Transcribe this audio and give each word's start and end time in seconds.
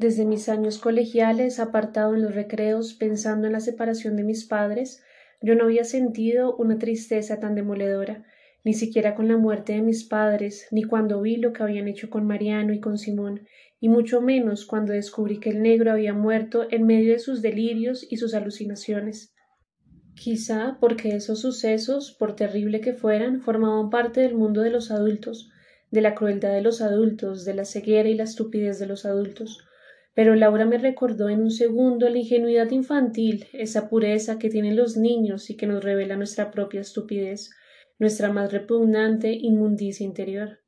Desde 0.00 0.24
mis 0.24 0.48
años 0.48 0.78
colegiales, 0.78 1.60
apartado 1.60 2.14
en 2.14 2.22
los 2.22 2.34
recreos, 2.34 2.94
pensando 2.94 3.46
en 3.46 3.52
la 3.52 3.60
separación 3.60 4.16
de 4.16 4.24
mis 4.24 4.46
padres, 4.46 5.02
yo 5.42 5.54
no 5.54 5.64
había 5.64 5.84
sentido 5.84 6.56
una 6.56 6.78
tristeza 6.78 7.38
tan 7.38 7.54
demoledora, 7.54 8.24
ni 8.64 8.72
siquiera 8.72 9.14
con 9.14 9.28
la 9.28 9.36
muerte 9.36 9.74
de 9.74 9.82
mis 9.82 10.04
padres, 10.04 10.66
ni 10.70 10.84
cuando 10.84 11.20
vi 11.20 11.36
lo 11.36 11.52
que 11.52 11.62
habían 11.64 11.86
hecho 11.86 12.08
con 12.08 12.26
Mariano 12.26 12.72
y 12.72 12.80
con 12.80 12.96
Simón, 12.96 13.42
y 13.78 13.90
mucho 13.90 14.22
menos 14.22 14.64
cuando 14.64 14.94
descubrí 14.94 15.38
que 15.38 15.50
el 15.50 15.60
negro 15.60 15.92
había 15.92 16.14
muerto 16.14 16.66
en 16.70 16.86
medio 16.86 17.12
de 17.12 17.18
sus 17.18 17.42
delirios 17.42 18.06
y 18.10 18.16
sus 18.16 18.32
alucinaciones. 18.32 19.34
Quizá 20.14 20.78
porque 20.80 21.14
esos 21.14 21.40
sucesos, 21.40 22.16
por 22.18 22.36
terrible 22.36 22.80
que 22.80 22.94
fueran, 22.94 23.42
formaban 23.42 23.90
parte 23.90 24.22
del 24.22 24.34
mundo 24.34 24.62
de 24.62 24.70
los 24.70 24.90
adultos, 24.90 25.50
de 25.90 26.00
la 26.00 26.14
crueldad 26.14 26.54
de 26.54 26.62
los 26.62 26.80
adultos, 26.80 27.44
de 27.44 27.52
la 27.52 27.66
ceguera 27.66 28.08
y 28.08 28.14
la 28.14 28.24
estupidez 28.24 28.78
de 28.78 28.86
los 28.86 29.04
adultos, 29.04 29.66
pero 30.20 30.34
Laura 30.34 30.66
me 30.66 30.76
recordó 30.76 31.30
en 31.30 31.40
un 31.40 31.50
segundo 31.50 32.06
la 32.10 32.18
ingenuidad 32.18 32.70
infantil, 32.72 33.46
esa 33.54 33.88
pureza 33.88 34.38
que 34.38 34.50
tienen 34.50 34.76
los 34.76 34.98
niños 34.98 35.48
y 35.48 35.56
que 35.56 35.66
nos 35.66 35.82
revela 35.82 36.14
nuestra 36.14 36.50
propia 36.50 36.82
estupidez, 36.82 37.48
nuestra 37.98 38.30
más 38.30 38.52
repugnante 38.52 39.32
inmundicia 39.32 40.04
interior. 40.04 40.58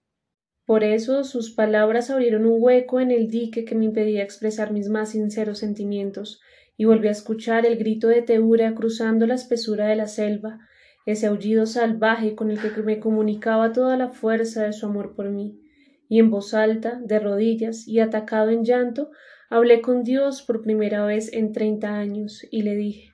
Por 0.65 0.85
eso 0.85 1.23
sus 1.23 1.51
palabras 1.51 2.09
abrieron 2.09 2.47
un 2.47 2.63
hueco 2.63 2.99
en 2.99 3.11
el 3.11 3.29
dique 3.29 3.67
que 3.67 3.75
me 3.75 3.85
impedía 3.85 4.23
expresar 4.23 4.73
mis 4.73 4.89
más 4.89 5.11
sinceros 5.11 5.59
sentimientos, 5.59 6.41
y 6.79 6.87
volví 6.87 7.09
a 7.09 7.11
escuchar 7.11 7.67
el 7.67 7.77
grito 7.77 8.09
de 8.09 8.23
Teura 8.23 8.75
cruzando 8.75 9.27
la 9.27 9.35
espesura 9.35 9.87
de 9.87 9.97
la 9.97 10.07
selva, 10.07 10.61
ese 11.05 11.27
aullido 11.27 11.67
salvaje 11.67 12.35
con 12.35 12.51
el 12.51 12.59
que 12.59 12.71
me 12.83 13.01
comunicaba 13.01 13.75
toda 13.75 13.99
la 13.99 14.09
fuerza 14.09 14.65
de 14.65 14.73
su 14.73 14.87
amor 14.87 15.15
por 15.15 15.29
mí, 15.29 15.61
y 16.09 16.21
en 16.21 16.31
voz 16.31 16.55
alta, 16.55 17.03
de 17.05 17.19
rodillas 17.19 17.87
y 17.87 18.01
atacado 18.01 18.49
en 18.49 18.65
llanto, 18.65 19.11
Hablé 19.55 19.83
con 19.83 20.03
Dios 20.03 20.41
por 20.41 20.63
primera 20.63 21.05
vez 21.05 21.31
en 21.31 21.53
treinta 21.53 21.99
años 21.99 22.43
y 22.51 22.63
le 22.63 22.75
dije 22.75 23.13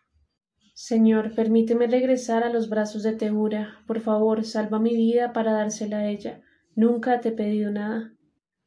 Señor, 0.72 1.34
permíteme 1.34 1.88
regresar 1.88 2.44
a 2.44 2.48
los 2.48 2.68
brazos 2.68 3.02
de 3.02 3.12
Teura. 3.14 3.80
Por 3.88 3.98
favor, 3.98 4.44
salva 4.44 4.78
mi 4.78 4.94
vida 4.94 5.32
para 5.32 5.52
dársela 5.52 5.98
a 5.98 6.08
ella. 6.08 6.40
Nunca 6.76 7.20
te 7.20 7.30
he 7.30 7.32
pedido 7.32 7.72
nada. 7.72 8.14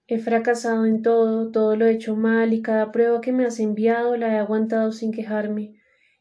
He 0.05 0.19
fracasado 0.19 0.85
en 0.85 1.01
todo, 1.01 1.49
todo 1.51 1.77
lo 1.77 1.85
he 1.85 1.91
hecho 1.91 2.17
mal 2.17 2.51
y 2.51 2.61
cada 2.61 2.91
prueba 2.91 3.21
que 3.21 3.31
me 3.31 3.45
has 3.45 3.57
enviado 3.57 4.17
la 4.17 4.33
he 4.33 4.37
aguantado 4.37 4.91
sin 4.91 5.13
quejarme. 5.13 5.79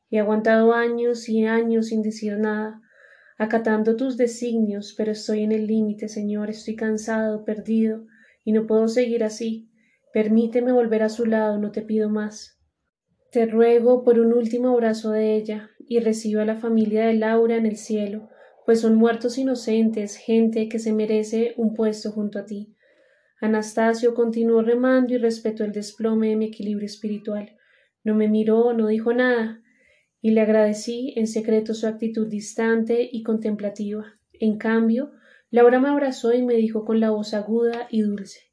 He 0.09 0.21
aguantado 0.21 0.73
años 0.73 1.29
y 1.29 1.47
años 1.47 1.89
sin 1.89 2.03
decir 2.03 2.39
nada, 2.39 2.81
acatando 3.39 3.97
tus 3.97 4.17
designios, 4.17 4.95
pero 4.97 5.11
estoy 5.11 5.43
en 5.43 5.51
el 5.51 5.67
límite, 5.67 6.09
Señor, 6.09 6.49
estoy 6.49 6.77
cansado, 6.77 7.45
perdido, 7.45 8.07
y 8.45 8.53
no 8.53 8.69
puedo 8.69 8.87
seguir 8.87 9.25
así. 9.25 9.70
Permíteme 10.13 10.73
volver 10.73 11.05
a 11.05 11.09
su 11.09 11.25
lado, 11.25 11.59
no 11.59 11.71
te 11.71 11.83
pido 11.83 12.11
más. 12.11 12.59
Te 13.31 13.47
ruego 13.47 14.03
por 14.03 14.19
un 14.19 14.33
último 14.33 14.71
abrazo 14.71 15.13
de 15.13 15.37
ella, 15.37 15.71
y 15.87 16.01
reciba 16.01 16.43
a 16.43 16.47
la 16.47 16.57
familia 16.57 17.07
de 17.07 17.15
Laura 17.15 17.57
en 17.57 17.65
el 17.65 17.77
cielo, 17.77 18.29
pues 18.67 18.81
son 18.81 18.97
muertos 18.97 19.39
inocentes, 19.39 20.17
gente 20.17 20.69
que 20.69 20.81
se 20.81 20.93
merece 20.93 21.55
un 21.57 21.75
puesto 21.75 22.11
junto 22.11 22.41
a 22.41 22.45
ti. 22.45 22.75
Anastasio 23.41 24.15
continuó 24.15 24.63
remando 24.63 25.15
y 25.15 25.19
respetó 25.19 25.63
el 25.63 25.71
desplome 25.71 26.31
de 26.31 26.37
mi 26.37 26.47
equilibrio 26.47 26.87
espiritual. 26.87 27.57
No 28.03 28.17
me 28.17 28.27
miró, 28.27 28.73
no 28.73 28.89
dijo 28.89 29.15
nada, 29.15 29.63
y 30.21 30.33
le 30.33 30.41
agradecí 30.41 31.15
en 31.17 31.29
secreto 31.29 31.73
su 31.73 31.87
actitud 31.87 32.27
distante 32.27 33.09
y 33.11 33.23
contemplativa. 33.23 34.19
En 34.33 34.59
cambio, 34.59 35.13
Laura 35.51 35.79
me 35.79 35.89
abrazó 35.89 36.33
y 36.33 36.43
me 36.43 36.55
dijo 36.55 36.85
con 36.85 36.99
la 36.99 37.11
voz 37.11 37.33
aguda 37.33 37.87
y 37.91 38.03
dulce 38.03 38.50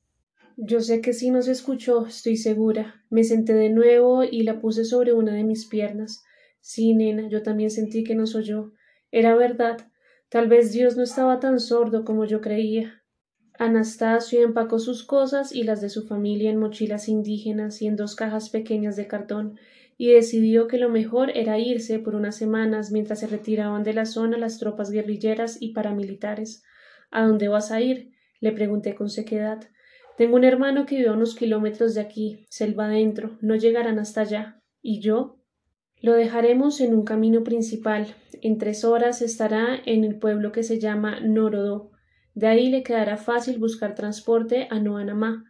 yo 0.59 0.81
sé 0.81 1.01
que 1.01 1.13
sí 1.13 1.29
nos 1.29 1.47
escuchó, 1.47 2.07
estoy 2.07 2.35
segura. 2.35 3.05
Me 3.11 3.23
senté 3.23 3.53
de 3.53 3.69
nuevo 3.69 4.23
y 4.23 4.41
la 4.41 4.59
puse 4.59 4.85
sobre 4.85 5.13
una 5.13 5.33
de 5.33 5.43
mis 5.43 5.67
piernas. 5.67 6.23
Sí, 6.61 6.95
nena, 6.95 7.29
yo 7.29 7.43
también 7.43 7.69
sentí 7.69 8.03
que 8.03 8.15
nos 8.15 8.33
oyó. 8.33 8.73
Era 9.11 9.35
verdad. 9.35 9.87
Tal 10.29 10.47
vez 10.47 10.73
Dios 10.73 10.97
no 10.97 11.03
estaba 11.03 11.39
tan 11.39 11.59
sordo 11.59 12.03
como 12.03 12.25
yo 12.25 12.41
creía. 12.41 13.03
Anastasio 13.59 14.41
empacó 14.41 14.79
sus 14.79 15.03
cosas 15.03 15.53
y 15.53 15.61
las 15.61 15.79
de 15.79 15.89
su 15.89 16.07
familia 16.07 16.49
en 16.49 16.57
mochilas 16.57 17.07
indígenas 17.07 17.81
y 17.83 17.87
en 17.87 17.95
dos 17.95 18.15
cajas 18.15 18.49
pequeñas 18.49 18.95
de 18.95 19.07
cartón, 19.07 19.59
y 19.95 20.11
decidió 20.11 20.67
que 20.67 20.77
lo 20.77 20.89
mejor 20.89 21.31
era 21.35 21.59
irse 21.59 21.99
por 21.99 22.15
unas 22.15 22.35
semanas 22.35 22.91
mientras 22.91 23.19
se 23.19 23.27
retiraban 23.27 23.83
de 23.83 23.93
la 23.93 24.05
zona 24.05 24.37
las 24.37 24.57
tropas 24.57 24.89
guerrilleras 24.89 25.57
y 25.59 25.73
paramilitares. 25.73 26.63
¿A 27.11 27.25
dónde 27.25 27.47
vas 27.47 27.71
a 27.71 27.79
ir? 27.79 28.11
le 28.39 28.51
pregunté 28.51 28.95
con 28.95 29.09
sequedad. 29.09 29.67
Tengo 30.17 30.35
un 30.35 30.43
hermano 30.43 30.87
que 30.87 30.95
vive 30.95 31.09
a 31.09 31.13
unos 31.13 31.35
kilómetros 31.35 31.93
de 31.93 32.01
aquí, 32.01 32.47
selva 32.49 32.87
adentro, 32.87 33.37
no 33.41 33.55
llegarán 33.55 33.99
hasta 33.99 34.21
allá. 34.21 34.59
¿Y 34.81 34.99
yo? 34.99 35.37
Lo 36.01 36.13
dejaremos 36.13 36.81
en 36.81 36.95
un 36.95 37.03
camino 37.03 37.43
principal. 37.43 38.15
En 38.41 38.57
tres 38.57 38.83
horas 38.83 39.21
estará 39.21 39.79
en 39.85 40.03
el 40.03 40.17
pueblo 40.17 40.51
que 40.51 40.63
se 40.63 40.79
llama 40.79 41.19
Norodó. 41.19 41.91
De 42.33 42.47
ahí 42.47 42.69
le 42.69 42.81
quedará 42.81 43.17
fácil 43.17 43.59
buscar 43.59 43.93
transporte 43.93 44.67
a 44.71 44.79
Noanamá. 44.79 45.45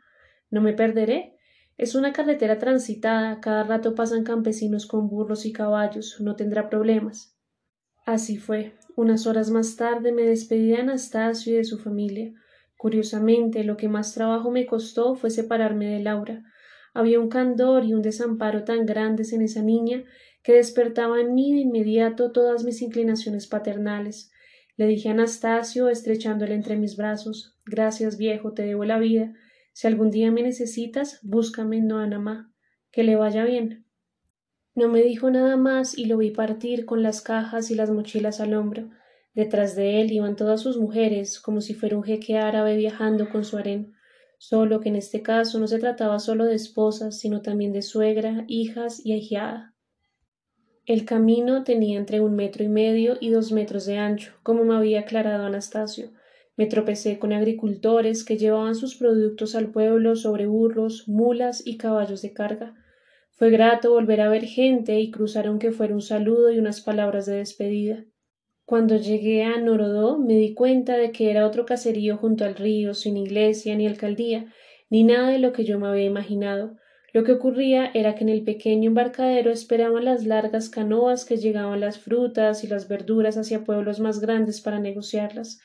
¿No 0.49 0.59
me 0.59 0.73
perderé? 0.73 1.37
Es 1.77 1.95
una 1.95 2.11
carretera 2.11 2.57
transitada, 2.57 3.39
cada 3.39 3.63
rato 3.63 3.95
pasan 3.95 4.25
campesinos 4.25 4.85
con 4.85 5.07
burros 5.07 5.45
y 5.45 5.53
caballos, 5.53 6.19
no 6.19 6.35
tendrá 6.35 6.69
problemas. 6.69 7.37
Así 8.05 8.37
fue. 8.37 8.73
Unas 8.97 9.27
horas 9.27 9.49
más 9.49 9.77
tarde 9.77 10.11
me 10.11 10.23
despedí 10.23 10.69
de 10.71 10.77
Anastasio 10.77 11.53
y 11.53 11.57
de 11.57 11.63
su 11.63 11.77
familia. 11.77 12.33
Curiosamente, 12.77 13.63
lo 13.63 13.75
que 13.75 13.89
más 13.89 14.13
trabajo 14.13 14.51
me 14.51 14.65
costó 14.65 15.15
fue 15.15 15.29
separarme 15.29 15.87
de 15.87 15.99
Laura. 15.99 16.43
Había 16.93 17.19
un 17.19 17.29
candor 17.29 17.83
y 17.83 17.93
un 17.93 18.01
desamparo 18.01 18.63
tan 18.63 18.85
grandes 18.85 19.33
en 19.33 19.41
esa 19.41 19.61
niña 19.61 20.03
que 20.43 20.53
despertaba 20.53 21.19
en 21.19 21.33
mí 21.33 21.51
de 21.53 21.59
inmediato 21.59 22.31
todas 22.31 22.63
mis 22.63 22.81
inclinaciones 22.81 23.47
paternales. 23.47 24.31
Le 24.77 24.85
dije 24.85 25.09
a 25.09 25.11
Anastasio, 25.11 25.89
estrechándole 25.89 26.53
entre 26.53 26.77
mis 26.77 26.95
brazos 26.95 27.57
Gracias, 27.65 28.17
viejo, 28.17 28.53
te 28.53 28.63
debo 28.63 28.85
la 28.85 28.97
vida. 28.97 29.33
Si 29.73 29.87
algún 29.87 30.09
día 30.09 30.31
me 30.31 30.41
necesitas, 30.41 31.19
búscame 31.21 31.77
en 31.77 31.87
Noanamá. 31.87 32.53
Que 32.91 33.03
le 33.03 33.17
vaya 33.17 33.43
bien. 33.43 33.85
No 34.73 34.87
me 34.87 35.01
dijo 35.01 35.29
nada 35.29 35.57
más 35.57 35.97
y 35.97 36.05
lo 36.05 36.17
vi 36.17 36.31
partir 36.31 36.85
con 36.85 37.03
las 37.03 37.21
cajas 37.21 37.71
y 37.71 37.75
las 37.75 37.89
mochilas 37.89 38.39
al 38.39 38.53
hombro. 38.53 38.89
Detrás 39.37 39.75
de 39.75 40.01
él 40.01 40.11
iban 40.11 40.35
todas 40.35 40.61
sus 40.61 40.79
mujeres, 40.79 41.39
como 41.39 41.61
si 41.61 41.75
fuera 41.75 41.95
un 41.95 42.01
jeque 42.01 42.39
árabe 42.39 42.75
viajando 42.75 43.29
con 43.29 43.45
su 43.45 43.57
harén, 43.57 43.93
solo 44.39 44.79
que 44.79 44.89
en 44.89 44.95
este 44.95 45.21
caso 45.21 45.59
no 45.59 45.67
se 45.67 45.77
trataba 45.77 46.17
solo 46.17 46.45
de 46.45 46.55
esposas, 46.55 47.19
sino 47.19 47.43
también 47.43 47.71
de 47.71 47.83
suegra, 47.83 48.45
hijas 48.47 48.99
y 49.05 49.13
ahiada. 49.13 49.75
El 50.87 51.05
camino 51.05 51.63
tenía 51.63 51.99
entre 51.99 52.19
un 52.19 52.35
metro 52.35 52.63
y 52.63 52.67
medio 52.67 53.15
y 53.21 53.29
dos 53.29 53.51
metros 53.51 53.85
de 53.85 53.99
ancho, 53.99 54.33
como 54.41 54.63
me 54.63 54.73
había 54.73 55.01
aclarado 55.01 55.45
Anastasio. 55.45 56.09
Me 56.55 56.65
tropecé 56.65 57.19
con 57.19 57.31
agricultores 57.31 58.23
que 58.23 58.39
llevaban 58.39 58.73
sus 58.73 58.95
productos 58.95 59.53
al 59.53 59.69
pueblo 59.69 60.15
sobre 60.15 60.47
burros, 60.47 61.07
mulas 61.07 61.61
y 61.63 61.77
caballos 61.77 62.23
de 62.23 62.33
carga. 62.33 62.73
Fue 63.33 63.51
grato 63.51 63.91
volver 63.91 64.19
a 64.21 64.29
ver 64.29 64.45
gente 64.45 64.99
y 64.99 65.11
cruzar 65.11 65.45
aunque 65.45 65.69
fuera 65.69 65.93
un 65.93 66.01
saludo 66.01 66.51
y 66.51 66.57
unas 66.57 66.81
palabras 66.81 67.27
de 67.27 67.35
despedida. 67.35 68.03
Cuando 68.67 68.97
llegué 68.97 69.45
a 69.45 69.57
Norodó 69.61 70.17
me 70.17 70.33
di 70.33 70.53
cuenta 70.53 70.97
de 70.97 71.13
que 71.13 71.31
era 71.31 71.47
otro 71.47 71.65
caserío 71.65 72.17
junto 72.17 72.43
al 72.43 72.55
río, 72.55 72.93
sin 72.93 73.15
iglesia 73.15 73.73
ni 73.77 73.87
alcaldía, 73.87 74.53
ni 74.89 75.03
nada 75.03 75.29
de 75.29 75.39
lo 75.39 75.53
que 75.53 75.63
yo 75.63 75.79
me 75.79 75.87
había 75.87 76.03
imaginado. 76.03 76.75
Lo 77.13 77.23
que 77.23 77.31
ocurría 77.31 77.89
era 77.93 78.15
que 78.15 78.25
en 78.25 78.29
el 78.29 78.43
pequeño 78.43 78.89
embarcadero 78.89 79.53
esperaban 79.53 80.03
las 80.03 80.25
largas 80.25 80.67
canoas 80.67 81.23
que 81.23 81.37
llegaban 81.37 81.79
las 81.79 81.99
frutas 81.99 82.65
y 82.65 82.67
las 82.67 82.89
verduras 82.89 83.37
hacia 83.37 83.63
pueblos 83.63 84.01
más 84.01 84.19
grandes 84.19 84.59
para 84.59 84.79
negociarlas. 84.79 85.61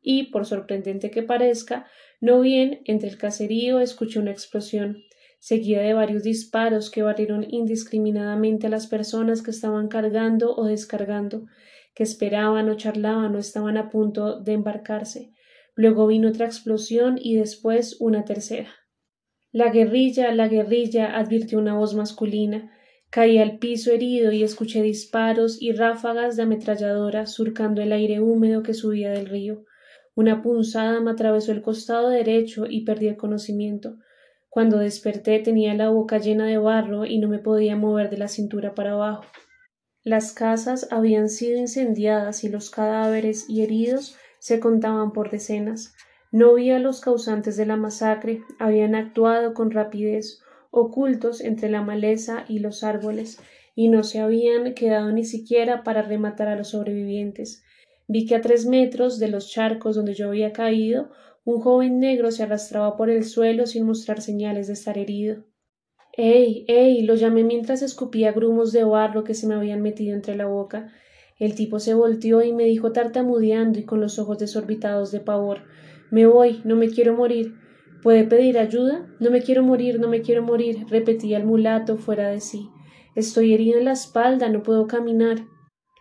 Y, 0.00 0.30
por 0.30 0.46
sorprendente 0.46 1.10
que 1.10 1.24
parezca, 1.24 1.88
no 2.20 2.40
bien 2.40 2.82
entre 2.84 3.08
el 3.08 3.18
caserío 3.18 3.80
escuché 3.80 4.20
una 4.20 4.30
explosión, 4.30 4.98
seguida 5.40 5.82
de 5.82 5.92
varios 5.92 6.22
disparos 6.22 6.88
que 6.92 7.02
barrieron 7.02 7.44
indiscriminadamente 7.50 8.68
a 8.68 8.70
las 8.70 8.86
personas 8.86 9.42
que 9.42 9.50
estaban 9.50 9.88
cargando 9.88 10.54
o 10.54 10.66
descargando 10.66 11.46
que 11.94 12.02
esperaban 12.02 12.68
o 12.68 12.76
charlaban 12.76 13.34
o 13.36 13.38
estaban 13.38 13.76
a 13.76 13.90
punto 13.90 14.40
de 14.40 14.52
embarcarse. 14.52 15.32
Luego 15.76 16.06
vino 16.06 16.28
otra 16.28 16.46
explosión 16.46 17.18
y 17.20 17.36
después 17.36 17.96
una 18.00 18.24
tercera. 18.24 18.70
La 19.52 19.70
guerrilla, 19.70 20.34
la 20.34 20.48
guerrilla, 20.48 21.16
advirtió 21.16 21.58
una 21.58 21.74
voz 21.74 21.94
masculina. 21.94 22.72
Caí 23.10 23.38
al 23.38 23.58
piso 23.58 23.92
herido 23.92 24.32
y 24.32 24.42
escuché 24.42 24.82
disparos 24.82 25.62
y 25.62 25.72
ráfagas 25.72 26.36
de 26.36 26.42
ametralladora 26.42 27.26
surcando 27.26 27.80
el 27.80 27.92
aire 27.92 28.20
húmedo 28.20 28.64
que 28.64 28.74
subía 28.74 29.10
del 29.12 29.26
río. 29.26 29.64
Una 30.16 30.42
punzada 30.42 31.00
me 31.00 31.12
atravesó 31.12 31.52
el 31.52 31.62
costado 31.62 32.08
derecho 32.08 32.66
y 32.68 32.84
perdí 32.84 33.06
el 33.06 33.16
conocimiento. 33.16 33.98
Cuando 34.48 34.78
desperté 34.78 35.40
tenía 35.40 35.74
la 35.74 35.90
boca 35.90 36.18
llena 36.18 36.46
de 36.46 36.58
barro 36.58 37.04
y 37.04 37.18
no 37.18 37.28
me 37.28 37.40
podía 37.40 37.76
mover 37.76 38.10
de 38.10 38.18
la 38.18 38.28
cintura 38.28 38.74
para 38.74 38.92
abajo. 38.92 39.24
Las 40.04 40.32
casas 40.32 40.88
habían 40.90 41.30
sido 41.30 41.58
incendiadas 41.58 42.44
y 42.44 42.50
los 42.50 42.68
cadáveres 42.68 43.48
y 43.48 43.62
heridos 43.62 44.16
se 44.38 44.60
contaban 44.60 45.14
por 45.14 45.30
decenas. 45.30 45.94
No 46.30 46.52
vi 46.52 46.70
a 46.72 46.78
los 46.78 47.00
causantes 47.00 47.56
de 47.56 47.64
la 47.64 47.76
masacre, 47.76 48.42
habían 48.58 48.94
actuado 48.94 49.54
con 49.54 49.70
rapidez, 49.70 50.42
ocultos 50.70 51.40
entre 51.40 51.70
la 51.70 51.80
maleza 51.80 52.44
y 52.48 52.58
los 52.58 52.84
árboles, 52.84 53.40
y 53.74 53.88
no 53.88 54.04
se 54.04 54.20
habían 54.20 54.74
quedado 54.74 55.10
ni 55.10 55.24
siquiera 55.24 55.82
para 55.82 56.02
rematar 56.02 56.48
a 56.48 56.56
los 56.56 56.68
sobrevivientes. 56.68 57.64
Vi 58.06 58.26
que 58.26 58.34
a 58.34 58.42
tres 58.42 58.66
metros 58.66 59.18
de 59.18 59.28
los 59.28 59.50
charcos 59.50 59.96
donde 59.96 60.12
yo 60.12 60.28
había 60.28 60.52
caído, 60.52 61.12
un 61.46 61.60
joven 61.60 61.98
negro 61.98 62.30
se 62.30 62.42
arrastraba 62.42 62.98
por 62.98 63.08
el 63.08 63.24
suelo 63.24 63.66
sin 63.66 63.86
mostrar 63.86 64.20
señales 64.20 64.66
de 64.66 64.74
estar 64.74 64.98
herido. 64.98 65.44
¡Ey! 66.16 66.64
¡Ey! 66.68 67.02
lo 67.02 67.16
llamé 67.16 67.42
mientras 67.42 67.82
escupía 67.82 68.32
grumos 68.32 68.72
de 68.72 68.84
barro 68.84 69.24
que 69.24 69.34
se 69.34 69.48
me 69.48 69.54
habían 69.54 69.82
metido 69.82 70.14
entre 70.14 70.36
la 70.36 70.46
boca. 70.46 70.92
El 71.40 71.54
tipo 71.56 71.80
se 71.80 71.94
volteó 71.94 72.42
y 72.42 72.52
me 72.52 72.64
dijo 72.64 72.92
tartamudeando 72.92 73.80
y 73.80 73.84
con 73.84 74.00
los 74.00 74.20
ojos 74.20 74.38
desorbitados 74.38 75.10
de 75.10 75.18
pavor 75.18 75.62
Me 76.12 76.26
voy, 76.26 76.60
no 76.64 76.76
me 76.76 76.88
quiero 76.88 77.14
morir. 77.14 77.54
¿Puede 78.02 78.24
pedir 78.24 78.58
ayuda? 78.58 79.08
No 79.18 79.30
me 79.30 79.42
quiero 79.42 79.62
morir, 79.62 79.98
no 79.98 80.08
me 80.08 80.22
quiero 80.22 80.42
morir, 80.42 80.86
repetía 80.88 81.38
el 81.38 81.44
mulato 81.44 81.96
fuera 81.96 82.28
de 82.28 82.40
sí. 82.40 82.68
Estoy 83.16 83.54
herido 83.54 83.78
en 83.78 83.86
la 83.86 83.92
espalda, 83.92 84.48
no 84.48 84.62
puedo 84.62 84.86
caminar. 84.86 85.38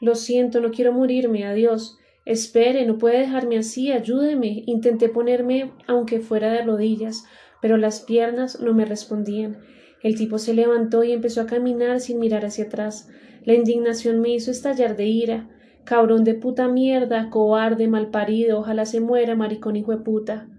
Lo 0.01 0.13
siento, 0.15 0.59
no 0.59 0.71
quiero 0.71 0.91
morirme, 0.91 1.45
adiós. 1.45 1.97
Espere, 2.25 2.85
no 2.85 2.97
puede 2.97 3.19
dejarme 3.19 3.57
así, 3.57 3.91
ayúdeme. 3.91 4.63
Intenté 4.67 5.09
ponerme, 5.09 5.71
aunque 5.87 6.19
fuera 6.19 6.51
de 6.51 6.63
rodillas, 6.63 7.23
pero 7.61 7.77
las 7.77 8.01
piernas 8.01 8.59
no 8.59 8.73
me 8.73 8.85
respondían. 8.85 9.63
El 10.03 10.15
tipo 10.15 10.37
se 10.37 10.53
levantó 10.53 11.03
y 11.05 11.13
empezó 11.13 11.41
a 11.41 11.45
caminar 11.47 12.01
sin 12.01 12.19
mirar 12.19 12.45
hacia 12.45 12.65
atrás. 12.65 13.09
La 13.45 13.53
indignación 13.53 14.19
me 14.19 14.29
hizo 14.29 14.51
estallar 14.51 14.97
de 14.97 15.05
ira. 15.05 15.49
Cabrón 15.85 16.25
de 16.25 16.33
puta 16.33 16.67
mierda, 16.67 17.29
cobarde, 17.29 17.87
malparido, 17.87 18.59
ojalá 18.59 18.85
se 18.85 18.99
muera, 18.99 19.35
maricón 19.35 19.77
hijo 19.77 19.91
de 19.91 20.03
puta. 20.03 20.49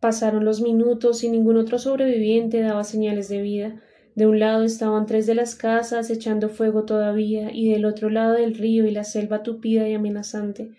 Pasaron 0.00 0.44
los 0.44 0.60
minutos 0.60 1.24
y 1.24 1.30
ningún 1.30 1.56
otro 1.56 1.78
sobreviviente 1.78 2.60
daba 2.60 2.84
señales 2.84 3.28
de 3.28 3.40
vida. 3.40 3.80
De 4.14 4.26
un 4.26 4.38
lado 4.38 4.64
estaban 4.64 5.06
tres 5.06 5.26
de 5.26 5.34
las 5.34 5.54
casas 5.54 6.10
echando 6.10 6.50
fuego 6.50 6.84
todavía, 6.84 7.50
y 7.52 7.70
del 7.70 7.86
otro 7.86 8.10
lado 8.10 8.36
el 8.36 8.54
río 8.54 8.84
y 8.86 8.90
la 8.90 9.04
selva 9.04 9.42
tupida 9.42 9.88
y 9.88 9.94
amenazante. 9.94 10.72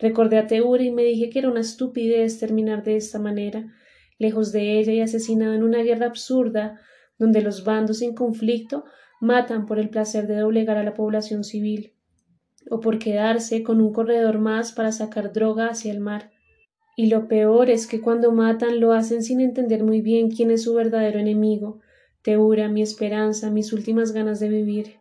Recordé 0.00 0.38
a 0.38 0.48
Teura 0.48 0.82
y 0.82 0.90
me 0.90 1.04
dije 1.04 1.30
que 1.30 1.38
era 1.38 1.48
una 1.48 1.60
estupidez 1.60 2.40
terminar 2.40 2.82
de 2.82 2.96
esta 2.96 3.20
manera, 3.20 3.72
lejos 4.18 4.50
de 4.50 4.80
ella 4.80 4.92
y 4.92 5.00
asesinado 5.00 5.54
en 5.54 5.62
una 5.62 5.82
guerra 5.82 6.06
absurda, 6.06 6.80
donde 7.22 7.40
los 7.40 7.62
bandos 7.62 8.02
en 8.02 8.16
conflicto 8.16 8.82
matan 9.20 9.64
por 9.66 9.78
el 9.78 9.90
placer 9.90 10.26
de 10.26 10.38
doblegar 10.38 10.76
a 10.76 10.82
la 10.82 10.92
población 10.92 11.44
civil, 11.44 11.92
o 12.68 12.80
por 12.80 12.98
quedarse 12.98 13.62
con 13.62 13.80
un 13.80 13.92
corredor 13.92 14.40
más 14.40 14.72
para 14.72 14.90
sacar 14.90 15.32
droga 15.32 15.68
hacia 15.68 15.92
el 15.92 16.00
mar. 16.00 16.32
Y 16.96 17.06
lo 17.06 17.28
peor 17.28 17.70
es 17.70 17.86
que 17.86 18.00
cuando 18.00 18.32
matan 18.32 18.80
lo 18.80 18.92
hacen 18.92 19.22
sin 19.22 19.40
entender 19.40 19.84
muy 19.84 20.00
bien 20.00 20.32
quién 20.32 20.50
es 20.50 20.64
su 20.64 20.74
verdadero 20.74 21.20
enemigo. 21.20 21.78
Teura, 22.22 22.68
mi 22.68 22.82
esperanza, 22.82 23.52
mis 23.52 23.72
últimas 23.72 24.10
ganas 24.10 24.40
de 24.40 24.48
vivir. 24.48 24.96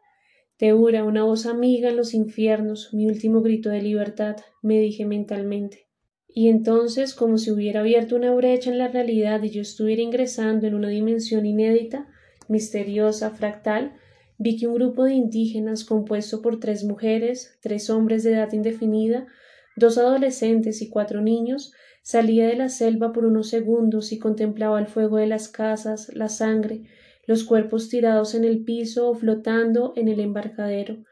Teura, 0.58 1.04
una 1.04 1.24
voz 1.24 1.48
amiga 1.48 1.90
en 1.90 1.98
los 1.98 2.14
infiernos, 2.14 2.94
mi 2.94 3.08
último 3.08 3.42
grito 3.42 3.72
de 3.72 3.82
libertad, 3.82 4.36
me 4.62 4.78
dije 4.78 5.08
mentalmente. 5.08 5.88
Y 6.28 6.50
entonces, 6.50 7.16
como 7.16 7.40
si 7.40 7.50
hubiera 7.50 7.80
abierto 7.80 8.16
una 8.16 8.32
brecha 8.36 8.70
en 8.70 8.78
la 8.78 8.90
realidad 8.90 9.42
y 9.42 9.50
yo 9.50 9.62
estuviera 9.64 10.04
ingresando 10.04 10.68
en 10.68 10.76
una 10.76 10.88
dimensión 10.88 11.48
inédita, 11.48 12.11
misteriosa, 12.52 13.32
fractal, 13.32 13.94
vi 14.38 14.58
que 14.58 14.68
un 14.68 14.76
grupo 14.76 15.06
de 15.06 15.14
indígenas 15.14 15.84
compuesto 15.84 16.42
por 16.44 16.60
tres 16.60 16.84
mujeres, 16.84 17.58
tres 17.62 17.90
hombres 17.90 18.24
de 18.24 18.34
edad 18.34 18.52
indefinida, 18.54 19.28
Dos 19.76 19.98
adolescentes 19.98 20.82
y 20.82 20.90
cuatro 20.90 21.22
niños 21.22 21.74
salía 22.04 22.48
de 22.48 22.56
la 22.56 22.70
selva 22.70 23.14
por 23.14 23.26
unos 23.26 23.50
segundos 23.50 24.12
y 24.12 24.20
contemplaba 24.20 24.80
el 24.80 24.88
fuego 24.88 25.18
de 25.18 25.28
las 25.28 25.48
casas, 25.48 26.12
la 26.14 26.30
sangre, 26.30 26.84
los 27.26 27.44
cuerpos 27.44 27.88
tirados 27.88 28.36
en 28.36 28.44
el 28.44 28.64
piso 28.64 29.10
o 29.10 29.16
flotando 29.16 29.94
en 29.96 30.08
el 30.08 30.20
embarcadero, 30.20 31.04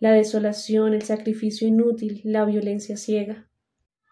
la 0.00 0.12
desolación, 0.12 0.94
el 0.94 1.02
sacrificio 1.02 1.68
inútil, 1.68 2.20
la 2.24 2.44
violencia 2.44 2.96
ciega. 2.96 3.48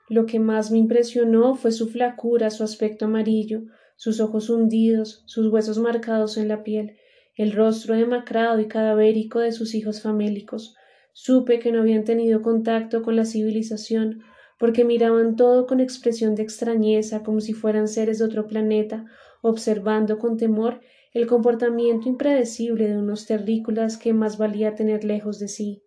Lo 0.08 0.26
que 0.26 0.38
más 0.38 0.70
me 0.70 0.78
impresionó 0.78 1.54
fue 1.54 1.72
su 1.72 1.88
flacura, 1.88 2.50
su 2.50 2.62
aspecto 2.62 3.06
amarillo, 3.06 3.62
sus 3.96 4.20
ojos 4.20 4.50
hundidos, 4.50 5.23
sus 5.26 5.49
huesos 5.49 5.79
marcados 5.79 6.37
en 6.37 6.49
la 6.49 6.62
piel, 6.62 6.96
el 7.37 7.52
rostro 7.52 7.94
demacrado 7.94 8.61
y 8.61 8.69
cadavérico 8.69 9.41
de 9.41 9.52
sus 9.52 9.75
hijos 9.75 10.02
famélicos, 10.02 10.76
Supe 11.17 11.61
que 11.61 11.70
no 11.70 11.81
habían 11.81 12.02
tenido 12.02 12.43
contacto 12.43 13.02
con 13.05 13.14
la 13.14 13.25
civilización, 13.25 14.25
porque 14.58 14.85
miraban 14.85 15.37
todo 15.37 15.69
con 15.69 15.79
expresión 15.79 16.35
de 16.35 16.43
extrañeza, 16.43 17.23
como 17.23 17.41
si 17.41 17.52
fueran 17.52 17.87
seres 17.87 18.19
de 18.19 18.25
otro 18.25 18.49
planeta, 18.49 19.06
observando 19.41 20.19
con 20.19 20.37
temor 20.37 20.81
el 21.12 21.29
comportamiento 21.29 22.08
impredecible 22.08 22.88
de 22.88 22.99
unos 22.99 23.26
terrícolas 23.26 23.97
que 23.97 24.12
más 24.12 24.38
valía 24.38 24.75
tener 24.75 25.05
lejos 25.05 25.38
de 25.38 25.47
sí. 25.47 25.85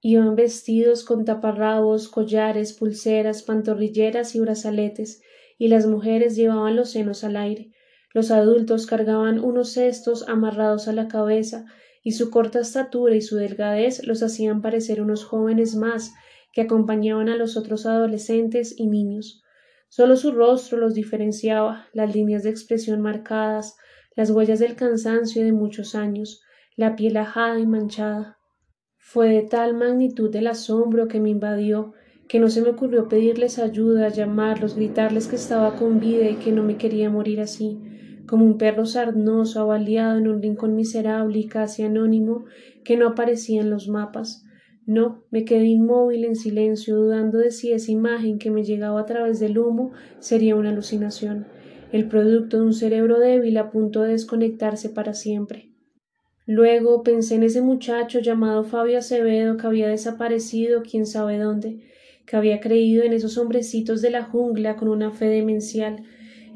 Iban 0.00 0.34
vestidos 0.34 1.04
con 1.04 1.24
taparrabos, 1.24 2.08
collares, 2.08 2.72
pulseras, 2.72 3.44
pantorrilleras 3.44 4.34
y 4.34 4.40
brazaletes, 4.40 5.22
y 5.58 5.68
las 5.68 5.86
mujeres 5.86 6.36
llevaban 6.36 6.76
los 6.76 6.90
senos 6.90 7.24
al 7.24 7.36
aire. 7.36 7.70
Los 8.12 8.30
adultos 8.30 8.86
cargaban 8.86 9.38
unos 9.38 9.72
cestos 9.72 10.28
amarrados 10.28 10.88
a 10.88 10.92
la 10.92 11.08
cabeza 11.08 11.64
y 12.02 12.12
su 12.12 12.30
corta 12.30 12.60
estatura 12.60 13.16
y 13.16 13.22
su 13.22 13.36
delgadez 13.36 14.06
los 14.06 14.22
hacían 14.22 14.62
parecer 14.62 15.00
unos 15.00 15.24
jóvenes 15.24 15.74
más 15.74 16.12
que 16.52 16.60
acompañaban 16.60 17.28
a 17.28 17.36
los 17.36 17.56
otros 17.56 17.86
adolescentes 17.86 18.78
y 18.78 18.86
niños. 18.86 19.42
Solo 19.88 20.16
su 20.16 20.32
rostro 20.32 20.78
los 20.78 20.94
diferenciaba, 20.94 21.88
las 21.92 22.14
líneas 22.14 22.42
de 22.42 22.50
expresión 22.50 23.00
marcadas, 23.00 23.76
las 24.16 24.30
huellas 24.30 24.60
del 24.60 24.76
cansancio 24.76 25.44
de 25.44 25.52
muchos 25.52 25.94
años, 25.94 26.42
la 26.76 26.96
piel 26.96 27.16
ajada 27.16 27.58
y 27.58 27.66
manchada. 27.66 28.38
Fue 28.96 29.28
de 29.28 29.42
tal 29.42 29.74
magnitud 29.74 30.34
el 30.36 30.46
asombro 30.46 31.08
que 31.08 31.20
me 31.20 31.30
invadió 31.30 31.94
que 32.34 32.40
no 32.40 32.50
se 32.50 32.62
me 32.62 32.70
ocurrió 32.70 33.06
pedirles 33.06 33.60
ayuda, 33.60 34.08
llamarlos, 34.08 34.74
gritarles 34.74 35.28
que 35.28 35.36
estaba 35.36 35.76
con 35.76 36.00
vida 36.00 36.28
y 36.28 36.34
que 36.34 36.50
no 36.50 36.64
me 36.64 36.76
quería 36.76 37.08
morir 37.08 37.38
así 37.38 37.78
como 38.26 38.44
un 38.44 38.58
perro 38.58 38.86
sarnoso 38.86 39.60
avaliado 39.60 40.18
en 40.18 40.26
un 40.26 40.42
rincón 40.42 40.74
miserable 40.74 41.38
y 41.38 41.46
casi 41.46 41.84
anónimo 41.84 42.44
que 42.82 42.96
no 42.96 43.06
aparecía 43.06 43.60
en 43.60 43.70
los 43.70 43.86
mapas. 43.86 44.44
No, 44.84 45.22
me 45.30 45.44
quedé 45.44 45.66
inmóvil 45.66 46.24
en 46.24 46.34
silencio, 46.34 46.96
dudando 46.96 47.38
de 47.38 47.52
si 47.52 47.70
esa 47.70 47.92
imagen 47.92 48.40
que 48.40 48.50
me 48.50 48.64
llegaba 48.64 49.02
a 49.02 49.06
través 49.06 49.38
del 49.38 49.56
humo 49.56 49.92
sería 50.18 50.56
una 50.56 50.70
alucinación, 50.70 51.46
el 51.92 52.08
producto 52.08 52.56
de 52.56 52.64
un 52.64 52.74
cerebro 52.74 53.20
débil 53.20 53.56
a 53.58 53.70
punto 53.70 54.02
de 54.02 54.10
desconectarse 54.10 54.88
para 54.88 55.14
siempre. 55.14 55.70
Luego 56.46 57.04
pensé 57.04 57.36
en 57.36 57.44
ese 57.44 57.62
muchacho 57.62 58.18
llamado 58.18 58.64
Fabio 58.64 58.98
Acevedo 58.98 59.56
que 59.56 59.68
había 59.68 59.86
desaparecido 59.86 60.82
quién 60.82 61.06
sabe 61.06 61.38
dónde, 61.38 61.94
que 62.26 62.36
había 62.36 62.60
creído 62.60 63.02
en 63.02 63.12
esos 63.12 63.38
hombrecitos 63.38 64.02
de 64.02 64.10
la 64.10 64.24
jungla 64.24 64.76
con 64.76 64.88
una 64.88 65.10
fe 65.10 65.26
demencial, 65.26 66.04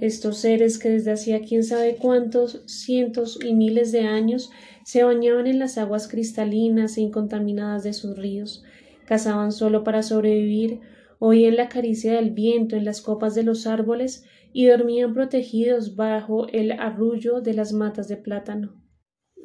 estos 0.00 0.38
seres 0.38 0.78
que 0.78 0.90
desde 0.90 1.12
hacía 1.12 1.40
quién 1.40 1.64
sabe 1.64 1.96
cuántos 1.96 2.62
cientos 2.66 3.38
y 3.44 3.54
miles 3.54 3.90
de 3.92 4.00
años 4.00 4.50
se 4.84 5.02
bañaban 5.02 5.46
en 5.46 5.58
las 5.58 5.76
aguas 5.76 6.08
cristalinas 6.08 6.96
e 6.96 7.02
incontaminadas 7.02 7.82
de 7.82 7.92
sus 7.92 8.16
ríos, 8.16 8.64
cazaban 9.06 9.52
solo 9.52 9.84
para 9.84 10.02
sobrevivir, 10.02 10.80
oían 11.18 11.56
la 11.56 11.68
caricia 11.68 12.14
del 12.14 12.30
viento 12.30 12.76
en 12.76 12.84
las 12.84 13.00
copas 13.00 13.34
de 13.34 13.42
los 13.42 13.66
árboles 13.66 14.24
y 14.52 14.66
dormían 14.66 15.14
protegidos 15.14 15.96
bajo 15.96 16.48
el 16.48 16.72
arrullo 16.72 17.40
de 17.40 17.54
las 17.54 17.72
matas 17.72 18.08
de 18.08 18.16
plátano. 18.16 18.80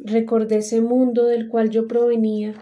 Recordé 0.05 0.57
ese 0.57 0.81
mundo 0.81 1.25
del 1.25 1.47
cual 1.47 1.69
yo 1.69 1.87
provenía, 1.87 2.53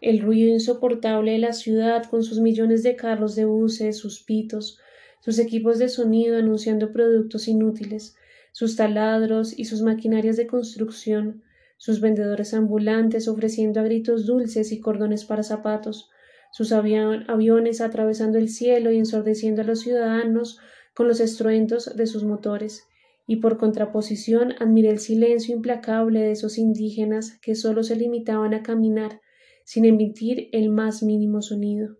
el 0.00 0.20
ruido 0.20 0.50
insoportable 0.50 1.32
de 1.32 1.38
la 1.38 1.52
ciudad 1.52 2.04
con 2.04 2.22
sus 2.22 2.40
millones 2.40 2.82
de 2.82 2.96
carros 2.96 3.34
de 3.34 3.44
buses, 3.44 3.96
sus 3.98 4.22
pitos, 4.22 4.78
sus 5.20 5.38
equipos 5.38 5.78
de 5.78 5.88
sonido 5.88 6.36
anunciando 6.36 6.92
productos 6.92 7.48
inútiles, 7.48 8.16
sus 8.52 8.76
taladros 8.76 9.58
y 9.58 9.64
sus 9.64 9.82
maquinarias 9.82 10.36
de 10.36 10.46
construcción, 10.46 11.42
sus 11.76 12.00
vendedores 12.00 12.54
ambulantes 12.54 13.28
ofreciendo 13.28 13.80
a 13.80 13.84
gritos 13.84 14.26
dulces 14.26 14.72
y 14.72 14.80
cordones 14.80 15.24
para 15.24 15.42
zapatos, 15.42 16.10
sus 16.52 16.72
aviones 16.72 17.80
atravesando 17.80 18.38
el 18.38 18.48
cielo 18.48 18.90
y 18.90 18.98
ensordeciendo 18.98 19.62
a 19.62 19.64
los 19.64 19.80
ciudadanos 19.80 20.58
con 20.94 21.06
los 21.06 21.20
estruendos 21.20 21.94
de 21.96 22.06
sus 22.06 22.24
motores, 22.24 22.84
y 23.26 23.36
por 23.36 23.58
contraposición 23.58 24.54
admiré 24.58 24.90
el 24.90 24.98
silencio 24.98 25.54
implacable 25.54 26.20
de 26.20 26.32
esos 26.32 26.58
indígenas 26.58 27.38
que 27.42 27.54
sólo 27.54 27.82
se 27.82 27.94
limitaban 27.94 28.54
a 28.54 28.62
caminar, 28.62 29.20
sin 29.68 29.84
emitir 29.84 30.48
el 30.52 30.70
más 30.70 31.02
mínimo 31.02 31.42
sonido. 31.42 31.98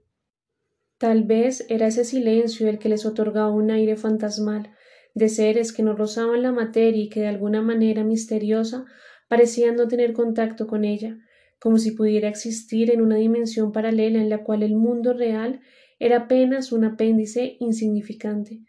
Tal 0.97 1.25
vez 1.25 1.67
era 1.69 1.89
ese 1.89 2.03
silencio 2.03 2.67
el 2.67 2.79
que 2.79 2.89
les 2.89 3.05
otorgaba 3.05 3.51
un 3.51 3.71
aire 3.71 3.97
fantasmal, 3.97 4.71
de 5.15 5.29
seres 5.29 5.75
que 5.75 5.83
no 5.83 5.95
rozaban 5.95 6.41
la 6.41 6.51
materia 6.51 7.03
y 7.03 7.11
que 7.11 7.21
de 7.21 7.27
alguna 7.27 7.61
manera 7.61 8.05
misteriosa 8.05 8.87
parecían 9.29 9.77
no 9.77 9.87
tener 9.87 10.15
contacto 10.15 10.67
con 10.67 10.87
ella, 10.87 11.19
como 11.61 11.77
si 11.77 11.91
pudiera 11.91 12.31
existir 12.31 12.91
en 12.91 13.03
una 13.03 13.17
dimensión 13.17 13.71
paralela 13.71 14.19
en 14.19 14.31
la 14.31 14.45
cual 14.45 14.63
el 14.63 14.75
mundo 14.75 15.13
real 15.13 15.61
era 15.99 16.21
apenas 16.21 16.73
un 16.73 16.85
apéndice 16.85 17.59
insignificante. 17.61 18.63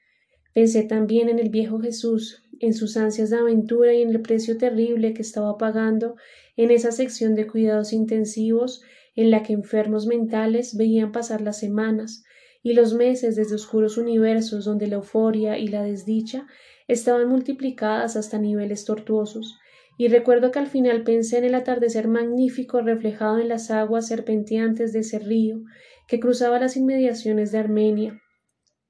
Pensé 0.54 0.84
también 0.84 1.30
en 1.30 1.40
el 1.40 1.48
viejo 1.48 1.80
Jesús, 1.80 2.44
en 2.60 2.74
sus 2.74 2.98
ansias 2.98 3.30
de 3.30 3.38
aventura 3.38 3.94
y 3.94 4.02
en 4.02 4.10
el 4.10 4.22
precio 4.22 4.58
terrible 4.58 5.14
que 5.14 5.22
estaba 5.22 5.58
pagando 5.58 6.18
en 6.60 6.72
esa 6.72 6.92
sección 6.92 7.36
de 7.36 7.48
cuidados 7.48 7.94
intensivos 7.94 8.82
en 9.16 9.32
la 9.32 9.44
que 9.44 9.54
enfermos 9.54 10.08
mentales 10.08 10.76
veían 10.76 11.14
pasar 11.14 11.40
las 11.40 11.58
semanas 11.58 12.26
y 12.62 12.74
los 12.74 12.94
meses 12.94 13.38
desde 13.38 13.56
oscuros 13.56 13.98
universos 13.98 14.66
donde 14.66 14.88
la 14.88 14.96
euforia 14.96 15.58
y 15.58 15.70
la 15.70 15.84
desdicha 15.84 16.48
estaban 16.90 17.30
multiplicadas 17.30 18.18
hasta 18.18 18.40
niveles 18.40 18.84
tortuosos, 18.84 19.58
y 19.98 20.10
recuerdo 20.10 20.52
que 20.52 20.60
al 20.60 20.68
final 20.68 21.04
pensé 21.04 21.38
en 21.38 21.46
el 21.46 21.56
atardecer 21.56 22.10
magnífico 22.10 22.82
reflejado 22.82 23.40
en 23.40 23.48
las 23.48 23.72
aguas 23.72 24.08
serpenteantes 24.08 24.92
de 24.92 25.00
ese 25.00 25.20
río 25.20 25.62
que 26.10 26.20
cruzaba 26.20 26.60
las 26.60 26.76
inmediaciones 26.76 27.54
de 27.54 27.60
Armenia, 27.60 28.22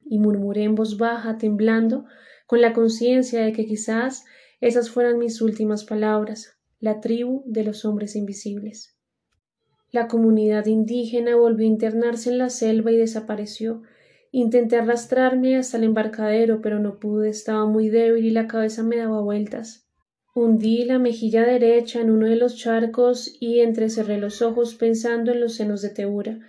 y 0.04 0.18
murmuré 0.18 0.64
en 0.64 0.74
voz 0.74 0.98
baja, 0.98 1.38
temblando, 1.38 2.06
con 2.48 2.62
la 2.62 2.74
conciencia 2.74 3.44
de 3.44 3.52
que 3.52 3.68
quizás 3.68 4.26
esas 4.60 4.90
fueran 4.90 5.20
mis 5.20 5.40
últimas 5.40 5.84
palabras, 5.84 6.59
la 6.79 7.01
tribu 7.01 7.43
de 7.45 7.63
los 7.63 7.86
hombres 7.86 8.15
invisibles. 8.15 8.95
La 9.91 10.07
comunidad 10.07 10.67
indígena 10.67 11.36
volvió 11.36 11.65
a 11.65 11.69
internarse 11.69 12.29
en 12.29 12.38
la 12.38 12.50
selva 12.50 12.91
y 12.91 12.98
desapareció. 12.98 13.81
Intenté 14.31 14.77
arrastrarme 14.77 15.57
hasta 15.57 15.77
el 15.77 15.83
embarcadero, 15.83 16.62
pero 16.62 16.79
no 16.79 17.00
pude, 17.00 17.29
estaba 17.29 17.65
muy 17.65 17.89
débil 17.89 18.25
y 18.25 18.29
la 18.29 18.48
cabeza 18.48 18.83
me 18.83 18.98
daba 18.98 19.21
vueltas. 19.21 19.88
Hundí 20.36 20.86
la 20.86 21.00
mejilla 21.00 21.43
derecha 21.43 22.01
en 22.01 22.12
uno 22.12 22.27
de 22.27 22.36
los 22.36 22.55
charcos 22.55 23.36
y 23.39 23.62
entrecerré 23.62 24.19
los 24.19 24.43
ojos 24.43 24.75
pensando 24.75 25.31
en 25.31 25.41
los 25.41 25.55
senos 25.55 25.81
de 25.81 25.89
Teura, 25.89 26.39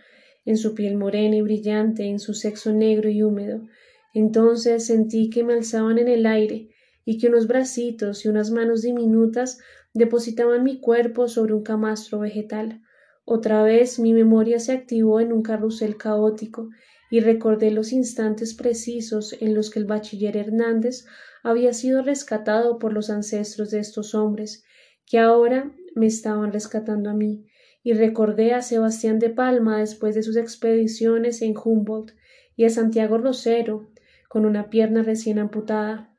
en 0.45 0.59
su 0.59 0.75
piel 0.75 0.97
morena 0.97 1.37
y 1.37 1.41
brillante, 1.41 2.05
en 2.05 2.21
su 2.21 2.35
sexo 2.35 2.73
negro 2.75 3.09
y 3.09 3.23
húmedo. 3.23 3.67
Entonces 4.13 4.87
sentí 4.87 5.31
que 5.31 5.45
me 5.45 5.55
alzaban 5.55 5.99
en 5.99 6.09
el 6.09 6.27
aire 6.27 6.69
y 7.07 7.19
que 7.19 7.29
unos 7.29 7.47
bracitos 7.47 8.25
y 8.25 8.29
unas 8.29 8.51
manos 8.51 8.83
diminutas 8.83 9.59
depositaban 9.95 10.63
mi 10.63 10.81
cuerpo 10.81 11.29
sobre 11.29 11.55
un 11.55 11.63
camastro 11.63 12.21
vegetal. 12.21 12.83
Otra 13.25 13.63
vez 13.63 13.99
mi 13.99 14.13
memoria 14.13 14.59
se 14.59 14.73
activó 14.73 15.21
en 15.21 15.33
un 15.33 15.43
carrusel 15.43 15.97
caótico 15.97 16.69
y 17.11 17.21
recordé 17.21 17.71
los 17.71 17.93
instantes 17.93 18.55
precisos 18.55 19.37
en 19.41 19.55
los 19.55 19.71
que 19.71 19.81
el 19.81 19.85
bachiller 19.85 20.37
Hernández 20.37 21.07
había 21.43 21.73
sido 21.73 22.03
rescatado 22.03 22.79
por 22.79 22.93
los 22.93 23.11
ancestros 23.11 23.71
de 23.71 23.81
estos 23.81 24.15
hombres, 24.15 24.65
que 25.07 25.19
ahora 25.19 25.73
me 25.95 26.07
estaban 26.07 26.53
rescatando 26.53 27.11
a 27.11 27.15
mí, 27.15 27.47
y 27.83 27.95
recordé 27.95 28.53
a 28.53 28.63
Sebastián 28.63 29.19
de 29.19 29.31
Palma 29.31 29.79
después 29.79 30.15
de 30.15 30.23
sus 30.23 30.37
expediciones 30.37 31.43
en 31.43 31.55
Humboldt, 31.57 32.13
y 32.55 32.65
a 32.65 32.71
Santiago 32.71 33.19
Rosero, 33.19 33.91
con 34.29 34.45
una 34.45 34.71
pierna 34.71 35.03
recién 35.03 35.39
amputada, 35.39 36.10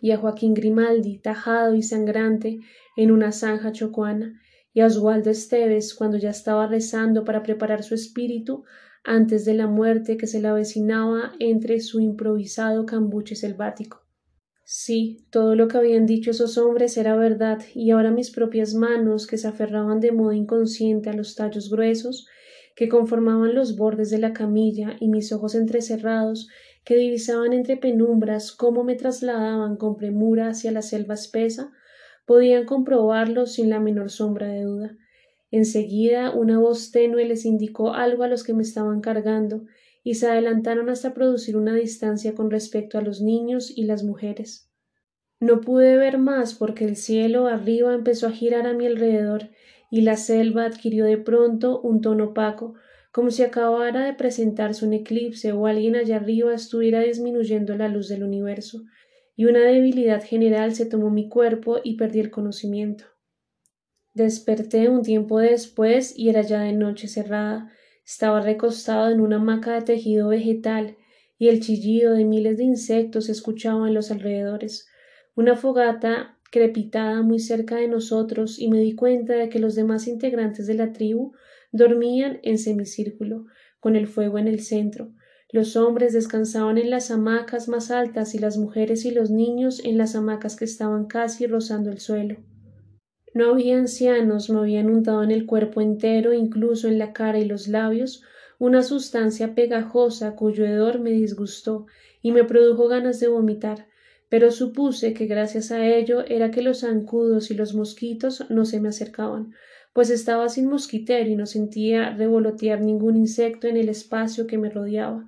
y 0.00 0.12
a 0.12 0.18
Joaquín 0.18 0.54
Grimaldi, 0.54 1.18
tajado 1.18 1.74
y 1.74 1.82
sangrante, 1.82 2.58
en 2.96 3.10
una 3.10 3.32
zanja 3.32 3.72
chocuana, 3.72 4.40
y 4.72 4.80
a 4.80 4.86
Oswaldo 4.86 5.30
Esteves 5.30 5.94
cuando 5.94 6.16
ya 6.16 6.30
estaba 6.30 6.66
rezando 6.66 7.24
para 7.24 7.42
preparar 7.42 7.82
su 7.82 7.94
espíritu 7.94 8.64
antes 9.04 9.44
de 9.44 9.54
la 9.54 9.66
muerte 9.66 10.16
que 10.16 10.26
se 10.26 10.40
le 10.40 10.48
avecinaba 10.48 11.32
entre 11.38 11.80
su 11.80 12.00
improvisado 12.00 12.86
cambuche 12.86 13.34
selvático. 13.34 14.02
Sí, 14.64 15.26
todo 15.30 15.56
lo 15.56 15.66
que 15.66 15.78
habían 15.78 16.06
dicho 16.06 16.30
esos 16.30 16.56
hombres 16.56 16.96
era 16.96 17.16
verdad, 17.16 17.60
y 17.74 17.90
ahora 17.90 18.12
mis 18.12 18.30
propias 18.30 18.74
manos, 18.74 19.26
que 19.26 19.36
se 19.36 19.48
aferraban 19.48 19.98
de 19.98 20.12
modo 20.12 20.32
inconsciente 20.32 21.10
a 21.10 21.12
los 21.12 21.34
tallos 21.34 21.70
gruesos 21.70 22.28
que 22.76 22.88
conformaban 22.88 23.54
los 23.54 23.76
bordes 23.76 24.10
de 24.10 24.18
la 24.18 24.32
camilla, 24.32 24.96
y 25.00 25.08
mis 25.08 25.32
ojos 25.32 25.56
entrecerrados, 25.56 26.48
que 26.84 26.96
divisaban 26.96 27.52
entre 27.52 27.76
penumbras 27.76 28.52
cómo 28.52 28.84
me 28.84 28.94
trasladaban 28.94 29.76
con 29.76 29.96
premura 29.96 30.48
hacia 30.48 30.72
la 30.72 30.82
selva 30.82 31.14
espesa, 31.14 31.72
podían 32.26 32.64
comprobarlo 32.64 33.46
sin 33.46 33.70
la 33.70 33.80
menor 33.80 34.10
sombra 34.10 34.48
de 34.48 34.62
duda. 34.62 34.96
Enseguida 35.50 36.30
una 36.30 36.58
voz 36.58 36.92
tenue 36.92 37.24
les 37.24 37.44
indicó 37.44 37.92
algo 37.92 38.22
a 38.22 38.28
los 38.28 38.44
que 38.44 38.54
me 38.54 38.62
estaban 38.62 39.00
cargando, 39.00 39.64
y 40.02 40.14
se 40.14 40.28
adelantaron 40.28 40.88
hasta 40.88 41.12
producir 41.12 41.56
una 41.56 41.74
distancia 41.74 42.34
con 42.34 42.50
respecto 42.50 42.98
a 42.98 43.02
los 43.02 43.20
niños 43.20 43.70
y 43.76 43.84
las 43.84 44.02
mujeres. 44.02 44.70
No 45.40 45.60
pude 45.60 45.96
ver 45.96 46.18
más 46.18 46.54
porque 46.54 46.84
el 46.84 46.96
cielo 46.96 47.46
arriba 47.46 47.94
empezó 47.94 48.26
a 48.26 48.32
girar 48.32 48.66
a 48.66 48.74
mi 48.74 48.86
alrededor 48.86 49.50
y 49.90 50.02
la 50.02 50.16
selva 50.16 50.64
adquirió 50.66 51.04
de 51.04 51.18
pronto 51.18 51.80
un 51.80 52.00
tono 52.00 52.26
opaco, 52.26 52.74
como 53.12 53.30
si 53.30 53.42
acabara 53.42 54.04
de 54.04 54.14
presentarse 54.14 54.84
un 54.86 54.92
eclipse 54.92 55.52
o 55.52 55.66
alguien 55.66 55.96
allá 55.96 56.16
arriba 56.16 56.54
estuviera 56.54 57.00
disminuyendo 57.00 57.76
la 57.76 57.88
luz 57.88 58.08
del 58.08 58.22
universo 58.22 58.82
y 59.36 59.46
una 59.46 59.60
debilidad 59.60 60.22
general 60.22 60.74
se 60.74 60.86
tomó 60.86 61.10
mi 61.10 61.28
cuerpo 61.28 61.78
y 61.82 61.96
perdí 61.96 62.20
el 62.20 62.30
conocimiento. 62.30 63.04
Desperté 64.12 64.88
un 64.88 65.02
tiempo 65.02 65.38
después 65.38 66.16
y 66.16 66.28
era 66.28 66.42
ya 66.42 66.60
de 66.60 66.72
noche 66.72 67.08
cerrada. 67.08 67.70
Estaba 68.04 68.40
recostado 68.40 69.10
en 69.10 69.20
una 69.20 69.36
hamaca 69.36 69.74
de 69.74 69.82
tejido 69.82 70.28
vegetal 70.28 70.96
y 71.38 71.48
el 71.48 71.60
chillido 71.60 72.12
de 72.12 72.24
miles 72.24 72.58
de 72.58 72.64
insectos 72.64 73.26
se 73.26 73.32
escuchaba 73.32 73.88
en 73.88 73.94
los 73.94 74.10
alrededores. 74.10 74.88
Una 75.34 75.56
fogata 75.56 76.38
crepitada 76.50 77.22
muy 77.22 77.38
cerca 77.38 77.76
de 77.76 77.88
nosotros 77.88 78.58
y 78.58 78.68
me 78.68 78.80
di 78.80 78.94
cuenta 78.94 79.34
de 79.34 79.48
que 79.48 79.60
los 79.60 79.74
demás 79.74 80.06
integrantes 80.06 80.66
de 80.66 80.74
la 80.74 80.92
tribu 80.92 81.32
dormían 81.72 82.40
en 82.42 82.58
semicírculo, 82.58 83.46
con 83.78 83.96
el 83.96 84.06
fuego 84.06 84.38
en 84.38 84.48
el 84.48 84.60
centro, 84.60 85.12
los 85.52 85.74
hombres 85.74 86.12
descansaban 86.12 86.78
en 86.78 86.90
las 86.90 87.10
hamacas 87.10 87.68
más 87.68 87.90
altas 87.90 88.36
y 88.36 88.38
las 88.38 88.56
mujeres 88.56 89.04
y 89.04 89.10
los 89.10 89.30
niños 89.30 89.84
en 89.84 89.98
las 89.98 90.14
hamacas 90.14 90.54
que 90.54 90.64
estaban 90.64 91.06
casi 91.06 91.48
rozando 91.48 91.90
el 91.90 91.98
suelo. 91.98 92.36
No 93.34 93.50
había 93.50 93.76
ancianos, 93.76 94.48
me 94.48 94.60
habían 94.60 94.88
untado 94.88 95.24
en 95.24 95.32
el 95.32 95.46
cuerpo 95.46 95.80
entero, 95.80 96.32
incluso 96.32 96.86
en 96.86 96.98
la 96.98 97.12
cara 97.12 97.40
y 97.40 97.46
los 97.46 97.66
labios, 97.66 98.22
una 98.60 98.82
sustancia 98.82 99.54
pegajosa 99.56 100.36
cuyo 100.36 100.64
hedor 100.64 101.00
me 101.00 101.10
disgustó 101.10 101.86
y 102.22 102.30
me 102.30 102.44
produjo 102.44 102.86
ganas 102.86 103.18
de 103.18 103.26
vomitar, 103.26 103.88
pero 104.28 104.52
supuse 104.52 105.14
que 105.14 105.26
gracias 105.26 105.72
a 105.72 105.84
ello 105.84 106.24
era 106.26 106.52
que 106.52 106.62
los 106.62 106.80
zancudos 106.80 107.50
y 107.50 107.54
los 107.54 107.74
mosquitos 107.74 108.48
no 108.50 108.64
se 108.64 108.80
me 108.80 108.90
acercaban, 108.90 109.52
pues 109.92 110.10
estaba 110.10 110.48
sin 110.48 110.68
mosquitero 110.68 111.28
y 111.28 111.36
no 111.36 111.46
sentía 111.46 112.10
revolotear 112.10 112.80
ningún 112.80 113.16
insecto 113.16 113.66
en 113.66 113.76
el 113.76 113.88
espacio 113.88 114.46
que 114.46 114.58
me 114.58 114.70
rodeaba. 114.70 115.26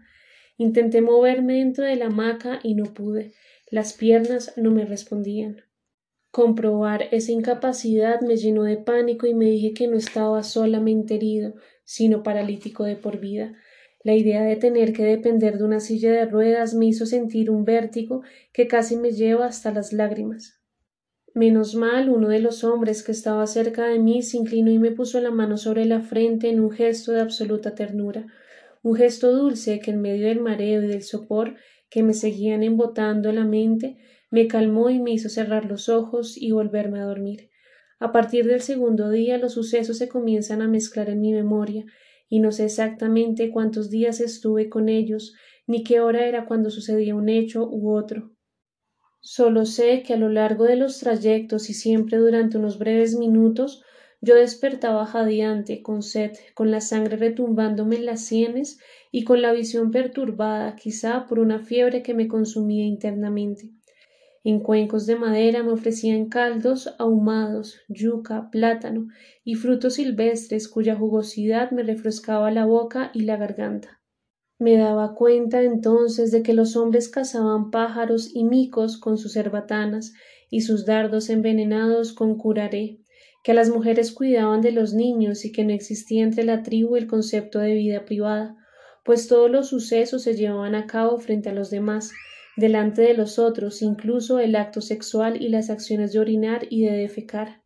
Intenté 0.57 1.01
moverme 1.01 1.55
dentro 1.55 1.85
de 1.85 1.97
la 1.97 2.07
hamaca 2.07 2.61
y 2.63 2.75
no 2.75 2.85
pude. 2.95 3.33
Las 3.71 3.95
piernas 3.95 4.53
no 4.57 4.71
me 4.71 4.85
respondían. 4.85 5.63
Comprobar 6.31 7.09
esa 7.11 7.33
incapacidad 7.33 8.21
me 8.21 8.37
llenó 8.37 8.63
de 8.63 8.77
pánico 8.77 9.27
y 9.27 9.35
me 9.35 9.47
dije 9.47 9.75
que 9.75 9.89
no 9.89 9.97
estaba 9.97 10.43
solamente 10.43 11.17
herido, 11.17 11.55
sino 11.85 12.23
paralítico 12.23 12.85
de 12.85 12.97
por 12.97 13.19
vida. 13.19 13.55
La 14.05 14.15
idea 14.15 14.43
de 14.43 14.57
tener 14.57 14.93
que 14.93 15.05
depender 15.05 15.59
de 15.59 15.65
una 15.65 15.81
silla 15.81 16.11
de 16.13 16.25
ruedas 16.25 16.75
me 16.75 16.87
hizo 16.87 17.07
sentir 17.07 17.51
un 17.51 17.65
vértigo 17.65 18.23
que 18.53 18.67
casi 18.67 18.97
me 18.97 19.13
lleva 19.13 19.47
hasta 19.47 19.73
las 19.73 19.93
lágrimas. 19.93 20.62
Menos 21.35 21.75
mal 21.75 22.09
uno 22.11 22.29
de 22.29 22.41
los 22.41 22.63
hombres 22.63 23.03
que 23.03 23.13
estaba 23.13 23.47
cerca 23.47 23.87
de 23.87 23.99
mí 23.99 24.23
se 24.23 24.37
inclinó 24.37 24.71
y 24.71 24.79
me 24.79 24.91
puso 24.91 25.21
la 25.21 25.31
mano 25.31 25.57
sobre 25.57 25.87
la 25.87 26.01
frente 26.01 26.49
en 26.49 26.61
un 26.61 26.71
gesto 26.71 27.13
de 27.13 27.21
absoluta 27.21 27.75
ternura 27.75 28.27
un 28.83 28.97
gesto 28.97 29.33
dulce 29.33 29.79
que 29.79 29.93
en 29.93 30.01
medio 30.01 30.27
del 30.27 30.41
mareo 30.41 30.83
y 30.83 30.89
del 30.89 31.03
sopor 31.03 31.55
que 31.89 32.03
me 32.03 32.15
seguían 32.15 32.63
embotando 32.63 33.33
la 33.33 33.45
mente 33.45 33.99
me 34.31 34.49
calmó 34.49 34.91
y 34.91 34.99
me 34.99 35.13
hizo 35.13 35.29
cerrar 35.29 35.67
los 35.67 35.89
ojos 35.89 36.37
y 36.37 36.51
volverme 36.51 37.01
a 37.01 37.05
dormir. 37.05 37.51
A 38.01 38.11
partir 38.11 38.47
del 38.47 38.61
segundo 38.61 39.11
día 39.11 39.39
los 39.39 39.53
sucesos 39.53 39.99
se 39.99 40.09
comienzan 40.09 40.63
a 40.63 40.69
mezclar 40.69 41.11
en 41.11 41.21
mi 41.21 41.33
memoria, 41.33 41.85
y 42.29 42.41
no 42.41 42.51
sé 42.51 42.65
exactamente 42.65 43.51
cuántos 43.51 43.91
días 43.91 44.21
estuve 44.21 44.71
con 44.71 44.89
ellos, 44.89 45.35
ni 45.67 45.85
qué 45.85 46.01
hora 46.01 46.27
era 46.27 46.47
cuando 46.47 46.71
sucedía 46.71 47.15
un 47.15 47.29
hecho 47.29 47.69
u 47.71 47.95
otro. 47.95 48.32
Solo 49.25 49.67
sé 49.67 50.03
que 50.03 50.15
a 50.15 50.17
lo 50.17 50.29
largo 50.29 50.65
de 50.65 50.75
los 50.75 50.99
trayectos 50.99 51.71
y 51.71 51.75
siempre 51.75 52.19
durante 52.19 52.59
unos 52.59 52.81
breves 52.81 53.15
minutos 53.15 53.85
yo 54.21 54.35
despertaba 54.35 55.07
jadeante, 55.07 55.81
con 55.81 56.03
sed, 56.03 56.33
con 56.55 56.73
la 56.73 56.81
sangre 56.81 57.17
retumbándome 57.17 57.97
en 57.97 58.07
las 58.07 58.25
sienes 58.25 58.81
y 59.13 59.23
con 59.23 59.41
la 59.41 59.53
visión 59.53 59.93
perturbada, 59.93 60.75
quizá 60.75 61.27
por 61.27 61.39
una 61.39 61.61
fiebre 61.61 62.03
que 62.03 62.15
me 62.15 62.27
consumía 62.27 62.85
internamente. 62.85 63.71
En 64.43 64.59
cuencos 64.59 65.07
de 65.07 65.15
madera 65.15 65.63
me 65.63 65.71
ofrecían 65.71 66.29
caldos 66.29 66.93
ahumados, 66.99 67.79
yuca, 67.89 68.51
plátano 68.51 69.07
y 69.45 69.55
frutos 69.55 69.95
silvestres 69.95 70.67
cuya 70.67 70.97
jugosidad 70.97 71.71
me 71.71 71.85
refrescaba 71.85 72.51
la 72.51 72.65
boca 72.65 73.13
y 73.15 73.21
la 73.21 73.37
garganta. 73.37 74.02
Me 74.63 74.77
daba 74.77 75.17
cuenta 75.17 75.61
entonces 75.65 76.31
de 76.31 76.45
que 76.45 76.55
los 76.55 76.77
hombres 76.77 77.09
cazaban 77.09 77.73
pájaros 77.73 78.31
y 78.33 78.45
micos 78.45 78.97
con 78.97 79.19
sus 79.19 79.35
herbatanas 79.35 80.13
y 80.51 80.61
sus 80.61 80.87
dardos 80.87 81.31
envenenados 81.31 82.13
con 82.13 82.37
curaré, 82.39 83.01
que 83.43 83.55
las 83.55 83.71
mujeres 83.71 84.13
cuidaban 84.13 84.61
de 84.61 84.71
los 84.71 84.95
niños 84.95 85.45
y 85.45 85.51
que 85.51 85.65
no 85.65 85.73
existía 85.73 86.23
entre 86.23 86.45
la 86.45 86.63
tribu 86.63 86.95
el 86.95 87.09
concepto 87.09 87.59
de 87.59 87.75
vida 87.75 88.05
privada, 88.05 88.55
pues 89.05 89.27
todos 89.27 89.51
los 89.51 89.67
sucesos 89.67 90.23
se 90.23 90.37
llevaban 90.37 90.77
a 90.77 90.87
cabo 90.87 91.19
frente 91.19 91.49
a 91.49 91.55
los 91.55 91.69
demás, 91.69 92.13
delante 92.57 93.03
de 93.03 93.15
los 93.15 93.41
otros, 93.41 93.83
incluso 93.83 94.39
el 94.39 94.55
acto 94.55 94.81
sexual 94.81 95.43
y 95.43 95.49
las 95.49 95.71
acciones 95.71 96.13
de 96.13 96.21
orinar 96.21 96.69
y 96.71 96.85
de 96.85 96.93
defecar. 96.93 97.63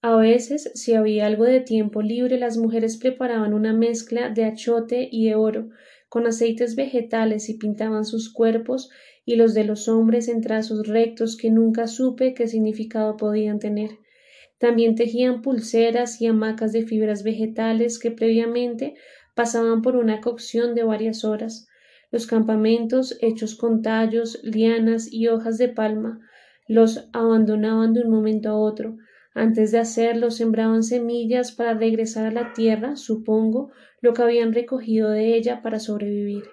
A 0.00 0.16
veces, 0.16 0.70
si 0.74 0.94
había 0.94 1.26
algo 1.26 1.44
de 1.44 1.60
tiempo 1.60 2.00
libre, 2.00 2.38
las 2.38 2.56
mujeres 2.56 2.96
preparaban 2.96 3.52
una 3.52 3.74
mezcla 3.74 4.30
de 4.30 4.44
achote 4.44 5.08
y 5.12 5.26
de 5.26 5.34
oro, 5.34 5.68
con 6.08 6.26
aceites 6.26 6.76
vegetales 6.76 7.48
y 7.48 7.58
pintaban 7.58 8.04
sus 8.04 8.32
cuerpos 8.32 8.90
y 9.24 9.36
los 9.36 9.54
de 9.54 9.64
los 9.64 9.88
hombres 9.88 10.28
en 10.28 10.40
trazos 10.40 10.86
rectos 10.86 11.36
que 11.36 11.50
nunca 11.50 11.86
supe 11.86 12.34
qué 12.34 12.48
significado 12.48 13.16
podían 13.16 13.58
tener. 13.58 13.90
También 14.58 14.94
tejían 14.94 15.42
pulseras 15.42 16.20
y 16.20 16.26
hamacas 16.26 16.72
de 16.72 16.84
fibras 16.84 17.22
vegetales 17.22 17.98
que 17.98 18.10
previamente 18.10 18.94
pasaban 19.34 19.82
por 19.82 19.96
una 19.96 20.20
cocción 20.20 20.74
de 20.74 20.82
varias 20.82 21.24
horas. 21.24 21.68
Los 22.10 22.26
campamentos, 22.26 23.16
hechos 23.20 23.54
con 23.54 23.82
tallos, 23.82 24.40
lianas 24.42 25.12
y 25.12 25.28
hojas 25.28 25.58
de 25.58 25.68
palma, 25.68 26.20
los 26.66 27.08
abandonaban 27.12 27.92
de 27.92 28.00
un 28.00 28.10
momento 28.10 28.48
a 28.48 28.56
otro. 28.56 28.96
Antes 29.34 29.70
de 29.70 29.78
hacerlo 29.78 30.30
sembraban 30.30 30.82
semillas 30.82 31.52
para 31.52 31.74
regresar 31.74 32.26
a 32.26 32.32
la 32.32 32.52
tierra, 32.52 32.96
supongo, 32.96 33.70
lo 34.00 34.14
que 34.14 34.22
habían 34.22 34.52
recogido 34.52 35.10
de 35.10 35.36
ella 35.36 35.62
para 35.62 35.80
sobrevivir. 35.80 36.44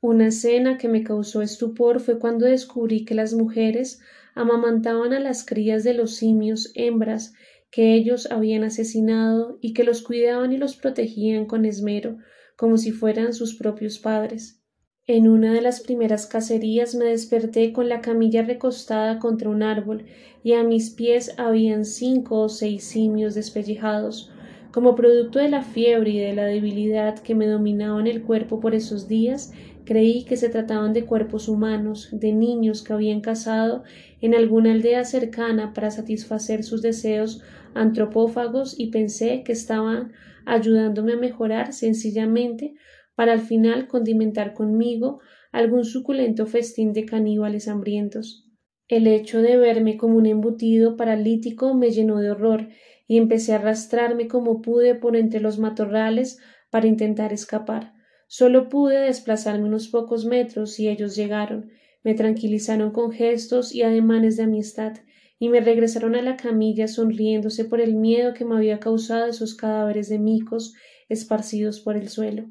Una 0.00 0.28
escena 0.28 0.76
que 0.76 0.88
me 0.88 1.02
causó 1.02 1.40
estupor 1.40 2.00
fue 2.00 2.18
cuando 2.18 2.46
descubrí 2.46 3.04
que 3.04 3.14
las 3.14 3.32
mujeres 3.32 4.00
amamantaban 4.34 5.12
a 5.12 5.20
las 5.20 5.46
crías 5.46 5.82
de 5.82 5.94
los 5.94 6.14
simios 6.16 6.72
hembras 6.74 7.32
que 7.70 7.94
ellos 7.94 8.30
habían 8.30 8.64
asesinado 8.64 9.58
y 9.60 9.72
que 9.72 9.82
los 9.82 10.02
cuidaban 10.02 10.52
y 10.52 10.58
los 10.58 10.76
protegían 10.76 11.46
con 11.46 11.64
esmero, 11.64 12.18
como 12.56 12.76
si 12.76 12.92
fueran 12.92 13.32
sus 13.32 13.54
propios 13.54 13.98
padres. 13.98 14.63
En 15.06 15.28
una 15.28 15.52
de 15.52 15.60
las 15.60 15.80
primeras 15.80 16.26
cacerías 16.26 16.94
me 16.94 17.04
desperté 17.04 17.72
con 17.72 17.88
la 17.88 18.00
camilla 18.00 18.42
recostada 18.42 19.18
contra 19.18 19.50
un 19.50 19.62
árbol 19.62 20.06
y 20.42 20.54
a 20.54 20.64
mis 20.64 20.90
pies 20.90 21.34
habían 21.38 21.84
cinco 21.84 22.40
o 22.40 22.48
seis 22.48 22.84
simios 22.84 23.34
despellejados. 23.34 24.30
Como 24.72 24.94
producto 24.94 25.38
de 25.38 25.50
la 25.50 25.62
fiebre 25.62 26.10
y 26.10 26.18
de 26.18 26.34
la 26.34 26.46
debilidad 26.46 27.18
que 27.18 27.34
me 27.34 27.46
dominaban 27.46 28.06
el 28.06 28.22
cuerpo 28.22 28.60
por 28.60 28.74
esos 28.74 29.06
días, 29.06 29.52
Creí 29.84 30.24
que 30.24 30.38
se 30.38 30.48
trataban 30.48 30.94
de 30.94 31.04
cuerpos 31.04 31.46
humanos, 31.46 32.08
de 32.10 32.32
niños 32.32 32.82
que 32.82 32.94
habían 32.94 33.20
cazado 33.20 33.84
en 34.22 34.34
alguna 34.34 34.72
aldea 34.72 35.04
cercana 35.04 35.74
para 35.74 35.90
satisfacer 35.90 36.64
sus 36.64 36.80
deseos 36.80 37.42
antropófagos 37.74 38.78
y 38.78 38.86
pensé 38.86 39.42
que 39.44 39.52
estaban 39.52 40.12
ayudándome 40.46 41.12
a 41.12 41.18
mejorar 41.18 41.74
sencillamente 41.74 42.74
para 43.14 43.32
al 43.32 43.40
final 43.40 43.86
condimentar 43.88 44.54
conmigo 44.54 45.20
algún 45.52 45.84
suculento 45.84 46.46
festín 46.46 46.92
de 46.92 47.04
caníbales 47.04 47.68
hambrientos. 47.68 48.50
El 48.88 49.06
hecho 49.06 49.40
de 49.40 49.56
verme 49.56 49.96
como 49.96 50.16
un 50.16 50.26
embutido 50.26 50.96
paralítico 50.96 51.74
me 51.74 51.90
llenó 51.90 52.18
de 52.18 52.30
horror 52.30 52.68
y 53.06 53.18
empecé 53.18 53.52
a 53.52 53.56
arrastrarme 53.56 54.28
como 54.28 54.60
pude 54.60 54.94
por 54.94 55.16
entre 55.16 55.40
los 55.40 55.58
matorrales 55.58 56.38
para 56.70 56.86
intentar 56.86 57.32
escapar. 57.32 57.94
Solo 58.26 58.68
pude 58.68 58.98
desplazarme 58.98 59.64
unos 59.64 59.88
pocos 59.88 60.24
metros 60.26 60.78
y 60.80 60.88
ellos 60.88 61.14
llegaron, 61.14 61.70
me 62.02 62.14
tranquilizaron 62.14 62.90
con 62.90 63.12
gestos 63.12 63.74
y 63.74 63.82
ademanes 63.82 64.36
de 64.36 64.42
amistad, 64.42 64.94
y 65.38 65.48
me 65.48 65.60
regresaron 65.60 66.14
a 66.14 66.22
la 66.22 66.36
camilla 66.36 66.88
sonriéndose 66.88 67.64
por 67.64 67.80
el 67.80 67.94
miedo 67.94 68.34
que 68.34 68.44
me 68.44 68.56
había 68.56 68.80
causado 68.80 69.26
esos 69.26 69.54
cadáveres 69.54 70.08
de 70.08 70.18
micos 70.18 70.74
esparcidos 71.08 71.80
por 71.80 71.96
el 71.96 72.08
suelo. 72.08 72.46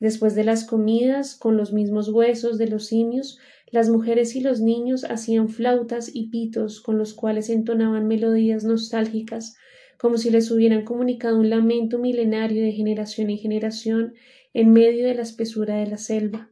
Después 0.00 0.34
de 0.34 0.44
las 0.44 0.64
comidas, 0.64 1.36
con 1.36 1.58
los 1.58 1.74
mismos 1.74 2.08
huesos 2.08 2.56
de 2.56 2.66
los 2.66 2.86
simios, 2.86 3.38
las 3.70 3.90
mujeres 3.90 4.34
y 4.34 4.40
los 4.40 4.60
niños 4.60 5.04
hacían 5.04 5.48
flautas 5.50 6.10
y 6.12 6.30
pitos 6.30 6.80
con 6.80 6.98
los 6.98 7.14
cuales 7.14 7.50
entonaban 7.50 8.08
melodías 8.08 8.64
nostálgicas, 8.64 9.56
como 9.98 10.16
si 10.16 10.30
les 10.30 10.50
hubieran 10.50 10.84
comunicado 10.84 11.38
un 11.38 11.50
lamento 11.50 11.98
milenario 11.98 12.62
de 12.62 12.72
generación 12.72 13.28
en 13.28 13.36
generación 13.36 14.14
en 14.54 14.72
medio 14.72 15.06
de 15.06 15.14
la 15.14 15.22
espesura 15.22 15.76
de 15.76 15.86
la 15.86 15.98
selva. 15.98 16.50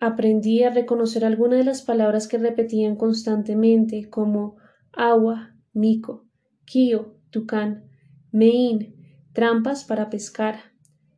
Aprendí 0.00 0.64
a 0.64 0.70
reconocer 0.70 1.24
algunas 1.26 1.58
de 1.58 1.64
las 1.64 1.82
palabras 1.82 2.26
que 2.26 2.38
repetían 2.38 2.96
constantemente, 2.96 4.08
como 4.08 4.56
agua, 4.92 5.54
mico, 5.74 6.26
kio, 6.64 7.20
tucán, 7.30 7.84
mein, 8.32 8.96
trampas 9.32 9.84
para 9.84 10.10
pescar, 10.10 10.72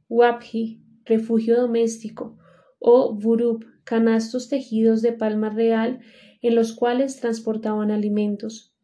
wapji, 0.09 0.84
refugio 1.05 1.61
doméstico, 1.61 2.39
o 2.79 3.15
burup, 3.15 3.65
canastos 3.85 4.49
tejidos 4.49 5.03
de 5.03 5.13
palma 5.13 5.51
real 5.51 6.01
en 6.43 6.55
los 6.55 6.73
cuales 6.73 7.21
transportaban 7.21 7.91
alimentos. 7.91 8.75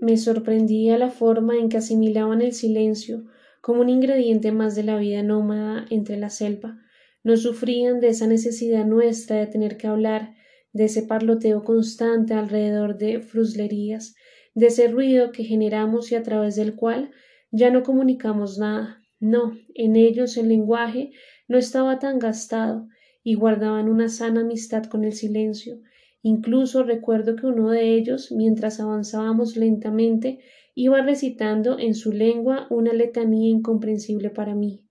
Me 0.00 0.16
sorprendía 0.16 0.98
la 0.98 1.10
forma 1.10 1.56
en 1.56 1.68
que 1.68 1.78
asimilaban 1.78 2.42
el 2.42 2.52
silencio, 2.52 3.24
como 3.60 3.80
un 3.80 3.88
ingrediente 3.88 4.52
más 4.52 4.74
de 4.76 4.82
la 4.82 4.96
vida 4.96 5.22
nómada 5.22 5.86
entre 5.90 6.16
la 6.16 6.30
selva. 6.30 6.78
No 7.24 7.36
sufrían 7.36 8.00
de 8.00 8.08
esa 8.08 8.26
necesidad 8.26 8.84
nuestra 8.84 9.36
de 9.36 9.46
tener 9.46 9.76
que 9.76 9.86
hablar, 9.86 10.34
de 10.72 10.84
ese 10.84 11.02
parloteo 11.02 11.64
constante 11.64 12.34
alrededor 12.34 12.98
de 12.98 13.20
fruslerías, 13.20 14.14
de 14.54 14.66
ese 14.66 14.88
ruido 14.88 15.32
que 15.32 15.44
generamos 15.44 16.12
y 16.12 16.14
a 16.14 16.22
través 16.22 16.56
del 16.56 16.74
cual 16.74 17.10
ya 17.50 17.70
no 17.70 17.82
comunicamos 17.82 18.58
nada. 18.58 19.02
No, 19.18 19.56
en 19.74 19.96
ellos 19.96 20.36
el 20.36 20.48
lenguaje 20.48 21.12
no 21.48 21.58
estaba 21.58 21.98
tan 21.98 22.18
gastado 22.18 22.88
y 23.22 23.34
guardaban 23.34 23.88
una 23.88 24.08
sana 24.08 24.42
amistad 24.42 24.84
con 24.84 25.04
el 25.04 25.12
silencio. 25.12 25.80
Incluso 26.22 26.82
recuerdo 26.82 27.36
que 27.36 27.46
uno 27.46 27.70
de 27.70 27.94
ellos, 27.94 28.32
mientras 28.32 28.80
avanzábamos 28.80 29.56
lentamente, 29.56 30.40
iba 30.74 31.00
recitando 31.00 31.78
en 31.78 31.94
su 31.94 32.12
lengua 32.12 32.66
una 32.70 32.92
letanía 32.92 33.48
incomprensible 33.48 34.30
para 34.30 34.54
mí. 34.54 34.84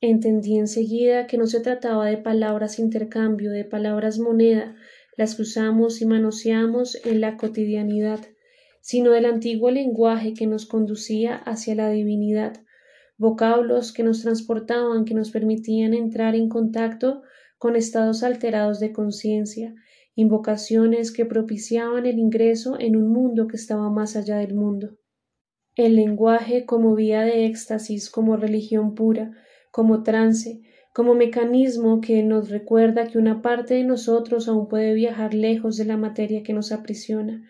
Entendí 0.00 0.56
enseguida 0.56 1.26
que 1.26 1.38
no 1.38 1.46
se 1.46 1.60
trataba 1.60 2.06
de 2.06 2.18
palabras 2.18 2.78
intercambio, 2.78 3.50
de 3.50 3.64
palabras 3.64 4.18
moneda, 4.18 4.76
las 5.16 5.34
que 5.34 5.42
usamos 5.42 6.00
y 6.00 6.06
manoseamos 6.06 7.04
en 7.04 7.20
la 7.20 7.36
cotidianidad, 7.36 8.20
sino 8.80 9.10
del 9.10 9.24
antiguo 9.24 9.70
lenguaje 9.72 10.32
que 10.34 10.46
nos 10.46 10.64
conducía 10.64 11.34
hacia 11.34 11.74
la 11.74 11.90
divinidad, 11.90 12.62
vocablos 13.18 13.92
que 13.92 14.02
nos 14.02 14.22
transportaban, 14.22 15.04
que 15.04 15.12
nos 15.12 15.30
permitían 15.30 15.92
entrar 15.92 16.34
en 16.34 16.48
contacto 16.48 17.20
con 17.58 17.76
estados 17.76 18.22
alterados 18.22 18.80
de 18.80 18.92
conciencia, 18.92 19.74
invocaciones 20.14 21.12
que 21.12 21.26
propiciaban 21.26 22.06
el 22.06 22.18
ingreso 22.18 22.78
en 22.80 22.96
un 22.96 23.12
mundo 23.12 23.46
que 23.46 23.56
estaba 23.56 23.90
más 23.90 24.16
allá 24.16 24.38
del 24.38 24.54
mundo 24.54 24.96
el 25.78 25.94
lenguaje 25.94 26.66
como 26.66 26.96
vía 26.96 27.22
de 27.22 27.46
éxtasis, 27.46 28.10
como 28.10 28.36
religión 28.36 28.96
pura, 28.96 29.30
como 29.70 30.02
trance, 30.02 30.60
como 30.92 31.14
mecanismo 31.14 32.00
que 32.00 32.24
nos 32.24 32.50
recuerda 32.50 33.06
que 33.06 33.16
una 33.16 33.42
parte 33.42 33.74
de 33.74 33.84
nosotros 33.84 34.48
aún 34.48 34.66
puede 34.66 34.92
viajar 34.94 35.34
lejos 35.34 35.76
de 35.76 35.84
la 35.84 35.96
materia 35.96 36.42
que 36.42 36.52
nos 36.52 36.72
aprisiona. 36.72 37.48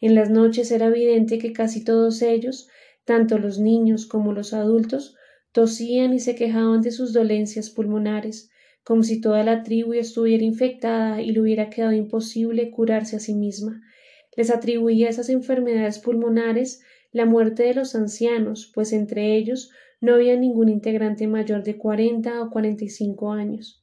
En 0.00 0.16
las 0.16 0.28
noches 0.28 0.72
era 0.72 0.86
evidente 0.86 1.38
que 1.38 1.52
casi 1.52 1.84
todos 1.84 2.20
ellos, 2.20 2.68
tanto 3.08 3.38
los 3.38 3.58
niños 3.58 4.04
como 4.04 4.34
los 4.34 4.52
adultos, 4.52 5.16
tosían 5.52 6.12
y 6.12 6.20
se 6.20 6.34
quejaban 6.34 6.82
de 6.82 6.90
sus 6.90 7.14
dolencias 7.14 7.70
pulmonares, 7.70 8.50
como 8.84 9.02
si 9.02 9.22
toda 9.22 9.42
la 9.44 9.62
tribu 9.62 9.94
estuviera 9.94 10.44
infectada 10.44 11.22
y 11.22 11.30
le 11.30 11.40
hubiera 11.40 11.70
quedado 11.70 11.92
imposible 11.92 12.70
curarse 12.70 13.16
a 13.16 13.20
sí 13.20 13.32
misma. 13.32 13.80
Les 14.36 14.50
atribuía 14.50 15.08
esas 15.08 15.30
enfermedades 15.30 15.98
pulmonares 15.98 16.82
la 17.10 17.24
muerte 17.24 17.62
de 17.62 17.72
los 17.72 17.94
ancianos, 17.94 18.70
pues 18.74 18.92
entre 18.92 19.36
ellos 19.36 19.70
no 20.02 20.14
había 20.14 20.36
ningún 20.36 20.68
integrante 20.68 21.26
mayor 21.26 21.62
de 21.62 21.78
cuarenta 21.78 22.42
o 22.42 22.50
cuarenta 22.50 22.84
y 22.84 22.90
cinco 22.90 23.32
años. 23.32 23.82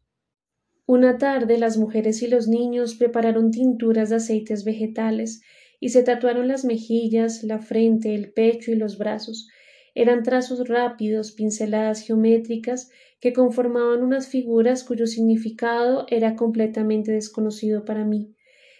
Una 0.86 1.18
tarde 1.18 1.58
las 1.58 1.78
mujeres 1.80 2.22
y 2.22 2.28
los 2.28 2.48
niños 2.48 2.94
prepararon 2.94 3.50
tinturas 3.50 4.12
de 4.12 4.18
aceites 4.18 4.64
vegetales 4.64 5.42
y 5.80 5.90
se 5.90 6.04
tatuaron 6.04 6.48
las 6.48 6.66
mejillas, 6.66 7.44
la 7.44 7.60
frente, 7.60 8.16
el 8.16 8.32
pecho 8.32 8.72
y 8.72 8.76
los 8.76 8.98
brazos. 8.98 9.48
Eran 9.94 10.24
trazos 10.24 10.68
rápidos, 10.68 11.32
pinceladas 11.32 12.02
geométricas 12.02 12.90
que 13.20 13.34
conformaban 13.34 14.04
unas 14.04 14.28
figuras 14.28 14.84
cuyo 14.84 15.08
significado 15.08 16.06
era 16.10 16.36
completamente 16.36 17.12
desconocido 17.12 17.86
para 17.86 18.04
mí. 18.04 18.36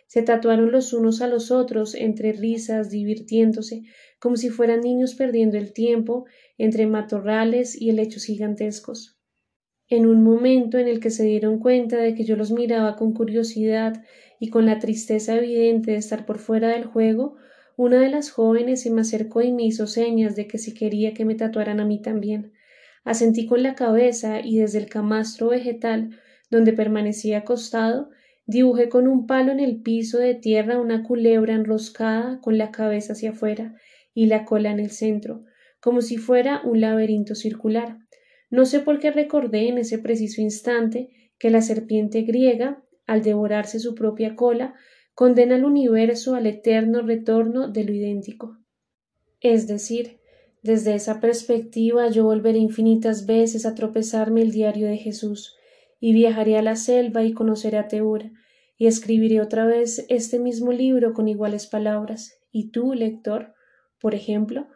Se 0.08 0.22
tatuaron 0.22 0.72
los 0.72 0.94
unos 0.94 1.22
a 1.22 1.28
los 1.28 1.52
otros 1.52 1.96
entre 1.96 2.32
risas, 2.32 2.90
divirtiéndose, 2.90 3.84
como 4.20 4.36
si 4.36 4.50
fueran 4.50 4.82
niños 4.82 5.16
perdiendo 5.16 5.58
el 5.58 5.74
tiempo 5.74 6.26
entre 6.58 6.86
matorrales 6.86 7.80
y 7.80 7.90
helechos 7.90 8.26
gigantescos. 8.26 9.18
En 9.88 10.08
un 10.08 10.24
momento 10.24 10.78
en 10.78 10.88
el 10.88 11.00
que 11.00 11.12
se 11.12 11.24
dieron 11.24 11.60
cuenta 11.60 11.98
de 11.98 12.16
que 12.16 12.24
yo 12.24 12.36
los 12.36 12.52
miraba 12.52 12.96
con 12.96 13.14
curiosidad 13.14 14.04
y 14.40 14.50
con 14.50 14.66
la 14.66 14.80
tristeza 14.80 15.36
evidente 15.36 15.92
de 15.92 15.98
estar 15.98 16.26
por 16.26 16.40
fuera 16.40 16.70
del 16.70 16.86
juego, 16.86 17.36
una 17.78 18.00
de 18.00 18.10
las 18.10 18.32
jóvenes 18.32 18.82
se 18.82 18.92
me 18.92 19.02
acercó 19.02 19.42
y 19.42 19.52
me 19.52 19.64
hizo 19.64 19.88
señas 19.88 20.36
de 20.36 20.48
que 20.48 20.58
si 20.58 20.74
quería 20.74 21.14
que 21.14 21.26
me 21.26 21.36
tatuaran 21.36 21.80
a 21.80 21.86
mí 21.86 22.02
también. 22.02 22.54
Asentí 23.04 23.46
con 23.46 23.64
la 23.64 23.76
cabeza 23.76 24.40
y 24.40 24.58
desde 24.60 24.80
el 24.80 24.88
camastro 24.88 25.50
vegetal, 25.50 26.18
donde 26.50 26.74
permanecía 26.74 27.40
acostado, 27.40 28.10
Dibujé 28.48 28.90
con 28.90 29.08
un 29.08 29.26
palo 29.26 29.52
en 29.52 29.60
el 29.60 29.82
piso 29.82 30.20
de 30.20 30.36
tierra 30.36 30.80
una 30.80 31.02
culebra 31.04 31.56
enroscada 31.56 32.40
con 32.42 32.60
la 32.60 32.70
cabeza 32.70 33.14
hacia 33.14 33.32
afuera 33.32 33.76
y 34.14 34.28
la 34.28 34.46
cola 34.46 34.70
en 34.70 34.80
el 34.80 34.92
centro, 34.92 35.46
como 35.80 36.02
si 36.02 36.18
fuera 36.18 36.62
un 36.64 36.80
laberinto 36.80 37.34
circular. 37.34 37.98
No 38.52 38.66
sé 38.66 38.82
por 38.82 39.00
qué 39.00 39.10
recordé 39.10 39.68
en 39.68 39.80
ese 39.80 39.98
preciso 39.98 40.42
instante 40.42 41.10
que 41.40 41.50
la 41.50 41.62
serpiente 41.62 42.22
griega, 42.22 42.84
al 43.06 43.22
devorarse 43.22 43.80
su 43.80 43.96
propia 43.96 44.36
cola, 44.36 44.76
condena 45.14 45.56
al 45.56 45.64
universo 45.64 46.36
al 46.36 46.46
eterno 46.48 47.02
retorno 47.02 47.70
de 47.70 47.84
lo 47.84 47.94
idéntico. 47.94 48.58
Es 49.40 49.68
decir, 49.68 50.20
desde 50.62 50.96
esa 50.96 51.20
perspectiva 51.20 52.10
yo 52.10 52.24
volveré 52.24 52.58
infinitas 52.58 53.26
veces 53.26 53.66
a 53.66 53.76
tropezarme 53.76 54.42
el 54.42 54.52
diario 54.52 54.88
de 54.88 54.98
Jesús, 54.98 55.56
y 56.00 56.14
viajaré 56.14 56.58
a 56.58 56.62
la 56.62 56.76
selva 56.76 57.24
y 57.24 57.34
conoceré 57.34 57.78
a 57.78 57.88
Teura, 57.88 58.32
y 58.78 58.88
escribiré 58.88 59.42
otra 59.42 59.66
vez 59.66 60.06
este 60.10 60.40
mismo 60.40 60.72
libro 60.72 61.14
con 61.14 61.28
iguales 61.28 61.68
palabras, 61.68 62.40
y 62.52 62.72
tú, 62.72 62.94
lector, 62.94 63.54
por 64.02 64.16
ejemplo, 64.16 64.68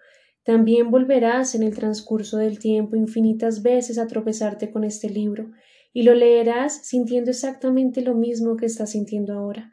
también 0.44 0.90
volverás 0.90 1.56
en 1.56 1.64
el 1.64 1.76
transcurso 1.76 2.38
del 2.38 2.60
tiempo 2.60 2.96
infinitas 2.96 3.62
veces 3.62 3.98
a 3.98 4.08
tropezarte 4.08 4.72
con 4.72 4.84
este 4.84 5.10
libro, 5.10 5.52
y 5.94 6.04
lo 6.04 6.14
leerás 6.14 6.86
sintiendo 6.86 7.32
exactamente 7.32 8.02
lo 8.02 8.16
mismo 8.16 8.56
que 8.56 8.66
estás 8.66 8.92
sintiendo 8.92 9.34
ahora. 9.34 9.72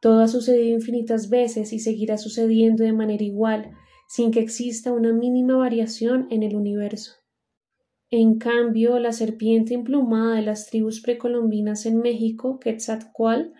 Todo 0.00 0.20
ha 0.20 0.28
sucedido 0.28 0.74
infinitas 0.74 1.30
veces 1.30 1.72
y 1.72 1.78
seguirá 1.78 2.18
sucediendo 2.18 2.84
de 2.84 2.92
manera 2.92 3.24
igual, 3.24 3.72
sin 4.08 4.30
que 4.30 4.40
exista 4.40 4.92
una 4.92 5.12
mínima 5.12 5.56
variación 5.56 6.28
en 6.30 6.42
el 6.42 6.54
universo. 6.54 7.12
En 8.10 8.38
cambio, 8.38 8.98
la 9.00 9.12
serpiente 9.12 9.74
emplumada 9.74 10.36
de 10.36 10.42
las 10.42 10.66
tribus 10.66 11.00
precolombinas 11.00 11.86
en 11.86 11.98
México, 11.98 12.60
Quetzalcoatl, 12.60 13.52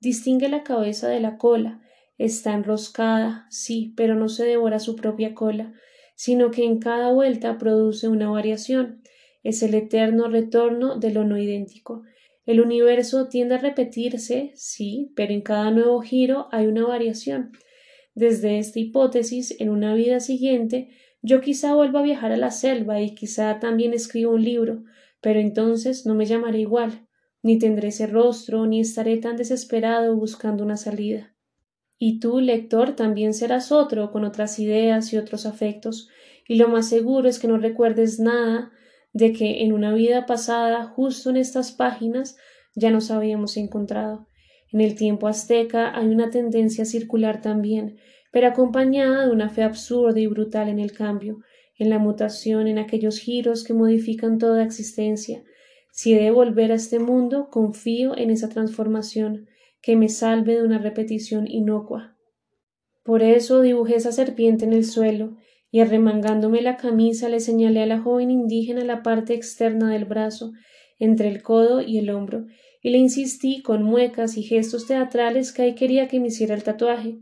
distingue 0.00 0.48
la 0.48 0.64
cabeza 0.64 1.08
de 1.08 1.20
la 1.20 1.38
cola, 1.38 1.80
está 2.18 2.52
enroscada, 2.52 3.46
sí, 3.50 3.94
pero 3.96 4.16
no 4.16 4.28
se 4.28 4.44
devora 4.44 4.80
su 4.80 4.96
propia 4.96 5.34
cola, 5.34 5.72
sino 6.16 6.50
que 6.50 6.64
en 6.64 6.78
cada 6.80 7.12
vuelta 7.12 7.58
produce 7.58 8.08
una 8.08 8.28
variación, 8.28 9.02
es 9.42 9.62
el 9.62 9.74
eterno 9.74 10.28
retorno 10.28 10.98
de 10.98 11.12
lo 11.12 11.24
no 11.24 11.38
idéntico. 11.38 12.02
El 12.44 12.60
universo 12.60 13.28
tiende 13.28 13.54
a 13.54 13.58
repetirse, 13.58 14.52
sí, 14.54 15.12
pero 15.14 15.32
en 15.32 15.42
cada 15.42 15.70
nuevo 15.70 16.00
giro 16.00 16.48
hay 16.50 16.66
una 16.66 16.86
variación. 16.86 17.52
Desde 18.14 18.58
esta 18.58 18.80
hipótesis, 18.80 19.56
en 19.60 19.70
una 19.70 19.94
vida 19.94 20.20
siguiente, 20.20 20.90
yo 21.22 21.40
quizá 21.40 21.74
vuelva 21.74 22.00
a 22.00 22.02
viajar 22.02 22.32
a 22.32 22.36
la 22.36 22.50
selva 22.50 23.00
y 23.00 23.14
quizá 23.14 23.60
también 23.60 23.94
escriba 23.94 24.32
un 24.32 24.42
libro, 24.42 24.84
pero 25.20 25.38
entonces 25.38 26.04
no 26.04 26.14
me 26.14 26.26
llamaré 26.26 26.58
igual, 26.58 27.06
ni 27.42 27.58
tendré 27.58 27.88
ese 27.88 28.08
rostro, 28.08 28.66
ni 28.66 28.80
estaré 28.80 29.16
tan 29.18 29.36
desesperado 29.36 30.16
buscando 30.16 30.64
una 30.64 30.76
salida. 30.76 31.34
Y 31.96 32.18
tú, 32.18 32.40
lector, 32.40 32.96
también 32.96 33.34
serás 33.34 33.70
otro, 33.70 34.10
con 34.10 34.24
otras 34.24 34.58
ideas 34.58 35.12
y 35.12 35.16
otros 35.16 35.46
afectos, 35.46 36.08
y 36.48 36.56
lo 36.56 36.66
más 36.66 36.88
seguro 36.88 37.28
es 37.28 37.38
que 37.38 37.46
no 37.46 37.56
recuerdes 37.56 38.18
nada 38.18 38.72
de 39.12 39.32
que 39.32 39.62
en 39.62 39.72
una 39.72 39.92
vida 39.92 40.26
pasada, 40.26 40.84
justo 40.84 41.30
en 41.30 41.36
estas 41.36 41.72
páginas, 41.72 42.36
ya 42.74 42.90
nos 42.90 43.10
habíamos 43.10 43.56
encontrado. 43.56 44.26
En 44.72 44.80
el 44.80 44.94
tiempo 44.94 45.28
azteca 45.28 45.96
hay 45.96 46.08
una 46.08 46.30
tendencia 46.30 46.84
circular 46.84 47.42
también, 47.42 47.98
pero 48.30 48.48
acompañada 48.48 49.26
de 49.26 49.32
una 49.32 49.50
fe 49.50 49.62
absurda 49.62 50.18
y 50.18 50.26
brutal 50.26 50.68
en 50.68 50.78
el 50.78 50.92
cambio, 50.92 51.40
en 51.78 51.90
la 51.90 51.98
mutación, 51.98 52.66
en 52.66 52.78
aquellos 52.78 53.18
giros 53.18 53.64
que 53.64 53.74
modifican 53.74 54.38
toda 54.38 54.64
existencia. 54.64 55.42
Si 55.92 56.14
he 56.14 56.22
de 56.22 56.30
volver 56.30 56.72
a 56.72 56.76
este 56.76 56.98
mundo, 56.98 57.48
confío 57.50 58.16
en 58.16 58.30
esa 58.30 58.48
transformación, 58.48 59.48
que 59.82 59.96
me 59.96 60.08
salve 60.08 60.54
de 60.54 60.62
una 60.62 60.78
repetición 60.78 61.46
inocua. 61.46 62.16
Por 63.02 63.22
eso 63.22 63.60
dibujé 63.60 63.96
esa 63.96 64.12
serpiente 64.12 64.64
en 64.64 64.72
el 64.72 64.84
suelo, 64.84 65.36
y 65.72 65.80
arremangándome 65.80 66.60
la 66.60 66.76
camisa 66.76 67.30
le 67.30 67.40
señalé 67.40 67.82
a 67.82 67.86
la 67.86 67.98
joven 67.98 68.30
indígena 68.30 68.84
la 68.84 69.02
parte 69.02 69.32
externa 69.32 69.90
del 69.90 70.04
brazo, 70.04 70.52
entre 70.98 71.28
el 71.28 71.42
codo 71.42 71.80
y 71.80 71.98
el 71.98 72.10
hombro, 72.10 72.44
y 72.82 72.90
le 72.90 72.98
insistí 72.98 73.62
con 73.62 73.82
muecas 73.82 74.36
y 74.36 74.42
gestos 74.42 74.86
teatrales 74.86 75.52
que 75.52 75.62
ahí 75.62 75.74
quería 75.74 76.08
que 76.08 76.20
me 76.20 76.28
hiciera 76.28 76.54
el 76.54 76.62
tatuaje. 76.62 77.16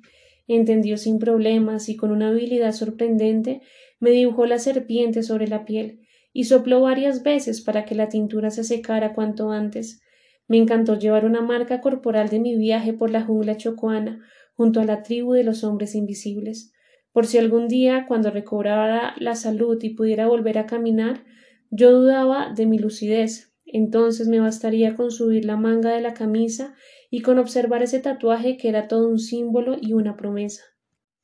Entendió 0.48 0.96
sin 0.96 1.20
problemas 1.20 1.88
y 1.88 1.96
con 1.96 2.10
una 2.10 2.28
habilidad 2.28 2.72
sorprendente 2.72 3.60
me 4.00 4.10
dibujó 4.10 4.46
la 4.46 4.58
serpiente 4.58 5.22
sobre 5.22 5.46
la 5.46 5.64
piel 5.64 6.00
y 6.32 6.44
sopló 6.44 6.80
varias 6.80 7.22
veces 7.22 7.60
para 7.60 7.84
que 7.84 7.94
la 7.94 8.08
tintura 8.08 8.50
se 8.50 8.64
secara 8.64 9.14
cuanto 9.14 9.50
antes. 9.52 10.02
Me 10.48 10.56
encantó 10.56 10.98
llevar 10.98 11.24
una 11.24 11.40
marca 11.40 11.80
corporal 11.80 12.30
de 12.30 12.40
mi 12.40 12.56
viaje 12.56 12.94
por 12.94 13.10
la 13.10 13.22
jungla 13.22 13.56
chocoana 13.56 14.20
junto 14.56 14.80
a 14.80 14.84
la 14.84 15.04
tribu 15.04 15.34
de 15.34 15.44
los 15.44 15.62
hombres 15.62 15.94
invisibles. 15.94 16.72
Por 17.12 17.27
si 17.27 17.38
algún 17.38 17.68
día, 17.68 18.07
cuando 18.07 18.31
recobrara 18.31 19.14
la 19.18 19.35
salud 19.35 19.79
y 19.83 19.90
pudiera 19.90 20.29
volver 20.29 20.59
a 20.59 20.66
caminar, 20.66 21.25
yo 21.70 21.92
dudaba 21.92 22.53
de 22.53 22.66
mi 22.66 22.79
lucidez, 22.79 23.53
entonces 23.64 24.29
me 24.29 24.40
bastaría 24.40 24.96
con 24.96 25.11
subir 25.11 25.44
la 25.44 25.57
manga 25.57 25.90
de 25.90 26.01
la 26.01 26.14
camisa 26.14 26.75
y 27.11 27.23
con 27.23 27.38
observar 27.38 27.83
ese 27.83 28.01
tatuaje 28.01 28.57
que 28.57 28.68
era 28.68 28.88
todo 28.88 29.09
un 29.09 29.18
símbolo 29.18 29.77
y 29.81 29.92
una 29.92 30.16
promesa. 30.16 30.62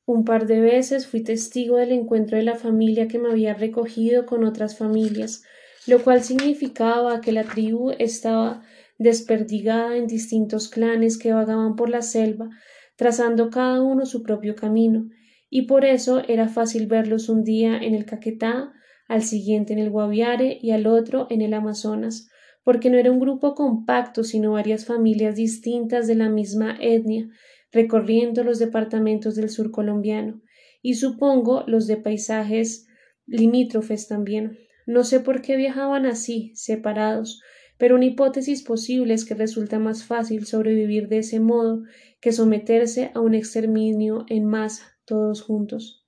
Un 0.05 0.23
par 0.23 0.47
de 0.47 0.61
veces 0.61 1.07
fui 1.07 1.21
testigo 1.21 1.77
del 1.77 1.91
encuentro 1.91 2.37
de 2.37 2.43
la 2.43 2.55
familia 2.55 3.09
que 3.09 3.19
me 3.19 3.29
había 3.29 3.53
recogido 3.53 4.25
con 4.25 4.45
otras 4.45 4.77
familias, 4.77 5.43
lo 5.85 6.01
cual 6.01 6.23
significaba 6.23 7.19
que 7.19 7.33
la 7.33 7.43
tribu 7.43 7.91
estaba 7.99 8.63
desperdigada 8.97 9.97
en 9.97 10.07
distintos 10.07 10.69
clanes 10.69 11.17
que 11.17 11.33
vagaban 11.33 11.75
por 11.75 11.89
la 11.89 12.01
selva, 12.01 12.49
trazando 12.95 13.49
cada 13.49 13.81
uno 13.81 14.05
su 14.05 14.23
propio 14.23 14.55
camino, 14.55 15.09
y 15.49 15.63
por 15.63 15.85
eso 15.85 16.21
era 16.27 16.49
fácil 16.49 16.87
verlos 16.87 17.29
un 17.29 17.43
día 17.43 17.77
en 17.77 17.95
el 17.95 18.05
Caquetá, 18.05 18.73
al 19.07 19.23
siguiente 19.23 19.73
en 19.73 19.79
el 19.79 19.89
Guaviare 19.89 20.57
y 20.61 20.71
al 20.71 20.87
otro 20.87 21.27
en 21.29 21.41
el 21.41 21.53
Amazonas, 21.53 22.29
porque 22.63 22.89
no 22.89 22.97
era 22.97 23.11
un 23.11 23.19
grupo 23.19 23.55
compacto, 23.55 24.23
sino 24.23 24.51
varias 24.51 24.85
familias 24.85 25.35
distintas 25.35 26.07
de 26.07 26.15
la 26.15 26.29
misma 26.29 26.77
etnia, 26.81 27.29
recorriendo 27.71 28.43
los 28.43 28.59
departamentos 28.59 29.35
del 29.35 29.49
sur 29.49 29.71
colombiano, 29.71 30.41
y 30.81 30.95
supongo 30.95 31.63
los 31.67 31.87
de 31.87 31.97
paisajes 31.97 32.87
limítrofes 33.25 34.07
también. 34.07 34.57
No 34.85 35.03
sé 35.03 35.19
por 35.19 35.41
qué 35.41 35.55
viajaban 35.55 36.05
así, 36.05 36.51
separados, 36.55 37.41
pero 37.77 37.95
una 37.95 38.05
hipótesis 38.05 38.63
posible 38.63 39.13
es 39.13 39.23
que 39.23 39.35
resulta 39.35 39.79
más 39.79 40.03
fácil 40.03 40.45
sobrevivir 40.45 41.07
de 41.07 41.19
ese 41.19 41.39
modo 41.39 41.83
que 42.19 42.31
someterse 42.31 43.11
a 43.13 43.21
un 43.21 43.35
exterminio 43.35 44.25
en 44.27 44.45
masa, 44.45 44.96
todos 45.07 45.41
juntos. 45.41 46.05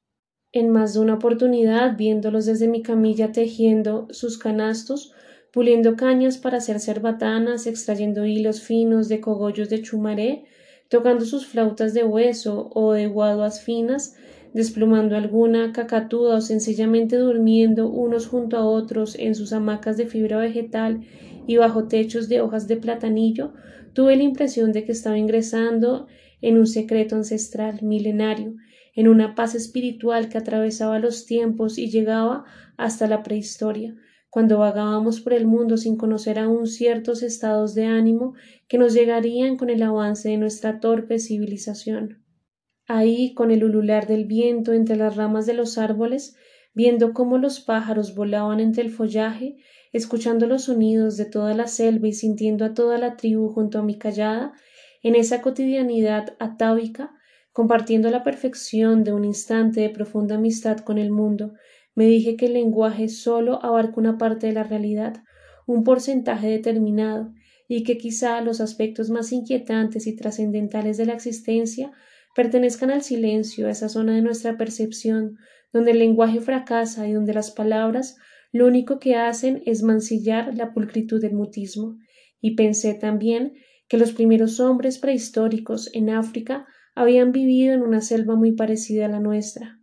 En 0.52 0.70
más 0.70 0.94
de 0.94 1.00
una 1.00 1.16
oportunidad, 1.16 1.98
viéndolos 1.98 2.46
desde 2.46 2.68
mi 2.68 2.84
camilla 2.84 3.32
tejiendo 3.32 4.08
sus 4.12 4.38
canastos, 4.38 5.14
puliendo 5.52 5.96
cañas 5.96 6.38
para 6.38 6.58
hacer 6.58 6.80
cerbatanas, 6.80 7.66
extrayendo 7.66 8.26
hilos 8.26 8.62
finos 8.62 9.08
de 9.08 9.22
cogollos 9.22 9.70
de 9.70 9.82
chumaré, 9.82 10.44
tocando 10.90 11.26
sus 11.26 11.48
flautas 11.48 11.94
de 11.94 12.04
hueso 12.04 12.70
o 12.74 12.94
de 12.94 13.08
guaduas 13.08 13.62
finas, 13.62 14.16
desplumando 14.54 15.16
alguna 15.16 15.72
cacatúa 15.72 16.36
o 16.36 16.42
sencillamente 16.42 17.16
durmiendo 17.16 17.90
unos 17.90 18.28
junto 18.28 18.58
a 18.58 18.66
otros 18.66 19.16
en 19.18 19.36
sus 19.36 19.54
hamacas 19.54 19.98
de 19.98 20.08
fibra 20.08 20.38
vegetal 20.40 21.02
y 21.48 21.58
bajo 21.58 21.88
techos 21.88 22.28
de 22.28 22.42
hojas 22.42 22.68
de 22.68 22.78
platanillo, 22.78 23.54
tuve 23.94 24.16
la 24.16 24.24
impresión 24.24 24.72
de 24.72 24.84
que 24.84 24.92
estaba 24.92 25.18
ingresando 25.18 26.08
en 26.42 26.58
un 26.58 26.68
secreto 26.68 27.16
ancestral 27.16 27.82
milenario, 27.82 28.56
en 28.96 29.08
una 29.08 29.36
paz 29.36 29.56
espiritual 29.56 30.30
que 30.30 30.38
atravesaba 30.38 31.00
los 31.00 31.26
tiempos 31.26 31.78
y 31.78 31.90
llegaba 31.90 32.46
hasta 32.78 33.08
la 33.08 33.24
prehistoria, 33.24 33.96
cuando 34.30 34.60
vagábamos 34.60 35.22
por 35.22 35.34
el 35.34 35.48
mundo 35.48 35.78
sin 35.78 35.98
conocer 35.98 36.40
aún 36.40 36.68
ciertos 36.68 37.24
estados 37.24 37.74
de 37.76 37.86
ánimo 37.86 38.34
que 38.68 38.78
nos 38.78 38.94
llegarían 38.94 39.58
con 39.58 39.70
el 39.70 39.82
avance 39.82 40.30
de 40.30 40.38
nuestra 40.38 40.80
torpe 40.80 41.20
civilización. 41.20 42.24
Ahí, 42.88 43.34
con 43.34 43.52
el 43.52 43.64
ulular 43.64 44.08
del 44.08 44.26
viento 44.26 44.74
entre 44.74 44.96
las 44.96 45.16
ramas 45.16 45.46
de 45.46 45.54
los 45.54 45.78
árboles, 45.78 46.36
viendo 46.74 47.14
cómo 47.14 47.38
los 47.38 47.60
pájaros 47.60 48.16
volaban 48.16 48.60
entre 48.60 48.84
el 48.84 48.90
follaje, 48.90 49.58
escuchando 49.92 50.48
los 50.48 50.64
sonidos 50.64 51.18
de 51.18 51.26
toda 51.26 51.54
la 51.54 51.68
selva 51.68 52.08
y 52.08 52.14
sintiendo 52.14 52.66
a 52.66 52.74
toda 52.74 52.98
la 52.98 53.16
tribu 53.16 53.50
junto 53.50 53.80
a 53.80 53.84
mi 53.84 53.98
callada, 53.98 54.54
en 55.02 55.16
esa 55.16 55.42
cotidianidad 55.42 56.36
atávica, 56.40 57.12
compartiendo 57.52 58.10
la 58.10 58.24
perfección 58.24 59.04
de 59.04 59.14
un 59.14 59.26
instante 59.26 59.82
de 59.82 59.90
profunda 59.90 60.36
amistad 60.36 60.80
con 60.80 60.98
el 60.98 61.12
mundo, 61.12 61.54
me 61.96 62.06
dije 62.06 62.36
que 62.36 62.46
el 62.46 62.54
lenguaje 62.54 63.10
solo 63.10 63.64
abarca 63.64 63.96
una 63.98 64.18
parte 64.18 64.48
de 64.48 64.54
la 64.54 64.64
realidad, 64.64 65.24
un 65.68 65.84
porcentaje 65.84 66.48
determinado, 66.48 67.34
y 67.68 67.84
que 67.84 67.98
quizá 67.98 68.42
los 68.42 68.62
aspectos 68.62 69.10
más 69.10 69.32
inquietantes 69.32 70.08
y 70.08 70.16
trascendentales 70.16 70.98
de 70.98 71.06
la 71.06 71.14
existencia 71.14 71.92
pertenezcan 72.36 72.90
al 72.90 73.04
silencio, 73.04 73.68
a 73.68 73.72
esa 73.72 73.90
zona 73.90 74.16
de 74.16 74.22
nuestra 74.22 74.58
percepción, 74.58 75.38
donde 75.72 75.92
el 75.92 76.00
lenguaje 76.00 76.42
fracasa 76.42 77.08
y 77.08 77.14
donde 77.14 77.34
las 77.34 77.52
palabras 77.52 78.18
lo 78.52 78.66
único 78.66 79.00
que 79.00 79.16
hacen 79.16 79.62
es 79.66 79.84
mancillar 79.84 80.56
la 80.56 80.74
pulcritud 80.74 81.22
del 81.22 81.34
mutismo. 81.34 81.98
Y 82.42 82.56
pensé 82.56 82.96
también 82.96 83.54
que 83.88 83.98
los 83.98 84.14
primeros 84.14 84.60
hombres 84.60 84.98
prehistóricos 84.98 85.90
en 85.94 86.10
África 86.10 86.66
habían 87.00 87.32
vivido 87.32 87.74
en 87.74 87.82
una 87.82 88.02
selva 88.02 88.36
muy 88.36 88.52
parecida 88.52 89.06
a 89.06 89.08
la 89.08 89.22
nuestra. 89.22 89.80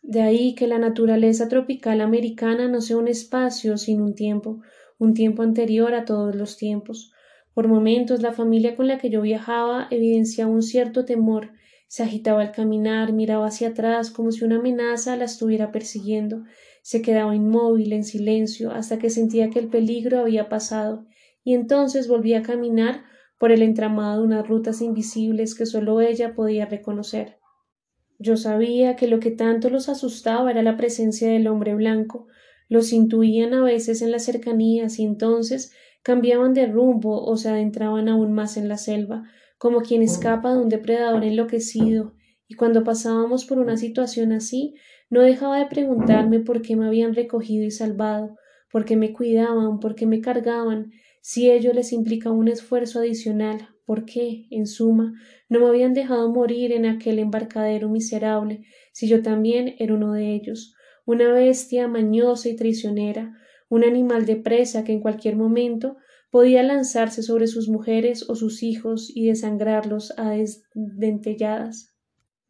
De 0.00 0.22
ahí 0.22 0.54
que 0.54 0.66
la 0.66 0.78
naturaleza 0.78 1.48
tropical 1.48 2.00
americana 2.00 2.66
no 2.66 2.80
sea 2.80 2.96
un 2.96 3.08
espacio 3.08 3.76
sin 3.76 4.00
un 4.00 4.14
tiempo, 4.14 4.62
un 4.98 5.12
tiempo 5.12 5.42
anterior 5.42 5.92
a 5.92 6.06
todos 6.06 6.34
los 6.34 6.56
tiempos. 6.56 7.12
Por 7.52 7.68
momentos 7.68 8.22
la 8.22 8.32
familia 8.32 8.74
con 8.74 8.86
la 8.86 8.96
que 8.96 9.10
yo 9.10 9.20
viajaba 9.20 9.86
evidenciaba 9.90 10.50
un 10.50 10.62
cierto 10.62 11.04
temor, 11.04 11.50
se 11.88 12.04
agitaba 12.04 12.40
al 12.40 12.52
caminar, 12.52 13.12
miraba 13.12 13.48
hacia 13.48 13.68
atrás 13.68 14.10
como 14.10 14.32
si 14.32 14.42
una 14.42 14.56
amenaza 14.56 15.14
la 15.16 15.26
estuviera 15.26 15.70
persiguiendo, 15.72 16.44
se 16.80 17.02
quedaba 17.02 17.36
inmóvil 17.36 17.92
en 17.92 18.04
silencio 18.04 18.70
hasta 18.70 18.98
que 18.98 19.10
sentía 19.10 19.50
que 19.50 19.58
el 19.58 19.68
peligro 19.68 20.20
había 20.20 20.48
pasado, 20.48 21.04
y 21.44 21.52
entonces 21.52 22.08
volvía 22.08 22.38
a 22.38 22.42
caminar 22.42 23.04
por 23.38 23.52
el 23.52 23.62
entramado 23.62 24.20
de 24.20 24.26
unas 24.26 24.46
rutas 24.46 24.80
invisibles 24.80 25.54
que 25.54 25.66
sólo 25.66 26.00
ella 26.00 26.34
podía 26.34 26.66
reconocer. 26.66 27.38
Yo 28.18 28.36
sabía 28.36 28.96
que 28.96 29.08
lo 29.08 29.20
que 29.20 29.30
tanto 29.30 29.68
los 29.68 29.88
asustaba 29.88 30.50
era 30.50 30.62
la 30.62 30.76
presencia 30.76 31.28
del 31.28 31.48
hombre 31.48 31.74
blanco, 31.74 32.28
los 32.68 32.92
intuían 32.92 33.54
a 33.54 33.62
veces 33.62 34.02
en 34.02 34.10
las 34.10 34.24
cercanías 34.24 34.98
y 34.98 35.04
entonces 35.04 35.72
cambiaban 36.02 36.54
de 36.54 36.66
rumbo 36.66 37.24
o 37.24 37.36
se 37.36 37.48
adentraban 37.48 38.08
aún 38.08 38.32
más 38.32 38.56
en 38.56 38.68
la 38.68 38.78
selva, 38.78 39.24
como 39.58 39.80
quien 39.80 40.02
escapa 40.02 40.52
de 40.52 40.60
un 40.60 40.68
depredador 40.68 41.24
enloquecido, 41.24 42.14
y 42.48 42.54
cuando 42.54 42.84
pasábamos 42.84 43.44
por 43.44 43.58
una 43.58 43.76
situación 43.76 44.32
así, 44.32 44.74
no 45.10 45.22
dejaba 45.22 45.58
de 45.58 45.66
preguntarme 45.66 46.40
por 46.40 46.62
qué 46.62 46.76
me 46.76 46.86
habían 46.86 47.14
recogido 47.14 47.64
y 47.64 47.70
salvado, 47.70 48.36
por 48.70 48.84
qué 48.84 48.96
me 48.96 49.12
cuidaban, 49.12 49.78
por 49.78 49.94
qué 49.94 50.06
me 50.06 50.20
cargaban, 50.20 50.92
si 51.28 51.50
ello 51.50 51.72
les 51.72 51.92
implica 51.92 52.30
un 52.30 52.46
esfuerzo 52.46 53.00
adicional, 53.00 53.70
por 53.84 54.04
qué, 54.04 54.46
en 54.52 54.68
suma, 54.68 55.12
no 55.48 55.58
me 55.58 55.66
habían 55.66 55.92
dejado 55.92 56.30
morir 56.30 56.70
en 56.70 56.86
aquel 56.86 57.18
embarcadero 57.18 57.88
miserable, 57.88 58.62
si 58.92 59.08
yo 59.08 59.24
también 59.24 59.74
era 59.80 59.94
uno 59.94 60.12
de 60.12 60.36
ellos, 60.36 60.76
una 61.04 61.32
bestia 61.32 61.88
mañosa 61.88 62.48
y 62.48 62.54
traicionera, 62.54 63.36
un 63.68 63.82
animal 63.82 64.24
de 64.24 64.36
presa 64.36 64.84
que 64.84 64.92
en 64.92 65.00
cualquier 65.00 65.34
momento 65.34 65.96
podía 66.30 66.62
lanzarse 66.62 67.24
sobre 67.24 67.48
sus 67.48 67.68
mujeres 67.68 68.30
o 68.30 68.36
sus 68.36 68.62
hijos 68.62 69.10
y 69.12 69.26
desangrarlos 69.26 70.16
a 70.18 70.30
desdentelladas. 70.30 71.92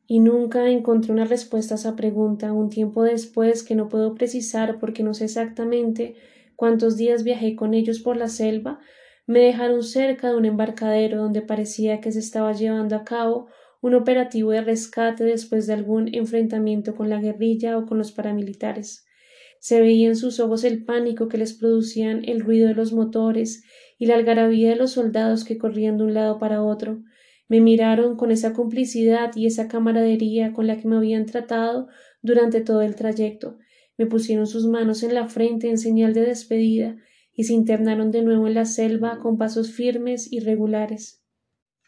Y 0.07 0.21
nunca 0.21 0.69
encontré 0.69 1.15
una 1.15 1.25
respuesta 1.25 1.77
a 1.77 1.79
esa 1.79 1.97
pregunta 1.97 2.53
un 2.53 2.69
tiempo 2.69 3.05
después 3.05 3.63
que 3.63 3.75
no 3.75 3.89
puedo 3.89 4.15
precisar 4.15 4.79
porque 4.79 5.03
no 5.03 5.15
sé 5.15 5.25
exactamente 5.25 6.17
cuántos 6.57 6.97
días 6.97 7.23
viajé 7.23 7.55
con 7.55 7.75
ellos 7.75 8.01
por 8.01 8.17
la 8.17 8.29
selva, 8.29 8.81
me 9.27 9.41
dejaron 9.41 9.83
cerca 9.83 10.31
de 10.31 10.37
un 10.37 10.45
embarcadero 10.45 11.19
donde 11.19 11.43
parecía 11.43 12.01
que 12.01 12.13
se 12.13 12.21
estaba 12.21 12.53
llevando 12.53 12.97
a 12.97 13.05
cabo 13.05 13.49
un 13.81 13.95
operativo 13.95 14.51
de 14.51 14.63
rescate 14.63 15.25
después 15.25 15.67
de 15.67 15.75
algún 15.75 16.15
enfrentamiento 16.15 16.95
con 16.95 17.11
la 17.11 17.21
guerrilla 17.21 17.77
o 17.79 17.87
con 17.87 17.99
los 17.99 18.13
paramilitares. 18.13 19.07
Se 19.61 19.81
veía 19.81 20.09
en 20.09 20.17
sus 20.17 20.39
ojos 20.41 20.65
el 20.65 20.85
pánico 20.85 21.29
que 21.29 21.39
les 21.39 21.55
producían 21.55 22.25
el 22.25 22.41
ruido 22.41 22.69
de 22.69 22.75
los 22.75 22.93
motores 22.93 23.65
y 23.99 24.07
la 24.07 24.15
algarabía 24.15 24.71
de 24.71 24.77
los 24.77 24.93
soldados 24.93 25.45
que 25.45 25.59
corrían 25.59 25.99
de 25.99 26.05
un 26.05 26.15
lado 26.15 26.39
para 26.39 26.63
otro. 26.63 27.03
Me 27.49 27.61
miraron 27.61 28.17
con 28.17 28.31
esa 28.31 28.53
complicidad 28.53 29.35
y 29.35 29.47
esa 29.47 29.69
camaradería 29.69 30.53
con 30.53 30.67
la 30.67 30.77
que 30.77 30.89
me 30.89 30.97
habían 30.97 31.27
tratado 31.27 31.89
durante 32.23 32.61
todo 32.61 32.83
el 32.83 32.97
trayecto. 32.97 33.59
Me 33.99 34.07
pusieron 34.07 34.47
sus 34.47 34.67
manos 34.67 35.03
en 35.03 35.15
la 35.15 35.29
frente 35.29 35.69
en 35.69 35.79
señal 35.79 36.15
de 36.15 36.23
despedida 36.23 36.97
y 37.33 37.45
se 37.45 37.53
internaron 37.53 38.11
de 38.11 38.23
nuevo 38.23 38.47
en 38.47 38.55
la 38.55 38.65
selva 38.65 39.19
con 39.19 39.39
pasos 39.39 39.73
firmes 39.73 40.33
y 40.33 40.41
regulares. 40.41 41.23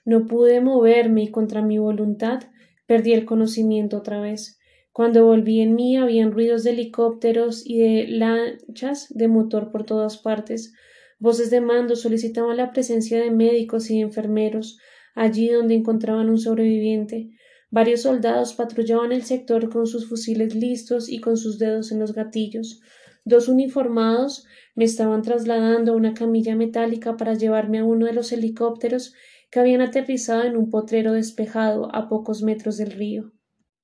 No 0.04 0.26
pude 0.26 0.60
moverme 0.60 1.24
y 1.24 1.30
contra 1.30 1.62
mi 1.62 1.78
voluntad 1.78 2.44
perdí 2.86 3.12
el 3.12 3.24
conocimiento 3.24 3.98
otra 3.98 4.20
vez. 4.20 4.58
Cuando 4.92 5.24
volví 5.24 5.60
en 5.60 5.74
mí 5.74 5.96
habían 5.96 6.32
ruidos 6.32 6.64
de 6.64 6.70
helicópteros 6.70 7.62
y 7.64 7.78
de 7.78 8.08
lanchas 8.08 9.06
de 9.10 9.28
motor 9.28 9.70
por 9.70 9.84
todas 9.84 10.18
partes. 10.18 10.72
Voces 11.18 11.50
de 11.50 11.60
mando 11.60 11.94
solicitaban 11.94 12.56
la 12.56 12.72
presencia 12.72 13.20
de 13.20 13.30
médicos 13.30 13.90
y 13.90 14.00
enfermeros 14.00 14.78
allí 15.14 15.48
donde 15.48 15.74
encontraban 15.74 16.30
un 16.30 16.38
sobreviviente. 16.38 17.30
Varios 17.70 18.02
soldados 18.02 18.54
patrullaban 18.54 19.12
el 19.12 19.24
sector 19.24 19.68
con 19.68 19.86
sus 19.86 20.08
fusiles 20.08 20.54
listos 20.54 21.08
y 21.10 21.20
con 21.20 21.36
sus 21.36 21.58
dedos 21.58 21.92
en 21.92 21.98
los 21.98 22.14
gatillos. 22.14 22.80
Dos 23.24 23.48
uniformados 23.48 24.46
me 24.74 24.84
estaban 24.84 25.20
trasladando 25.20 25.92
a 25.92 25.96
una 25.96 26.14
camilla 26.14 26.56
metálica 26.56 27.16
para 27.16 27.34
llevarme 27.34 27.80
a 27.80 27.84
uno 27.84 28.06
de 28.06 28.14
los 28.14 28.32
helicópteros 28.32 29.12
que 29.50 29.60
habían 29.60 29.82
aterrizado 29.82 30.44
en 30.44 30.56
un 30.56 30.70
potrero 30.70 31.12
despejado 31.12 31.94
a 31.94 32.08
pocos 32.08 32.42
metros 32.42 32.78
del 32.78 32.92
río. 32.92 33.32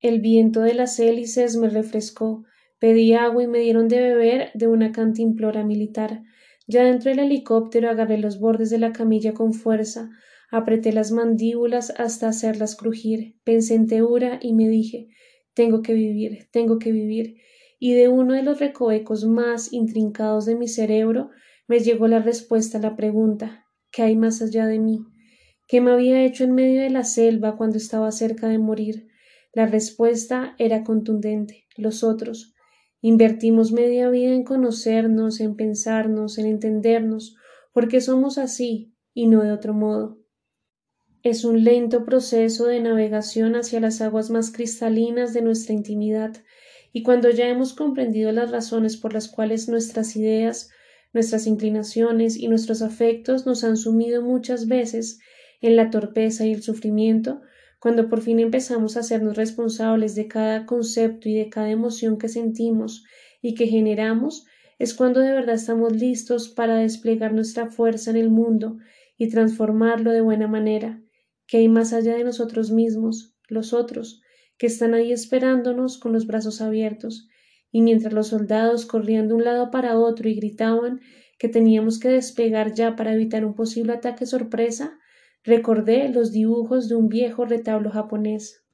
El 0.00 0.20
viento 0.20 0.60
de 0.60 0.74
las 0.74 0.98
hélices 0.98 1.56
me 1.56 1.68
refrescó, 1.68 2.44
pedí 2.78 3.14
agua 3.14 3.42
y 3.42 3.46
me 3.46 3.58
dieron 3.58 3.88
de 3.88 4.00
beber 4.00 4.50
de 4.54 4.66
una 4.66 4.92
cantimplora 4.92 5.64
militar. 5.64 6.22
Ya 6.66 6.84
dentro 6.84 7.10
del 7.10 7.20
helicóptero 7.20 7.90
agarré 7.90 8.18
los 8.18 8.38
bordes 8.38 8.70
de 8.70 8.78
la 8.78 8.92
camilla 8.92 9.34
con 9.34 9.52
fuerza, 9.52 10.10
apreté 10.56 10.92
las 10.92 11.12
mandíbulas 11.12 11.92
hasta 11.98 12.28
hacerlas 12.28 12.76
crujir, 12.76 13.36
pensé 13.44 13.74
en 13.74 13.86
Teura 13.86 14.38
y 14.40 14.54
me 14.54 14.68
dije 14.68 15.08
tengo 15.54 15.82
que 15.82 15.94
vivir, 15.94 16.48
tengo 16.50 16.78
que 16.78 16.90
vivir, 16.90 17.36
y 17.78 17.92
de 17.94 18.08
uno 18.08 18.34
de 18.34 18.42
los 18.42 18.58
recovecos 18.58 19.24
más 19.24 19.72
intrincados 19.72 20.46
de 20.46 20.56
mi 20.56 20.66
cerebro 20.66 21.30
me 21.68 21.78
llegó 21.78 22.08
la 22.08 22.18
respuesta 22.18 22.78
a 22.78 22.80
la 22.80 22.96
pregunta 22.96 23.66
¿qué 23.90 24.02
hay 24.02 24.16
más 24.16 24.42
allá 24.42 24.66
de 24.66 24.80
mí? 24.80 25.04
¿Qué 25.66 25.80
me 25.80 25.92
había 25.92 26.24
hecho 26.24 26.44
en 26.44 26.52
medio 26.52 26.82
de 26.82 26.90
la 26.90 27.04
selva 27.04 27.56
cuando 27.56 27.78
estaba 27.78 28.10
cerca 28.12 28.48
de 28.48 28.58
morir? 28.58 29.06
La 29.52 29.66
respuesta 29.66 30.56
era 30.58 30.82
contundente. 30.82 31.64
Los 31.76 32.02
otros. 32.02 32.54
Invertimos 33.00 33.70
media 33.70 34.10
vida 34.10 34.32
en 34.32 34.44
conocernos, 34.44 35.40
en 35.40 35.56
pensarnos, 35.56 36.38
en 36.38 36.46
entendernos, 36.46 37.36
porque 37.72 38.00
somos 38.00 38.36
así 38.36 38.94
y 39.14 39.26
no 39.26 39.42
de 39.42 39.52
otro 39.52 39.74
modo. 39.74 40.23
Es 41.24 41.46
un 41.46 41.64
lento 41.64 42.04
proceso 42.04 42.66
de 42.66 42.80
navegación 42.80 43.56
hacia 43.56 43.80
las 43.80 44.02
aguas 44.02 44.28
más 44.28 44.50
cristalinas 44.50 45.32
de 45.32 45.40
nuestra 45.40 45.72
intimidad, 45.72 46.36
y 46.92 47.02
cuando 47.02 47.30
ya 47.30 47.48
hemos 47.48 47.72
comprendido 47.72 48.30
las 48.30 48.50
razones 48.50 48.98
por 48.98 49.14
las 49.14 49.28
cuales 49.28 49.66
nuestras 49.66 50.16
ideas, 50.16 50.68
nuestras 51.14 51.46
inclinaciones 51.46 52.36
y 52.36 52.48
nuestros 52.48 52.82
afectos 52.82 53.46
nos 53.46 53.64
han 53.64 53.78
sumido 53.78 54.20
muchas 54.20 54.68
veces 54.68 55.18
en 55.62 55.76
la 55.76 55.88
torpeza 55.88 56.44
y 56.44 56.52
el 56.52 56.62
sufrimiento, 56.62 57.40
cuando 57.80 58.10
por 58.10 58.20
fin 58.20 58.38
empezamos 58.38 58.98
a 58.98 59.00
hacernos 59.00 59.34
responsables 59.34 60.14
de 60.14 60.28
cada 60.28 60.66
concepto 60.66 61.30
y 61.30 61.34
de 61.36 61.48
cada 61.48 61.70
emoción 61.70 62.18
que 62.18 62.28
sentimos 62.28 63.02
y 63.40 63.54
que 63.54 63.66
generamos, 63.66 64.44
es 64.78 64.92
cuando 64.92 65.20
de 65.20 65.32
verdad 65.32 65.54
estamos 65.54 65.96
listos 65.96 66.50
para 66.50 66.76
desplegar 66.76 67.32
nuestra 67.32 67.70
fuerza 67.70 68.10
en 68.10 68.18
el 68.18 68.28
mundo 68.28 68.76
y 69.16 69.30
transformarlo 69.30 70.10
de 70.10 70.20
buena 70.20 70.48
manera, 70.48 71.00
que 71.54 71.58
hay 71.58 71.68
más 71.68 71.92
allá 71.92 72.16
de 72.16 72.24
nosotros 72.24 72.72
mismos, 72.72 73.32
los 73.46 73.72
otros, 73.72 74.20
que 74.58 74.66
están 74.66 74.92
ahí 74.92 75.12
esperándonos 75.12 75.98
con 75.98 76.12
los 76.12 76.26
brazos 76.26 76.60
abiertos, 76.60 77.28
y 77.70 77.80
mientras 77.80 78.12
los 78.12 78.26
soldados 78.26 78.86
corrían 78.86 79.28
de 79.28 79.34
un 79.34 79.44
lado 79.44 79.70
para 79.70 79.96
otro 79.96 80.28
y 80.28 80.34
gritaban 80.34 80.98
que 81.38 81.48
teníamos 81.48 82.00
que 82.00 82.08
despegar 82.08 82.74
ya 82.74 82.96
para 82.96 83.14
evitar 83.14 83.44
un 83.44 83.54
posible 83.54 83.92
ataque 83.92 84.26
sorpresa, 84.26 84.98
Recordé 85.44 86.08
los 86.08 86.32
dibujos 86.32 86.88
de 86.88 86.96
un 86.96 87.08
viejo 87.08 87.44
retablo 87.44 87.90
japonés. 87.90 88.64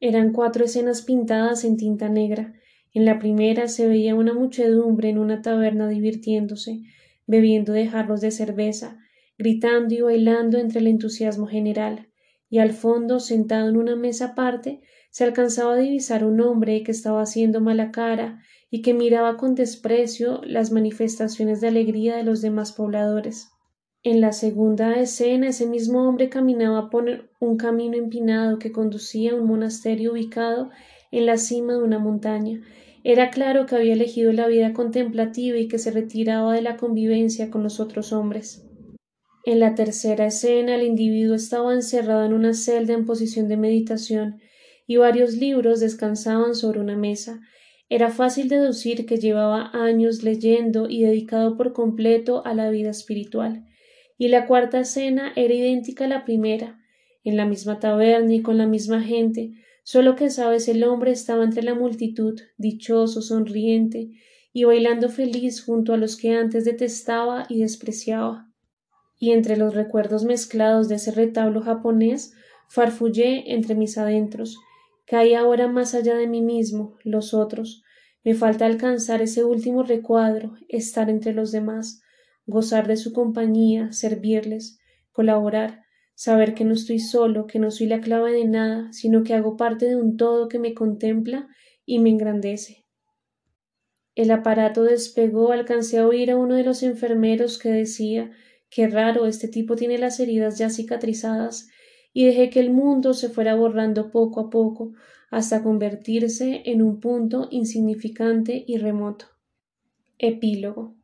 Eran 0.00 0.32
cuatro 0.32 0.64
escenas 0.64 1.02
pintadas 1.02 1.62
en 1.62 1.76
tinta 1.76 2.08
negra. 2.08 2.52
En 2.94 3.04
la 3.04 3.20
primera 3.20 3.68
se 3.68 3.86
veía 3.86 4.16
una 4.16 4.34
muchedumbre 4.34 5.08
en 5.08 5.18
una 5.18 5.40
taberna 5.40 5.86
divirtiéndose, 5.88 6.80
bebiendo 7.28 7.72
de 7.72 7.86
jarros 7.86 8.20
de 8.20 8.32
cerveza, 8.32 8.98
gritando 9.38 9.94
y 9.94 10.00
bailando 10.00 10.58
entre 10.58 10.80
el 10.80 10.88
entusiasmo 10.88 11.46
general, 11.46 12.08
y 12.54 12.60
al 12.60 12.70
fondo, 12.70 13.18
sentado 13.18 13.68
en 13.68 13.76
una 13.76 13.96
mesa 13.96 14.26
aparte, 14.26 14.80
se 15.10 15.24
alcanzaba 15.24 15.74
a 15.74 15.76
divisar 15.76 16.24
un 16.24 16.40
hombre 16.40 16.84
que 16.84 16.92
estaba 16.92 17.20
haciendo 17.20 17.60
mala 17.60 17.90
cara 17.90 18.42
y 18.70 18.80
que 18.80 18.94
miraba 18.94 19.36
con 19.36 19.56
desprecio 19.56 20.40
las 20.44 20.70
manifestaciones 20.70 21.60
de 21.60 21.66
alegría 21.66 22.14
de 22.14 22.22
los 22.22 22.42
demás 22.42 22.70
pobladores. 22.70 23.48
En 24.04 24.20
la 24.20 24.30
segunda 24.30 24.94
escena, 25.00 25.48
ese 25.48 25.66
mismo 25.66 26.08
hombre 26.08 26.28
caminaba 26.28 26.90
por 26.90 27.28
un 27.40 27.56
camino 27.56 27.96
empinado 27.96 28.60
que 28.60 28.70
conducía 28.70 29.32
a 29.32 29.34
un 29.34 29.48
monasterio 29.48 30.12
ubicado 30.12 30.70
en 31.10 31.26
la 31.26 31.38
cima 31.38 31.72
de 31.72 31.82
una 31.82 31.98
montaña. 31.98 32.62
Era 33.02 33.30
claro 33.30 33.66
que 33.66 33.74
había 33.74 33.94
elegido 33.94 34.30
la 34.30 34.46
vida 34.46 34.72
contemplativa 34.72 35.58
y 35.58 35.66
que 35.66 35.80
se 35.80 35.90
retiraba 35.90 36.54
de 36.54 36.62
la 36.62 36.76
convivencia 36.76 37.50
con 37.50 37.64
los 37.64 37.80
otros 37.80 38.12
hombres. 38.12 38.63
En 39.46 39.60
la 39.60 39.74
tercera 39.74 40.26
escena, 40.26 40.76
el 40.76 40.82
individuo 40.82 41.34
estaba 41.34 41.74
encerrado 41.74 42.24
en 42.24 42.32
una 42.32 42.54
celda 42.54 42.94
en 42.94 43.04
posición 43.04 43.48
de 43.48 43.56
meditación 43.56 44.40
y 44.86 44.96
varios 44.96 45.34
libros 45.34 45.80
descansaban 45.80 46.54
sobre 46.54 46.80
una 46.80 46.96
mesa. 46.96 47.40
Era 47.88 48.10
fácil 48.10 48.48
deducir 48.48 49.06
que 49.06 49.18
llevaba 49.18 49.70
años 49.72 50.22
leyendo 50.22 50.88
y 50.88 51.02
dedicado 51.02 51.56
por 51.56 51.72
completo 51.72 52.44
a 52.46 52.54
la 52.54 52.70
vida 52.70 52.90
espiritual 52.90 53.64
y 54.16 54.28
la 54.28 54.46
cuarta 54.46 54.80
escena 54.80 55.32
era 55.36 55.54
idéntica 55.54 56.04
a 56.04 56.08
la 56.08 56.24
primera, 56.24 56.80
en 57.24 57.36
la 57.36 57.46
misma 57.46 57.80
taberna 57.80 58.34
y 58.34 58.42
con 58.42 58.58
la 58.58 58.66
misma 58.66 59.02
gente, 59.02 59.52
solo 59.82 60.14
que 60.14 60.30
sabes 60.30 60.68
el 60.68 60.84
hombre 60.84 61.10
estaba 61.10 61.44
entre 61.44 61.62
la 61.62 61.74
multitud, 61.74 62.40
dichoso, 62.56 63.22
sonriente, 63.22 64.10
y 64.52 64.64
bailando 64.64 65.08
feliz 65.08 65.62
junto 65.62 65.92
a 65.92 65.96
los 65.96 66.16
que 66.16 66.30
antes 66.30 66.64
detestaba 66.64 67.44
y 67.48 67.60
despreciaba. 67.60 68.50
Y 69.24 69.32
entre 69.32 69.56
los 69.56 69.72
recuerdos 69.72 70.26
mezclados 70.26 70.86
de 70.86 70.96
ese 70.96 71.10
retablo 71.10 71.62
japonés, 71.62 72.34
farfullé 72.68 73.54
entre 73.54 73.74
mis 73.74 73.96
adentros, 73.96 74.58
caí 75.06 75.32
ahora 75.32 75.66
más 75.66 75.94
allá 75.94 76.14
de 76.14 76.26
mí 76.26 76.42
mismo, 76.42 76.98
los 77.04 77.32
otros, 77.32 77.82
me 78.22 78.34
falta 78.34 78.66
alcanzar 78.66 79.22
ese 79.22 79.42
último 79.42 79.82
recuadro, 79.82 80.56
estar 80.68 81.08
entre 81.08 81.32
los 81.32 81.52
demás, 81.52 82.02
gozar 82.44 82.86
de 82.86 82.98
su 82.98 83.14
compañía, 83.14 83.92
servirles, 83.92 84.78
colaborar, 85.10 85.84
saber 86.14 86.52
que 86.52 86.66
no 86.66 86.74
estoy 86.74 86.98
solo, 86.98 87.46
que 87.46 87.58
no 87.58 87.70
soy 87.70 87.86
la 87.86 88.02
clave 88.02 88.30
de 88.30 88.44
nada, 88.44 88.92
sino 88.92 89.22
que 89.22 89.32
hago 89.32 89.56
parte 89.56 89.86
de 89.86 89.96
un 89.96 90.18
todo 90.18 90.48
que 90.48 90.58
me 90.58 90.74
contempla 90.74 91.48
y 91.86 91.98
me 91.98 92.10
engrandece. 92.10 92.84
El 94.14 94.30
aparato 94.30 94.82
despegó, 94.82 95.50
alcancé 95.50 95.96
a 95.96 96.06
oír 96.06 96.30
a 96.30 96.36
uno 96.36 96.56
de 96.56 96.64
los 96.64 96.82
enfermeros 96.82 97.58
que 97.58 97.70
decía 97.70 98.30
Qué 98.74 98.88
raro, 98.88 99.26
este 99.26 99.46
tipo 99.46 99.76
tiene 99.76 99.98
las 99.98 100.18
heridas 100.18 100.58
ya 100.58 100.68
cicatrizadas, 100.68 101.68
y 102.12 102.26
dejé 102.26 102.50
que 102.50 102.58
el 102.58 102.72
mundo 102.72 103.14
se 103.14 103.28
fuera 103.28 103.54
borrando 103.54 104.10
poco 104.10 104.40
a 104.40 104.50
poco, 104.50 104.94
hasta 105.30 105.62
convertirse 105.62 106.60
en 106.64 106.82
un 106.82 106.98
punto 106.98 107.46
insignificante 107.52 108.64
y 108.66 108.78
remoto. 108.78 109.26
Epílogo. 110.18 110.96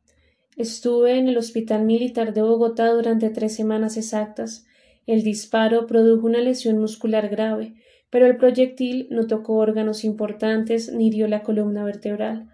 Estuve 0.57 1.17
en 1.17 1.29
el 1.29 1.37
Hospital 1.37 1.85
Militar 1.85 2.33
de 2.33 2.41
Bogotá 2.41 2.91
durante 2.91 3.29
tres 3.29 3.55
semanas 3.55 3.95
exactas. 3.95 4.65
El 5.07 5.23
disparo 5.23 5.87
produjo 5.87 6.27
una 6.27 6.41
lesión 6.41 6.77
muscular 6.77 7.29
grave, 7.29 7.75
pero 8.09 8.25
el 8.25 8.35
proyectil 8.35 9.07
no 9.11 9.27
tocó 9.27 9.55
órganos 9.55 10.03
importantes 10.03 10.91
ni 10.91 11.07
hirió 11.07 11.29
la 11.29 11.41
columna 11.41 11.85
vertebral. 11.85 12.49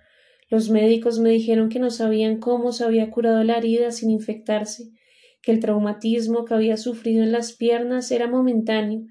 Los 0.48 0.70
médicos 0.70 1.18
me 1.18 1.32
dijeron 1.32 1.70
que 1.70 1.80
no 1.80 1.90
sabían 1.90 2.38
cómo 2.38 2.72
se 2.72 2.84
había 2.84 3.10
curado 3.10 3.44
la 3.44 3.58
herida 3.58 3.90
sin 3.90 4.12
infectarse, 4.12 4.92
que 5.42 5.52
el 5.52 5.60
traumatismo 5.60 6.46
que 6.46 6.54
había 6.54 6.78
sufrido 6.78 7.24
en 7.24 7.32
las 7.32 7.54
piernas 7.54 8.12
era 8.12 8.28
momentáneo 8.28 9.06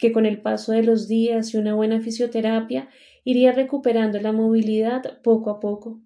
que 0.00 0.12
con 0.12 0.26
el 0.26 0.40
paso 0.40 0.72
de 0.72 0.82
los 0.82 1.06
días 1.06 1.54
y 1.54 1.58
una 1.58 1.74
buena 1.74 2.00
fisioterapia 2.00 2.88
iría 3.22 3.52
recuperando 3.52 4.18
la 4.18 4.32
movilidad 4.32 5.20
poco 5.22 5.50
a 5.50 5.60
poco. 5.60 6.00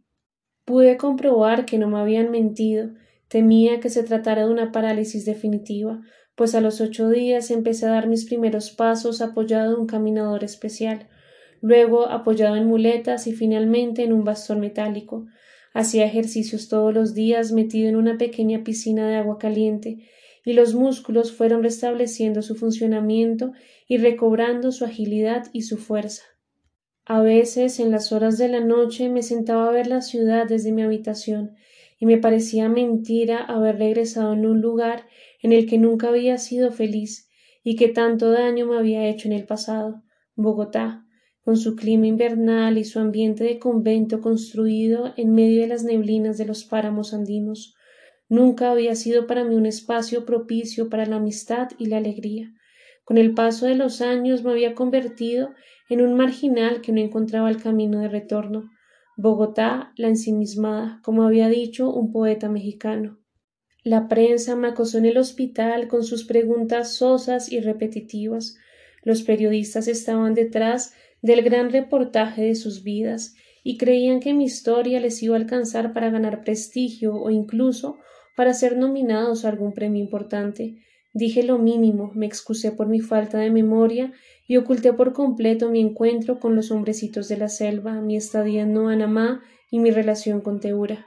Pude 0.65 0.97
comprobar 0.97 1.65
que 1.65 1.79
no 1.79 1.89
me 1.89 1.99
habían 1.99 2.31
mentido, 2.31 2.91
temía 3.29 3.81
que 3.81 3.91
se 3.91 4.03
tratara 4.03 4.47
de 4.47 4.53
una 4.53 4.73
parálisis 4.73 5.25
definitiva, 5.25 6.03
pues 6.35 6.55
a 6.55 6.61
los 6.61 6.81
ocho 6.81 7.09
días 7.09 7.51
empecé 7.51 7.87
a 7.87 7.91
dar 7.91 8.09
mis 8.09 8.25
primeros 8.25 8.71
pasos 8.73 9.21
apoyado 9.21 9.75
en 9.75 9.81
un 9.81 9.87
caminador 9.87 10.43
especial, 10.43 11.09
luego 11.61 12.09
apoyado 12.09 12.57
en 12.57 12.67
muletas 12.67 13.27
y 13.27 13.33
finalmente 13.33 14.03
en 14.03 14.13
un 14.13 14.25
bastón 14.25 14.61
metálico. 14.61 15.27
Hacía 15.75 16.07
ejercicios 16.07 16.69
todos 16.69 16.95
los 16.95 17.15
días 17.15 17.51
metido 17.51 17.89
en 17.89 17.97
una 17.97 18.17
pequeña 18.17 18.63
piscina 18.63 19.09
de 19.09 19.17
agua 19.17 19.39
caliente, 19.39 19.99
y 20.45 20.53
los 20.53 20.75
músculos 20.75 21.33
fueron 21.33 21.65
restableciendo 21.65 22.43
su 22.43 22.55
funcionamiento 22.55 23.53
y 23.89 23.97
recobrando 23.97 24.71
su 24.71 24.85
agilidad 24.85 25.49
y 25.53 25.63
su 25.63 25.77
fuerza. 25.77 26.23
A 27.05 27.21
veces, 27.21 27.81
en 27.81 27.91
las 27.91 28.13
horas 28.13 28.39
de 28.39 28.49
la 28.49 28.61
noche, 28.61 29.09
me 29.09 29.23
sentaba 29.23 29.69
a 29.69 29.73
ver 29.73 29.89
la 29.89 30.01
ciudad 30.01 30.47
desde 30.47 30.71
mi 30.71 30.83
habitación, 30.83 31.57
y 31.99 32.07
me 32.07 32.19
parecía 32.19 32.69
mentira 32.69 33.45
haber 33.45 33.79
regresado 33.79 34.33
en 34.33 34.47
un 34.47 34.61
lugar 34.61 35.07
en 35.43 35.53
el 35.53 35.67
que 35.67 35.79
nunca 35.79 36.09
había 36.09 36.39
sido 36.39 36.71
feliz 36.71 37.29
y 37.65 37.75
que 37.77 37.89
tanto 37.89 38.31
daño 38.31 38.67
me 38.67 38.77
había 38.77 39.09
hecho 39.09 39.27
en 39.27 39.33
el 39.33 39.45
pasado, 39.45 40.03
Bogotá, 40.37 41.04
con 41.45 41.57
su 41.57 41.77
clima 41.77 42.07
invernal 42.07 42.79
y 42.79 42.85
su 42.85 42.99
ambiente 42.99 43.45
de 43.45 43.59
convento 43.59 44.21
construido 44.21 45.13
en 45.17 45.35
medio 45.35 45.61
de 45.61 45.69
las 45.69 45.85
neblinas 45.85 46.39
de 46.39 46.47
los 46.47 46.65
páramos 46.65 47.13
andinos. 47.13 47.75
Nunca 48.29 48.71
había 48.71 48.95
sido 48.95 49.27
para 49.27 49.45
mí 49.45 49.55
un 49.55 49.67
espacio 49.67 50.25
propicio 50.25 50.89
para 50.89 51.05
la 51.05 51.17
amistad 51.17 51.69
y 51.79 51.87
la 51.87 51.99
alegría. 51.99 52.53
Con 53.05 53.19
el 53.19 53.35
paso 53.35 53.67
de 53.67 53.75
los 53.75 54.01
años 54.01 54.43
me 54.43 54.53
había 54.53 54.75
convertido 54.75 55.51
en 55.91 56.01
un 56.01 56.15
marginal 56.15 56.81
que 56.81 56.93
no 56.93 57.01
encontraba 57.01 57.51
el 57.51 57.61
camino 57.63 58.01
de 58.01 58.09
retorno. 58.09 58.71
Bogotá, 59.17 59.93
la 59.97 60.09
ensimismada, 60.09 61.01
como 61.05 61.25
había 61.25 61.49
dicho 61.49 61.93
un 61.93 62.11
poeta 62.11 62.49
mexicano. 62.49 63.19
La 63.85 64.09
prensa 64.09 64.57
me 64.57 64.69
acosó 64.69 64.97
en 64.97 65.05
el 65.05 65.19
hospital 65.19 65.89
con 65.89 66.05
sus 66.05 66.25
preguntas 66.25 66.95
sosas 66.95 67.53
y 67.53 67.61
repetitivas. 67.61 68.57
Los 69.03 69.23
periodistas 69.23 69.89
estaban 69.89 70.33
detrás 70.33 70.95
del 71.25 71.43
gran 71.43 71.71
reportaje 71.71 72.43
de 72.43 72.55
sus 72.55 72.83
vidas 72.83 73.35
y 73.63 73.79
creían 73.79 74.21
que 74.21 74.35
mi 74.35 74.45
historia 74.45 75.01
les 75.01 75.23
iba 75.23 75.35
a 75.35 75.39
alcanzar 75.39 75.95
para 75.95 76.11
ganar 76.11 76.45
prestigio 76.45 77.15
o 77.15 77.31
incluso 77.31 77.97
para 78.37 78.53
ser 78.53 78.77
nominados 78.77 79.47
a 79.47 79.49
algún 79.49 79.73
premio 79.73 80.03
importante. 80.03 80.77
Dije 81.15 81.43
lo 81.43 81.57
mínimo, 81.57 82.13
me 82.15 82.27
excusé 82.27 82.73
por 82.73 82.89
mi 82.89 83.01
falta 83.01 83.39
de 83.39 83.51
memoria 83.51 84.13
y 84.47 84.59
oculté 84.59 84.93
por 84.93 85.15
completo 85.15 85.71
mi 85.71 85.81
encuentro 85.81 86.39
con 86.39 86.57
los 86.57 86.71
hombrecitos 86.71 87.27
de 87.29 87.39
la 87.39 87.49
selva, 87.49 88.03
mi 88.03 88.17
estadía 88.17 88.61
en 88.61 88.75
Noanamá 88.75 89.41
y 89.71 89.79
mi 89.79 89.91
relación 89.93 90.43
con 90.43 90.61
Teura. 90.61 91.07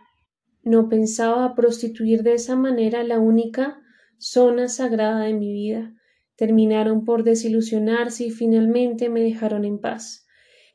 No 0.63 0.89
pensaba 0.89 1.53
prostituir 1.53 2.23
de 2.23 2.33
esa 2.33 2.55
manera 2.55 3.03
la 3.03 3.19
única 3.19 3.77
zona 4.17 4.67
sagrada 4.67 5.25
de 5.25 5.33
mi 5.33 5.53
vida. 5.53 5.93
Terminaron 6.37 7.03
por 7.03 7.23
desilusionarse 7.23 8.25
y 8.25 8.31
finalmente 8.31 9.09
me 9.09 9.21
dejaron 9.21 9.65
en 9.65 9.79
paz. 9.79 10.25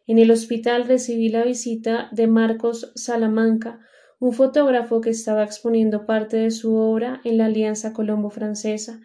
En 0.07 0.19
el 0.19 0.31
hospital 0.31 0.87
recibí 0.87 1.29
la 1.29 1.45
visita 1.45 2.09
de 2.11 2.27
Marcos 2.27 2.93
Salamanca, 2.97 3.79
un 4.19 4.33
fotógrafo 4.33 5.01
que 5.01 5.11
estaba 5.11 5.45
exponiendo 5.45 6.05
parte 6.05 6.37
de 6.37 6.51
su 6.51 6.75
obra 6.75 7.21
en 7.25 7.39
la 7.39 7.47
Alianza 7.47 7.93
Colombo-Francesa 7.93 9.01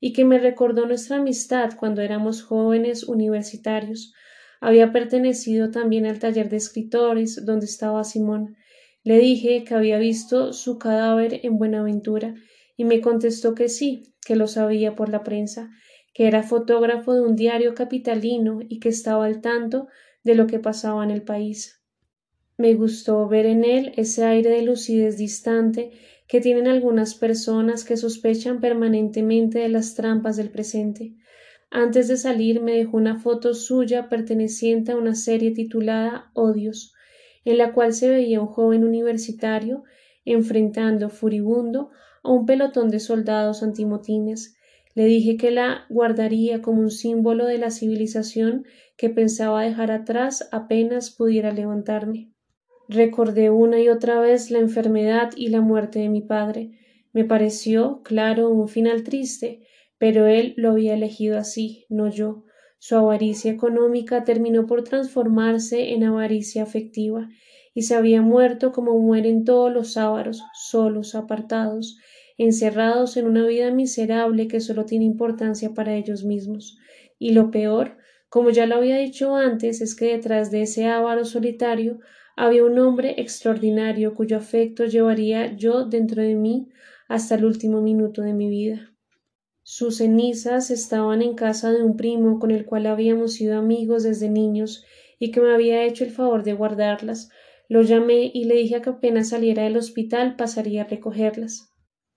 y 0.00 0.12
que 0.12 0.24
me 0.24 0.38
recordó 0.38 0.86
nuestra 0.86 1.16
amistad 1.16 1.70
cuando 1.78 2.02
éramos 2.02 2.42
jóvenes 2.42 3.04
universitarios. 3.04 4.12
Había 4.60 4.92
pertenecido 4.92 5.70
también 5.70 6.06
al 6.06 6.18
taller 6.18 6.48
de 6.48 6.58
escritores 6.58 7.44
donde 7.46 7.66
estaba 7.66 8.04
Simón. 8.04 8.56
Le 9.04 9.18
dije 9.18 9.64
que 9.64 9.74
había 9.74 9.98
visto 9.98 10.52
su 10.52 10.78
cadáver 10.78 11.40
en 11.42 11.56
Buenaventura 11.56 12.34
y 12.76 12.84
me 12.84 13.00
contestó 13.00 13.54
que 13.54 13.68
sí, 13.68 14.14
que 14.24 14.36
lo 14.36 14.46
sabía 14.46 14.94
por 14.94 15.08
la 15.08 15.22
prensa, 15.22 15.70
que 16.12 16.26
era 16.26 16.42
fotógrafo 16.42 17.14
de 17.14 17.22
un 17.22 17.36
diario 17.36 17.74
capitalino 17.74 18.60
y 18.68 18.80
que 18.80 18.88
estaba 18.88 19.26
al 19.26 19.40
tanto 19.40 19.88
de 20.24 20.34
lo 20.34 20.46
que 20.46 20.58
pasaba 20.58 21.02
en 21.04 21.10
el 21.10 21.22
país. 21.22 21.80
Me 22.58 22.74
gustó 22.74 23.26
ver 23.28 23.46
en 23.46 23.64
él 23.64 23.92
ese 23.96 24.24
aire 24.24 24.50
de 24.50 24.62
lucidez 24.62 25.16
distante 25.16 25.92
que 26.28 26.40
tienen 26.40 26.68
algunas 26.68 27.14
personas 27.14 27.84
que 27.84 27.96
sospechan 27.96 28.60
permanentemente 28.60 29.58
de 29.58 29.68
las 29.68 29.94
trampas 29.94 30.36
del 30.36 30.50
presente. 30.50 31.14
Antes 31.70 32.08
de 32.08 32.18
salir 32.18 32.60
me 32.60 32.76
dejó 32.76 32.98
una 32.98 33.18
foto 33.18 33.54
suya 33.54 34.08
perteneciente 34.08 34.92
a 34.92 34.96
una 34.96 35.14
serie 35.14 35.52
titulada 35.52 36.30
Odios, 36.34 36.94
en 37.44 37.58
la 37.58 37.72
cual 37.72 37.94
se 37.94 38.10
veía 38.10 38.40
un 38.40 38.46
joven 38.46 38.84
universitario 38.84 39.84
enfrentando 40.24 41.08
furibundo 41.08 41.90
a 42.22 42.30
un 42.30 42.46
pelotón 42.46 42.90
de 42.90 43.00
soldados 43.00 43.62
antimotines. 43.62 44.56
Le 44.94 45.04
dije 45.06 45.36
que 45.36 45.50
la 45.50 45.86
guardaría 45.88 46.60
como 46.60 46.80
un 46.80 46.90
símbolo 46.90 47.46
de 47.46 47.58
la 47.58 47.70
civilización 47.70 48.66
que 48.96 49.08
pensaba 49.08 49.62
dejar 49.62 49.90
atrás 49.90 50.48
apenas 50.52 51.10
pudiera 51.10 51.50
levantarme. 51.50 52.30
Recordé 52.88 53.50
una 53.50 53.80
y 53.80 53.88
otra 53.88 54.20
vez 54.20 54.50
la 54.50 54.58
enfermedad 54.58 55.30
y 55.34 55.48
la 55.48 55.60
muerte 55.60 56.00
de 56.00 56.08
mi 56.08 56.20
padre. 56.20 56.72
Me 57.12 57.24
pareció, 57.24 58.02
claro, 58.02 58.50
un 58.50 58.68
final 58.68 59.02
triste, 59.02 59.62
pero 59.98 60.26
él 60.26 60.54
lo 60.56 60.70
había 60.72 60.94
elegido 60.94 61.38
así, 61.38 61.86
no 61.88 62.10
yo. 62.10 62.44
Su 62.78 62.96
avaricia 62.96 63.50
económica 63.50 64.24
terminó 64.24 64.66
por 64.66 64.82
transformarse 64.82 65.92
en 65.92 66.04
avaricia 66.04 66.64
afectiva, 66.64 67.28
y 67.74 67.82
se 67.82 67.94
había 67.94 68.20
muerto 68.20 68.72
como 68.72 68.98
mueren 68.98 69.44
todos 69.44 69.72
los 69.72 69.96
ávaros, 69.96 70.42
solos, 70.52 71.14
apartados, 71.14 71.96
encerrados 72.42 73.16
en 73.16 73.26
una 73.26 73.46
vida 73.46 73.70
miserable 73.70 74.48
que 74.48 74.60
solo 74.60 74.84
tiene 74.84 75.04
importancia 75.04 75.74
para 75.74 75.94
ellos 75.94 76.24
mismos. 76.24 76.78
Y 77.18 77.32
lo 77.32 77.50
peor, 77.50 77.96
como 78.28 78.50
ya 78.50 78.66
lo 78.66 78.76
había 78.76 78.96
dicho 78.96 79.36
antes, 79.36 79.80
es 79.80 79.94
que 79.94 80.06
detrás 80.06 80.50
de 80.50 80.62
ese 80.62 80.86
avaro 80.86 81.24
solitario 81.24 82.00
había 82.36 82.64
un 82.64 82.78
hombre 82.78 83.14
extraordinario 83.18 84.14
cuyo 84.14 84.36
afecto 84.36 84.86
llevaría 84.86 85.54
yo 85.54 85.84
dentro 85.84 86.22
de 86.22 86.34
mí 86.34 86.68
hasta 87.08 87.34
el 87.34 87.44
último 87.44 87.82
minuto 87.82 88.22
de 88.22 88.32
mi 88.32 88.48
vida. 88.48 88.92
Sus 89.62 89.98
cenizas 89.98 90.70
estaban 90.70 91.22
en 91.22 91.34
casa 91.34 91.70
de 91.70 91.82
un 91.82 91.96
primo 91.96 92.38
con 92.38 92.50
el 92.50 92.64
cual 92.64 92.86
habíamos 92.86 93.34
sido 93.34 93.58
amigos 93.58 94.02
desde 94.02 94.28
niños 94.28 94.84
y 95.18 95.30
que 95.30 95.40
me 95.40 95.54
había 95.54 95.84
hecho 95.84 96.04
el 96.04 96.10
favor 96.10 96.42
de 96.42 96.52
guardarlas. 96.52 97.30
Lo 97.68 97.82
llamé 97.82 98.30
y 98.34 98.44
le 98.44 98.56
dije 98.56 98.82
que 98.82 98.90
apenas 98.90 99.28
saliera 99.28 99.62
del 99.62 99.76
hospital 99.76 100.34
pasaría 100.36 100.82
a 100.82 100.86
recogerlas. 100.86 101.71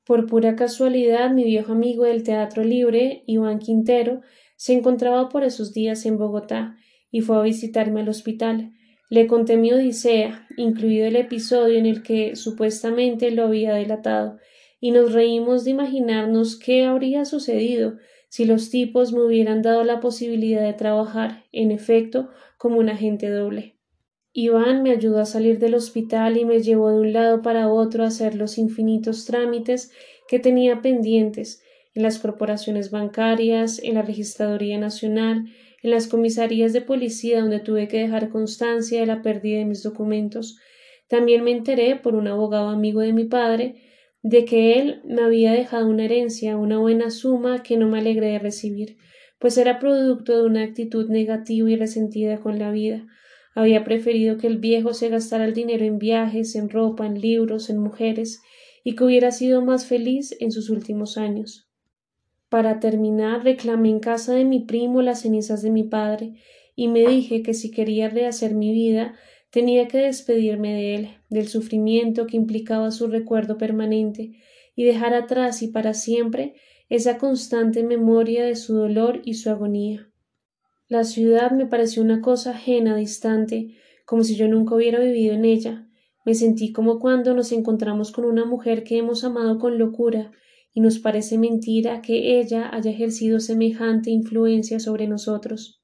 Por 0.05 0.27
pura 0.27 0.55
casualidad, 0.55 1.31
mi 1.31 1.43
viejo 1.43 1.71
amigo 1.71 2.03
del 2.03 2.21
Teatro 2.21 2.63
Libre, 2.63 3.23
Iván 3.25 3.57
Quintero, 3.57 4.21
se 4.55 4.73
encontraba 4.73 5.29
por 5.29 5.43
esos 5.43 5.73
días 5.73 6.05
en 6.05 6.19
Bogotá 6.19 6.77
y 7.09 7.21
fue 7.21 7.37
a 7.37 7.41
visitarme 7.41 8.01
al 8.01 8.09
hospital. 8.09 8.71
Le 9.09 9.25
conté 9.25 9.57
mi 9.57 9.73
odisea, 9.73 10.47
incluido 10.57 11.07
el 11.07 11.15
episodio 11.15 11.79
en 11.79 11.87
el 11.87 12.03
que 12.03 12.35
supuestamente 12.35 13.31
lo 13.31 13.45
había 13.45 13.73
delatado, 13.73 14.37
y 14.79 14.91
nos 14.91 15.11
reímos 15.11 15.63
de 15.63 15.71
imaginarnos 15.71 16.59
qué 16.59 16.83
habría 16.83 17.25
sucedido 17.25 17.97
si 18.29 18.45
los 18.45 18.69
tipos 18.69 19.11
me 19.11 19.23
hubieran 19.23 19.63
dado 19.63 19.83
la 19.83 20.01
posibilidad 20.01 20.61
de 20.61 20.73
trabajar, 20.73 21.45
en 21.51 21.71
efecto, 21.71 22.29
como 22.59 22.77
un 22.77 22.89
agente 22.89 23.27
doble. 23.29 23.74
Iván 24.37 24.83
me 24.83 24.91
ayudó 24.91 25.21
a 25.21 25.25
salir 25.25 25.59
del 25.59 25.75
hospital 25.75 26.35
y 26.35 26.43
me 26.43 26.61
llevó 26.61 26.91
de 26.91 26.99
un 26.99 27.13
lado 27.13 27.41
para 27.41 27.69
otro 27.69 28.03
a 28.03 28.07
hacer 28.07 28.35
los 28.35 28.57
infinitos 28.57 29.23
trámites 29.23 29.93
que 30.27 30.39
tenía 30.39 30.81
pendientes 30.81 31.63
en 31.93 32.03
las 32.03 32.19
corporaciones 32.19 32.91
bancarias, 32.91 33.79
en 33.81 33.93
la 33.93 34.01
Registraduría 34.01 34.77
Nacional, 34.77 35.45
en 35.81 35.89
las 35.89 36.07
comisarías 36.07 36.73
de 36.73 36.81
policía 36.81 37.39
donde 37.39 37.61
tuve 37.61 37.87
que 37.87 37.99
dejar 37.99 38.27
constancia 38.27 38.99
de 38.99 39.05
la 39.05 39.21
pérdida 39.21 39.59
de 39.59 39.65
mis 39.65 39.83
documentos. 39.83 40.59
También 41.07 41.41
me 41.41 41.51
enteré 41.51 41.95
por 41.95 42.13
un 42.13 42.27
abogado 42.27 42.67
amigo 42.67 42.99
de 42.99 43.13
mi 43.13 43.23
padre 43.23 43.75
de 44.21 44.43
que 44.43 44.79
él 44.79 45.01
me 45.05 45.21
había 45.21 45.53
dejado 45.53 45.87
una 45.87 46.03
herencia, 46.03 46.57
una 46.57 46.77
buena 46.77 47.09
suma 47.09 47.63
que 47.63 47.77
no 47.77 47.87
me 47.87 47.99
alegré 47.99 48.31
de 48.31 48.39
recibir, 48.39 48.97
pues 49.39 49.57
era 49.57 49.79
producto 49.79 50.35
de 50.35 50.45
una 50.45 50.63
actitud 50.63 51.09
negativa 51.09 51.69
y 51.69 51.77
resentida 51.77 52.41
con 52.41 52.59
la 52.59 52.71
vida. 52.71 53.07
Había 53.55 53.83
preferido 53.83 54.37
que 54.37 54.45
el 54.45 54.59
viejo 54.59 54.93
se 54.93 55.09
gastara 55.09 55.45
el 55.45 55.55
dinero 55.55 55.83
en 55.83 55.97
viajes, 55.97 56.55
en 56.55 56.69
ropa, 56.69 57.07
en 57.07 57.19
libros, 57.19 57.71
en 57.71 57.79
mujeres, 57.79 58.43
y 58.83 58.95
que 58.95 59.03
hubiera 59.03 59.31
sido 59.31 59.63
más 59.63 59.87
feliz 59.87 60.35
en 60.39 60.51
sus 60.51 60.69
últimos 60.69 61.17
años. 61.17 61.67
Para 62.49 62.79
terminar, 62.79 63.43
reclamé 63.43 63.89
en 63.89 63.99
casa 63.99 64.35
de 64.35 64.45
mi 64.45 64.59
primo 64.59 65.01
las 65.01 65.21
cenizas 65.21 65.63
de 65.63 65.71
mi 65.71 65.83
padre, 65.83 66.35
y 66.75 66.89
me 66.89 67.07
dije 67.07 67.41
que 67.41 67.55
si 67.55 67.71
quería 67.71 68.09
rehacer 68.09 68.53
mi 68.53 68.71
vida, 68.71 69.15
Tenía 69.55 69.87
que 69.87 69.99
despedirme 69.99 70.73
de 70.73 70.95
él, 70.95 71.09
del 71.29 71.47
sufrimiento 71.47 72.27
que 72.27 72.35
implicaba 72.35 72.91
su 72.91 73.07
recuerdo 73.07 73.57
permanente, 73.57 74.33
y 74.75 74.83
dejar 74.83 75.13
atrás 75.13 75.61
y 75.61 75.69
para 75.69 75.93
siempre 75.93 76.55
esa 76.89 77.17
constante 77.17 77.81
memoria 77.81 78.43
de 78.43 78.57
su 78.57 78.75
dolor 78.75 79.21
y 79.23 79.35
su 79.35 79.49
agonía. 79.49 80.09
La 80.87 81.03
ciudad 81.03 81.51
me 81.51 81.65
pareció 81.65 82.03
una 82.03 82.21
cosa 82.21 82.51
ajena, 82.51 82.95
distante, 82.95 83.75
como 84.05 84.23
si 84.23 84.35
yo 84.35 84.47
nunca 84.47 84.75
hubiera 84.75 84.99
vivido 84.99 85.33
en 85.33 85.43
ella. 85.43 85.87
Me 86.25 86.35
sentí 86.35 86.71
como 86.71 86.99
cuando 86.99 87.33
nos 87.33 87.51
encontramos 87.51 88.11
con 88.11 88.25
una 88.25 88.45
mujer 88.45 88.83
que 88.83 88.97
hemos 88.97 89.23
amado 89.23 89.57
con 89.57 89.79
locura, 89.79 90.31
y 90.73 90.81
nos 90.81 90.99
parece 90.99 91.37
mentira 91.37 92.01
que 92.01 92.39
ella 92.39 92.69
haya 92.71 92.91
ejercido 92.91 93.39
semejante 93.39 94.11
influencia 94.11 94.79
sobre 94.79 95.07
nosotros. 95.07 95.81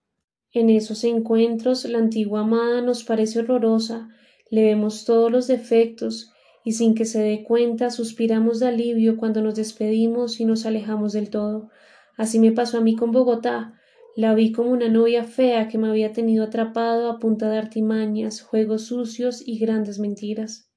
En 0.51 0.69
esos 0.69 1.03
encuentros 1.03 1.85
la 1.85 1.97
antigua 1.97 2.41
amada 2.41 2.81
nos 2.81 3.03
parece 3.03 3.39
horrorosa, 3.39 4.09
le 4.49 4.63
vemos 4.63 5.05
todos 5.05 5.31
los 5.31 5.47
defectos, 5.47 6.31
y 6.63 6.73
sin 6.73 6.93
que 6.93 7.05
se 7.05 7.21
dé 7.21 7.43
cuenta 7.43 7.89
suspiramos 7.89 8.59
de 8.59 8.67
alivio 8.67 9.17
cuando 9.17 9.41
nos 9.41 9.55
despedimos 9.55 10.39
y 10.39 10.45
nos 10.45 10.65
alejamos 10.65 11.13
del 11.13 11.29
todo. 11.31 11.69
Así 12.17 12.37
me 12.37 12.51
pasó 12.51 12.77
a 12.77 12.81
mí 12.81 12.95
con 12.95 13.11
Bogotá. 13.11 13.80
La 14.15 14.33
vi 14.33 14.51
como 14.51 14.71
una 14.71 14.89
novia 14.89 15.23
fea 15.23 15.67
que 15.67 15.77
me 15.77 15.87
había 15.87 16.11
tenido 16.11 16.43
atrapado 16.43 17.09
a 17.09 17.19
punta 17.19 17.49
de 17.49 17.57
artimañas, 17.57 18.41
juegos 18.41 18.85
sucios 18.85 19.41
y 19.45 19.59
grandes 19.59 19.99
mentiras. 19.99 20.69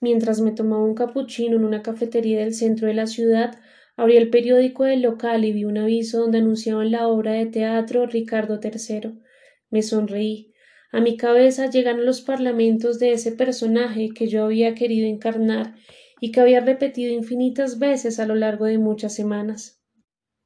Mientras 0.00 0.40
me 0.40 0.52
tomaba 0.52 0.84
un 0.84 0.94
capuchino 0.94 1.56
en 1.56 1.64
una 1.64 1.82
cafetería 1.82 2.40
del 2.40 2.54
centro 2.54 2.86
de 2.86 2.94
la 2.94 3.06
ciudad, 3.06 3.58
Abrí 3.96 4.16
el 4.16 4.28
periódico 4.28 4.84
del 4.84 5.02
local 5.02 5.44
y 5.44 5.52
vi 5.52 5.64
un 5.64 5.78
aviso 5.78 6.20
donde 6.20 6.38
anunciaban 6.38 6.90
la 6.90 7.06
obra 7.06 7.32
de 7.32 7.46
teatro 7.46 8.06
Ricardo 8.06 8.58
III. 8.60 9.20
Me 9.70 9.82
sonreí. 9.82 10.52
A 10.90 11.00
mi 11.00 11.16
cabeza 11.16 11.70
llegan 11.70 12.04
los 12.04 12.20
parlamentos 12.20 12.98
de 12.98 13.12
ese 13.12 13.30
personaje 13.32 14.08
que 14.12 14.26
yo 14.26 14.44
había 14.44 14.74
querido 14.74 15.06
encarnar 15.06 15.76
y 16.20 16.32
que 16.32 16.40
había 16.40 16.60
repetido 16.60 17.12
infinitas 17.12 17.78
veces 17.78 18.18
a 18.18 18.26
lo 18.26 18.34
largo 18.34 18.64
de 18.64 18.78
muchas 18.78 19.14
semanas. 19.14 19.83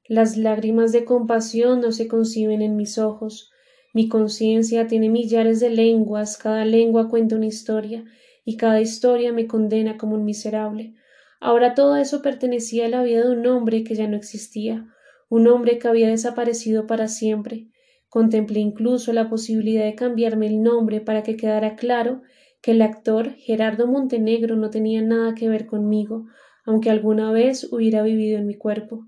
Las 0.09 0.39
lágrimas 0.39 0.91
de 0.93 1.05
compasión 1.05 1.83
no 1.83 1.93
se 1.93 2.09
conciben 2.09 2.63
en 2.63 2.77
mis 2.77 2.97
ojos. 2.97 3.51
Mi 3.93 4.09
conciencia 4.09 4.87
tiene 4.87 5.11
millares 5.11 5.61
de 5.61 5.69
lenguas, 5.69 6.39
cada 6.39 6.65
lengua 6.65 7.11
cuenta 7.11 7.37
una 7.37 7.45
historia, 7.45 8.07
y 8.43 8.57
cada 8.57 8.81
historia 8.81 9.35
me 9.35 9.47
condena 9.47 9.99
como 9.99 10.15
un 10.15 10.25
miserable. 10.25 10.95
Ahora 11.41 11.75
todo 11.75 11.97
eso 11.97 12.23
pertenecía 12.23 12.87
a 12.87 12.89
la 12.89 13.03
vida 13.03 13.23
de 13.23 13.33
un 13.33 13.47
hombre 13.47 13.85
que 13.85 13.97
ya 13.97 14.09
no 14.09 14.17
existía, 14.17 14.87
un 15.29 15.47
hombre 15.47 15.79
que 15.79 15.89
había 15.89 16.09
desaparecido 16.09 16.87
para 16.87 17.07
siempre. 17.09 17.69
Contemplé 18.09 18.61
incluso 18.61 19.13
la 19.13 19.29
posibilidad 19.29 19.85
de 19.85 19.95
cambiarme 19.95 20.47
el 20.47 20.63
nombre 20.63 21.03
para 21.03 21.23
que 21.23 21.37
quedara 21.37 21.77
claro 21.77 22.23
que 22.63 22.71
el 22.71 22.81
actor 22.81 23.35
Gerardo 23.35 23.87
Montenegro 23.87 24.57
no 24.57 24.71
tenía 24.71 25.03
nada 25.03 25.35
que 25.35 25.51
ver 25.51 25.67
conmigo, 25.67 26.25
aunque 26.65 26.89
alguna 26.89 27.31
vez 27.31 27.71
hubiera 27.71 28.03
vivido 28.03 28.39
en 28.39 28.47
mi 28.47 28.55
cuerpo. 28.55 29.05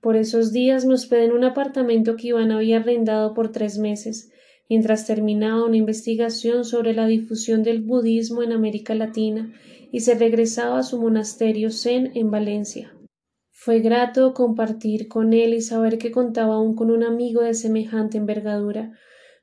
Por 0.00 0.16
esos 0.16 0.52
días 0.52 0.84
me 0.84 0.94
hospedé 0.94 1.24
en 1.24 1.32
un 1.32 1.44
apartamento 1.44 2.16
que 2.16 2.28
Iván 2.28 2.52
había 2.52 2.78
arrendado 2.78 3.34
por 3.34 3.50
tres 3.50 3.78
meses, 3.78 4.30
mientras 4.68 5.06
terminaba 5.06 5.64
una 5.64 5.76
investigación 5.76 6.64
sobre 6.64 6.94
la 6.94 7.06
difusión 7.06 7.62
del 7.62 7.82
budismo 7.82 8.42
en 8.42 8.52
América 8.52 8.94
Latina 8.94 9.52
y 9.90 10.00
se 10.00 10.14
regresaba 10.14 10.78
a 10.78 10.82
su 10.82 11.00
monasterio 11.00 11.70
Zen 11.70 12.12
en 12.14 12.30
Valencia. 12.30 12.94
Fue 13.50 13.80
grato 13.80 14.34
compartir 14.34 15.08
con 15.08 15.32
él 15.32 15.52
y 15.52 15.62
saber 15.62 15.98
que 15.98 16.12
contaba 16.12 16.54
aún 16.54 16.76
con 16.76 16.92
un 16.92 17.02
amigo 17.02 17.42
de 17.42 17.54
semejante 17.54 18.16
envergadura. 18.16 18.92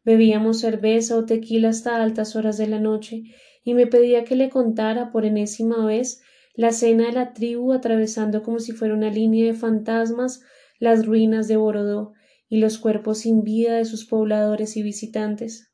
Bebíamos 0.06 0.60
cerveza 0.60 1.18
o 1.18 1.26
tequila 1.26 1.70
hasta 1.70 2.02
altas 2.02 2.36
horas 2.38 2.58
de 2.58 2.68
la 2.68 2.80
noche, 2.80 3.24
y 3.66 3.74
me 3.74 3.88
pedía 3.88 4.24
que 4.24 4.36
le 4.36 4.50
contara 4.50 5.12
por 5.12 5.26
enésima 5.26 5.86
vez 5.86 6.22
la 6.56 6.72
cena 6.72 7.06
de 7.08 7.12
la 7.12 7.34
tribu 7.34 7.74
atravesando 7.74 8.44
como 8.44 8.60
si 8.60 8.72
fuera 8.72 8.94
una 8.94 9.10
línea 9.10 9.46
de 9.46 9.54
fantasmas 9.54 10.42
las 10.80 11.06
ruinas 11.06 11.48
de 11.48 11.58
Borodó 11.58 12.14
y 12.50 12.60
los 12.60 12.78
cuerpos 12.78 13.20
sin 13.20 13.44
vida 13.44 13.76
de 13.76 13.86
sus 13.86 14.06
pobladores 14.06 14.78
y 14.78 14.84
visitantes. 14.84 15.72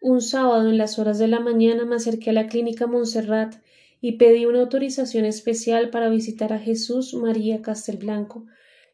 Un 0.00 0.20
sábado 0.20 0.68
en 0.68 0.76
las 0.76 0.98
horas 0.98 1.18
de 1.18 1.28
la 1.28 1.40
mañana 1.40 1.84
me 1.84 1.96
acerqué 1.96 2.30
a 2.30 2.34
la 2.34 2.46
clínica 2.46 2.86
Montserrat 2.86 3.54
y 4.00 4.18
pedí 4.18 4.44
una 4.44 4.60
autorización 4.60 5.24
especial 5.24 5.88
para 5.88 6.10
visitar 6.10 6.52
a 6.52 6.58
Jesús 6.58 7.14
María 7.14 7.62
Castelblanco. 7.62 8.44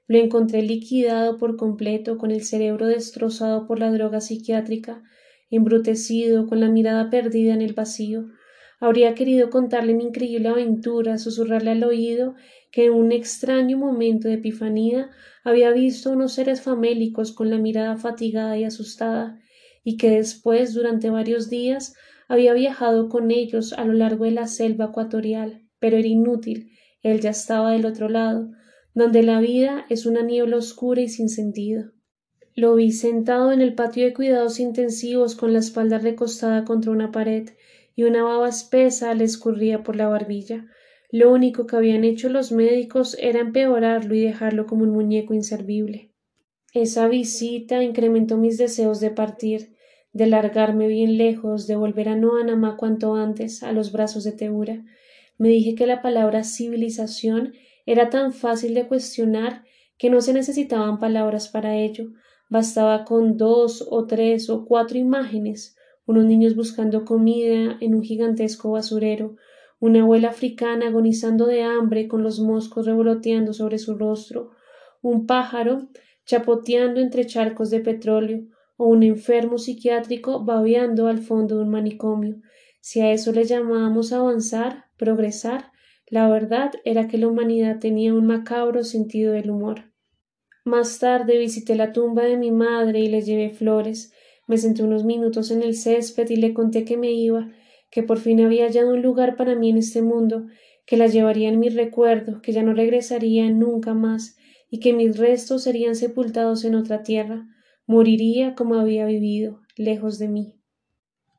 Lo 0.07 0.18
encontré 0.18 0.62
liquidado 0.62 1.37
por 1.37 1.57
completo, 1.57 2.16
con 2.16 2.31
el 2.31 2.45
cerebro 2.45 2.87
destrozado 2.87 3.66
por 3.66 3.81
la 3.81 3.91
droga 3.91 4.21
psiquiátrica, 4.21 5.03
embrutecido, 5.51 6.47
con 6.47 6.61
la 6.61 6.68
mirada 6.68 7.11
perdida 7.11 7.55
en 7.55 7.62
el 7.62 7.73
vacío. 7.73 8.27
Habría 8.81 9.14
querido 9.14 9.51
contarle 9.51 9.93
mi 9.93 10.05
increíble 10.05 10.49
aventura, 10.49 11.18
susurrarle 11.18 11.72
al 11.72 11.85
oído 11.85 12.35
que 12.72 12.87
en 12.87 12.95
un 12.95 13.12
extraño 13.12 13.76
momento 13.76 14.26
de 14.26 14.35
epifanía 14.35 15.11
había 15.45 15.70
visto 15.70 16.11
unos 16.11 16.33
seres 16.33 16.62
famélicos 16.62 17.33
con 17.33 17.51
la 17.51 17.59
mirada 17.59 17.99
fatigada 17.99 18.57
y 18.57 18.64
asustada, 18.64 19.39
y 19.85 19.99
que 19.99 20.11
después, 20.11 20.72
durante 20.72 21.11
varios 21.11 21.51
días, 21.51 21.95
había 22.26 22.55
viajado 22.55 23.11
con 23.11 23.31
ellos 23.31 23.74
a 23.74 23.85
lo 23.85 23.93
largo 23.93 24.24
de 24.24 24.31
la 24.31 24.47
selva 24.47 24.87
ecuatorial, 24.87 25.62
pero 25.78 25.99
era 25.99 26.09
inútil, 26.09 26.70
él 27.03 27.20
ya 27.20 27.31
estaba 27.31 27.72
del 27.72 27.85
otro 27.85 28.09
lado, 28.09 28.51
donde 28.95 29.22
la 29.22 29.41
vida 29.41 29.85
es 29.91 30.07
una 30.07 30.22
niebla 30.22 30.57
oscura 30.57 31.03
y 31.03 31.09
sin 31.09 31.28
sentido. 31.28 31.93
Lo 32.55 32.74
vi 32.74 32.93
sentado 32.93 33.53
en 33.53 33.61
el 33.61 33.74
patio 33.74 34.05
de 34.05 34.14
cuidados 34.14 34.59
intensivos 34.59 35.37
con 35.37 35.53
la 35.53 35.59
espalda 35.59 35.99
recostada 35.99 36.64
contra 36.64 36.93
una 36.93 37.12
pared 37.12 37.51
y 38.01 38.05
una 38.05 38.22
baba 38.22 38.48
espesa 38.48 39.12
le 39.12 39.24
escurría 39.24 39.82
por 39.82 39.94
la 39.94 40.09
barbilla. 40.09 40.64
Lo 41.11 41.30
único 41.30 41.66
que 41.66 41.76
habían 41.76 42.03
hecho 42.03 42.30
los 42.30 42.51
médicos 42.51 43.14
era 43.20 43.40
empeorarlo 43.40 44.14
y 44.14 44.22
dejarlo 44.22 44.64
como 44.64 44.84
un 44.84 44.90
muñeco 44.92 45.34
inservible. 45.34 46.11
Esa 46.72 47.09
visita 47.09 47.82
incrementó 47.82 48.38
mis 48.38 48.57
deseos 48.57 49.01
de 49.01 49.11
partir, 49.11 49.76
de 50.14 50.28
largarme 50.28 50.88
bien 50.88 51.18
lejos, 51.18 51.66
de 51.66 51.76
volver 51.76 52.09
a 52.09 52.16
Noanamá 52.16 52.78
cuanto 52.78 53.16
antes, 53.16 53.62
a 53.62 53.72
los 53.72 53.92
brazos 53.92 54.24
de 54.24 54.32
Teura. 54.32 54.82
Me 55.36 55.51
dije 55.51 55.74
que 55.74 55.86
la 55.86 56.01
palabra 56.01 56.42
civilización 56.42 57.53
era 57.84 58.09
tan 58.09 58.32
fácil 58.32 58.72
de 58.72 58.88
cuestionar 58.88 59.62
que 59.98 60.09
no 60.09 60.22
se 60.22 60.32
necesitaban 60.32 60.98
palabras 60.98 61.48
para 61.48 61.76
ello, 61.76 62.12
bastaba 62.48 63.05
con 63.05 63.36
dos 63.36 63.86
o 63.90 64.07
tres 64.07 64.48
o 64.48 64.64
cuatro 64.64 64.96
imágenes, 64.96 65.76
unos 66.07 66.24
niños 66.24 66.57
buscando 66.57 67.05
comida 67.05 67.76
en 67.80 67.94
un 67.94 68.03
gigantesco 68.03 68.70
basurero, 68.72 69.36
una 69.78 70.03
abuela 70.03 70.28
africana 70.28 70.88
agonizando 70.88 71.46
de 71.46 71.62
hambre 71.62 72.09
con 72.09 72.22
los 72.22 72.40
moscos 72.40 72.86
revoloteando 72.86 73.53
sobre 73.53 73.78
su 73.78 73.96
rostro, 73.96 74.51
un 75.03 75.26
pájaro 75.26 75.88
chapoteando 76.24 77.01
entre 77.01 77.26
charcos 77.26 77.70
de 77.70 77.80
petróleo, 77.80 78.44
o 78.76 78.86
un 78.86 79.03
enfermo 79.03 79.59
psiquiátrico 79.59 80.42
babeando 80.42 81.07
al 81.07 81.18
fondo 81.18 81.57
de 81.57 81.64
un 81.64 81.68
manicomio. 81.68 82.40
Si 82.80 83.03
a 83.03 83.12
eso 83.12 83.30
le 83.30 83.44
llamábamos 83.44 84.12
avanzar, 84.12 84.86
progresar, 84.96 85.70
La 86.09 86.28
verdad 86.28 86.72
era 86.84 87.07
que 87.07 87.18
la 87.18 87.28
humanidad 87.28 87.78
tenía 87.78 88.12
un 88.14 88.26
macabro 88.26 88.82
sentido 88.82 89.32
del 89.32 89.51
humor. 89.51 89.92
Más 90.64 90.98
tarde 90.98 91.38
visité 91.38 91.76
la 91.76 91.92
tumba 91.92 92.24
de 92.24 92.36
mi 92.36 92.51
madre 92.51 92.98
y 92.98 93.09
le 93.09 93.20
llevé 93.20 93.51
flores. 93.51 94.12
Me 94.51 94.59
senté 94.59 94.82
unos 94.82 95.05
minutos 95.05 95.53
en 95.53 95.62
el 95.62 95.76
césped 95.76 96.28
y 96.28 96.34
le 96.34 96.53
conté 96.53 96.84
que 96.84 96.96
me 96.96 97.12
iba, 97.12 97.53
que 97.88 98.03
por 98.03 98.18
fin 98.18 98.40
había 98.40 98.64
hallado 98.64 98.94
un 98.94 99.01
lugar 99.01 99.36
para 99.36 99.55
mí 99.55 99.70
en 99.70 99.78
este 99.78 100.03
mundo, 100.03 100.48
que 100.86 100.96
la 100.96 101.07
llevaría 101.07 101.48
en 101.48 101.61
mi 101.61 101.68
recuerdo, 101.68 102.42
que 102.42 102.51
ya 102.51 102.64
no 102.64 102.74
regresaría 102.74 103.48
nunca 103.48 103.94
más, 103.94 104.36
y 104.68 104.80
que 104.80 104.92
mis 104.92 105.16
restos 105.16 105.62
serían 105.62 105.94
sepultados 105.94 106.64
en 106.64 106.74
otra 106.74 107.05
tierra, 107.05 107.46
moriría 107.86 108.57
como 108.57 108.74
había 108.74 109.07
vivido, 109.07 109.61
lejos 109.76 110.18
de 110.18 110.26
mí. 110.26 110.57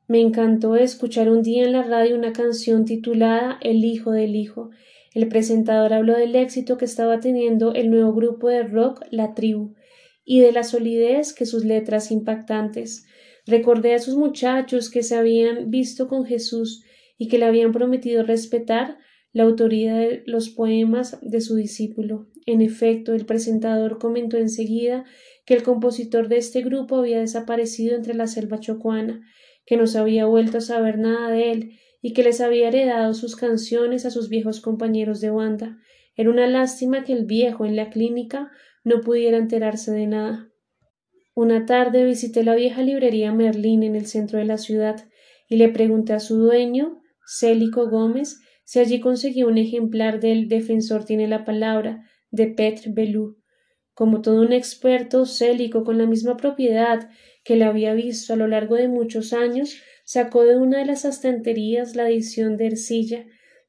Me 0.08 0.22
encantó 0.22 0.74
escuchar 0.76 1.28
un 1.28 1.42
día 1.42 1.64
en 1.64 1.72
la 1.72 1.82
radio 1.82 2.16
una 2.16 2.32
canción 2.32 2.86
titulada 2.86 3.58
El 3.60 3.84
Hijo 3.84 4.12
del 4.12 4.36
Hijo. 4.36 4.70
El 5.12 5.28
presentador 5.28 5.92
habló 5.92 6.16
del 6.16 6.34
éxito 6.34 6.78
que 6.78 6.86
estaba 6.86 7.20
teniendo 7.20 7.74
el 7.74 7.90
nuevo 7.90 8.14
grupo 8.14 8.48
de 8.48 8.62
rock 8.62 9.04
La 9.10 9.34
Tribu 9.34 9.74
y 10.24 10.40
de 10.40 10.52
la 10.52 10.62
solidez 10.62 11.32
que 11.32 11.46
sus 11.46 11.64
letras 11.64 12.10
impactantes. 12.10 13.06
Recordé 13.46 13.94
a 13.94 13.98
sus 13.98 14.16
muchachos 14.16 14.90
que 14.90 15.02
se 15.02 15.16
habían 15.16 15.70
visto 15.70 16.08
con 16.08 16.24
Jesús 16.24 16.84
y 17.18 17.28
que 17.28 17.38
le 17.38 17.46
habían 17.46 17.72
prometido 17.72 18.22
respetar 18.22 18.98
la 19.32 19.44
autoría 19.44 19.96
de 19.96 20.22
los 20.26 20.50
poemas 20.50 21.18
de 21.22 21.40
su 21.40 21.56
discípulo. 21.56 22.28
En 22.46 22.60
efecto, 22.60 23.14
el 23.14 23.24
presentador 23.24 23.98
comentó 23.98 24.36
enseguida 24.36 25.04
que 25.44 25.54
el 25.54 25.62
compositor 25.62 26.28
de 26.28 26.36
este 26.36 26.62
grupo 26.62 26.96
había 26.96 27.20
desaparecido 27.20 27.96
entre 27.96 28.14
la 28.14 28.26
selva 28.26 28.60
chocuana 28.60 29.22
que 29.66 29.76
no 29.76 29.86
se 29.86 29.98
había 29.98 30.26
vuelto 30.26 30.58
a 30.58 30.60
saber 30.60 30.98
nada 30.98 31.30
de 31.30 31.52
él 31.52 31.78
y 32.00 32.12
que 32.14 32.24
les 32.24 32.40
había 32.40 32.68
heredado 32.68 33.14
sus 33.14 33.36
canciones 33.36 34.04
a 34.04 34.10
sus 34.10 34.28
viejos 34.28 34.60
compañeros 34.60 35.20
de 35.20 35.30
banda. 35.30 35.78
Era 36.16 36.30
una 36.30 36.46
lástima 36.46 37.04
que 37.04 37.12
el 37.12 37.24
viejo 37.24 37.64
en 37.64 37.76
la 37.76 37.90
clínica 37.90 38.50
no 38.84 39.00
pudiera 39.00 39.38
enterarse 39.38 39.92
de 39.92 40.06
nada. 40.06 40.48
Una 41.34 41.66
tarde 41.66 42.04
visité 42.04 42.44
la 42.44 42.54
vieja 42.54 42.82
librería 42.82 43.32
Merlín 43.32 43.82
en 43.82 43.96
el 43.96 44.06
centro 44.06 44.38
de 44.38 44.44
la 44.44 44.58
ciudad 44.58 45.08
y 45.48 45.56
le 45.56 45.68
pregunté 45.68 46.12
a 46.12 46.20
su 46.20 46.36
dueño, 46.36 47.00
Célico 47.26 47.88
Gómez, 47.88 48.40
si 48.64 48.78
allí 48.78 49.00
conseguía 49.00 49.46
un 49.46 49.58
ejemplar 49.58 50.20
del 50.20 50.48
Defensor 50.48 51.04
tiene 51.04 51.28
la 51.28 51.44
palabra, 51.44 52.04
de 52.30 52.48
Petre 52.48 52.90
Belú. 52.92 53.38
Como 53.94 54.22
todo 54.22 54.40
un 54.40 54.52
experto, 54.52 55.26
Célico, 55.26 55.84
con 55.84 55.98
la 55.98 56.06
misma 56.06 56.36
propiedad 56.36 57.10
que 57.44 57.56
le 57.56 57.64
había 57.64 57.92
visto 57.92 58.32
a 58.32 58.36
lo 58.36 58.48
largo 58.48 58.76
de 58.76 58.88
muchos 58.88 59.32
años, 59.32 59.76
sacó 60.04 60.44
de 60.44 60.56
una 60.56 60.78
de 60.78 60.86
las 60.86 61.04
estanterías 61.04 61.94
la 61.94 62.08
edición 62.08 62.56
de 62.56 62.68
Ercilla 62.68 63.26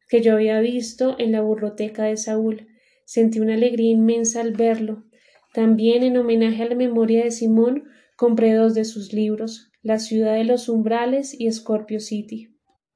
que 0.09 0.21
yo 0.21 0.33
había 0.33 0.59
visto 0.59 1.15
en 1.19 1.31
la 1.31 1.41
burroteca 1.41 2.03
de 2.03 2.17
Saúl. 2.17 2.67
Sentí 3.05 3.39
una 3.39 3.53
alegría 3.53 3.91
inmensa 3.91 4.41
al 4.41 4.53
verlo. 4.53 5.03
También, 5.53 6.03
en 6.03 6.17
homenaje 6.17 6.63
a 6.63 6.69
la 6.69 6.75
memoria 6.75 7.23
de 7.23 7.31
Simón, 7.31 7.83
compré 8.17 8.53
dos 8.53 8.73
de 8.73 8.85
sus 8.85 9.13
libros, 9.13 9.71
La 9.81 9.99
ciudad 9.99 10.35
de 10.35 10.45
los 10.45 10.69
umbrales 10.69 11.39
y 11.39 11.51
Scorpio 11.51 11.99
City. 11.99 12.49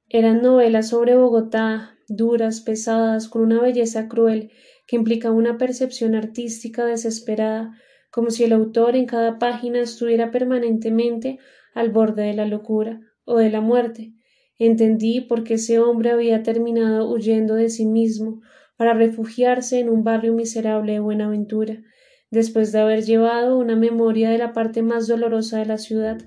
Eran 0.08 0.42
novelas 0.42 0.88
sobre 0.88 1.16
Bogotá, 1.16 1.98
duras, 2.08 2.60
pesadas, 2.62 3.28
con 3.28 3.42
una 3.42 3.60
belleza 3.60 4.08
cruel, 4.08 4.50
que 4.86 4.96
implicaba 4.96 5.34
una 5.34 5.58
percepción 5.58 6.14
artística 6.14 6.86
desesperada, 6.86 7.76
como 8.10 8.30
si 8.30 8.44
el 8.44 8.52
autor 8.52 8.96
en 8.96 9.04
cada 9.04 9.38
página 9.38 9.80
estuviera 9.80 10.30
permanentemente 10.30 11.38
al 11.74 11.90
borde 11.90 12.22
de 12.22 12.32
la 12.32 12.46
locura 12.46 13.00
o 13.24 13.36
de 13.36 13.50
la 13.50 13.60
muerte. 13.60 14.14
Entendí 14.58 15.20
por 15.20 15.44
qué 15.44 15.54
ese 15.54 15.78
hombre 15.78 16.10
había 16.10 16.42
terminado 16.42 17.08
huyendo 17.08 17.54
de 17.54 17.68
sí 17.68 17.84
mismo 17.84 18.40
para 18.78 18.94
refugiarse 18.94 19.80
en 19.80 19.90
un 19.90 20.04
barrio 20.04 20.32
miserable 20.32 20.92
de 20.92 21.00
Buenaventura, 21.00 21.82
después 22.30 22.72
de 22.72 22.78
haber 22.78 23.04
llevado 23.04 23.58
una 23.58 23.74
memoria 23.76 24.30
de 24.30 24.38
la 24.38 24.52
parte 24.52 24.82
más 24.82 25.08
dolorosa 25.08 25.58
de 25.58 25.66
la 25.66 25.78
ciudad. 25.78 26.18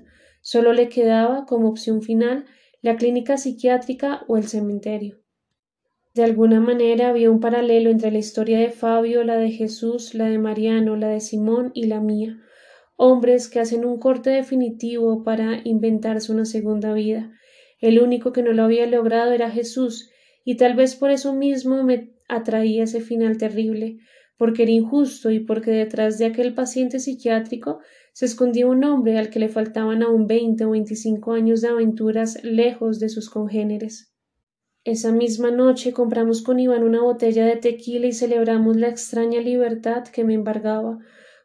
Solo 0.42 0.72
le 0.72 0.88
quedaba 0.88 1.46
como 1.46 1.68
opción 1.68 2.02
final 2.02 2.44
la 2.82 2.96
clínica 2.96 3.38
psiquiátrica 3.38 4.24
o 4.28 4.36
el 4.36 4.48
cementerio. 4.48 5.18
De 6.14 6.24
alguna 6.24 6.60
manera 6.60 7.08
había 7.08 7.30
un 7.30 7.40
paralelo 7.40 7.88
entre 7.88 8.10
la 8.10 8.18
historia 8.18 8.58
de 8.58 8.68
Fabio, 8.68 9.24
la 9.24 9.38
de 9.38 9.50
Jesús, 9.50 10.14
la 10.14 10.26
de 10.26 10.38
Mariano, 10.38 10.94
la 10.94 11.08
de 11.08 11.20
Simón 11.20 11.70
y 11.72 11.86
la 11.86 12.00
mía, 12.00 12.38
hombres 12.96 13.48
que 13.48 13.60
hacen 13.60 13.86
un 13.86 13.98
corte 13.98 14.28
definitivo 14.28 15.24
para 15.24 15.60
inventarse 15.64 16.30
una 16.30 16.44
segunda 16.44 16.92
vida. 16.92 17.32
El 17.80 17.98
único 17.98 18.32
que 18.32 18.42
no 18.42 18.52
lo 18.52 18.64
había 18.64 18.86
logrado 18.86 19.32
era 19.32 19.50
Jesús, 19.50 20.10
y 20.44 20.56
tal 20.56 20.74
vez 20.74 20.96
por 20.96 21.10
eso 21.10 21.32
mismo 21.32 21.82
me 21.82 22.11
atraía 22.28 22.84
ese 22.84 23.00
final 23.00 23.38
terrible, 23.38 23.98
porque 24.36 24.64
era 24.64 24.72
injusto 24.72 25.30
y 25.30 25.40
porque 25.40 25.70
detrás 25.70 26.18
de 26.18 26.26
aquel 26.26 26.54
paciente 26.54 26.98
psiquiátrico 26.98 27.80
se 28.12 28.26
escondía 28.26 28.66
un 28.66 28.84
hombre 28.84 29.18
al 29.18 29.30
que 29.30 29.38
le 29.38 29.48
faltaban 29.48 30.02
aún 30.02 30.26
veinte 30.26 30.64
o 30.64 30.70
veinticinco 30.70 31.32
años 31.32 31.60
de 31.60 31.68
aventuras 31.68 32.42
lejos 32.42 32.98
de 32.98 33.08
sus 33.08 33.30
congéneres. 33.30 34.12
Esa 34.84 35.12
misma 35.12 35.52
noche 35.52 35.92
compramos 35.92 36.42
con 36.42 36.58
Iván 36.58 36.82
una 36.82 37.00
botella 37.00 37.46
de 37.46 37.56
tequila 37.56 38.08
y 38.08 38.12
celebramos 38.12 38.76
la 38.76 38.88
extraña 38.88 39.40
libertad 39.40 40.04
que 40.04 40.24
me 40.24 40.34
embargaba, 40.34 40.98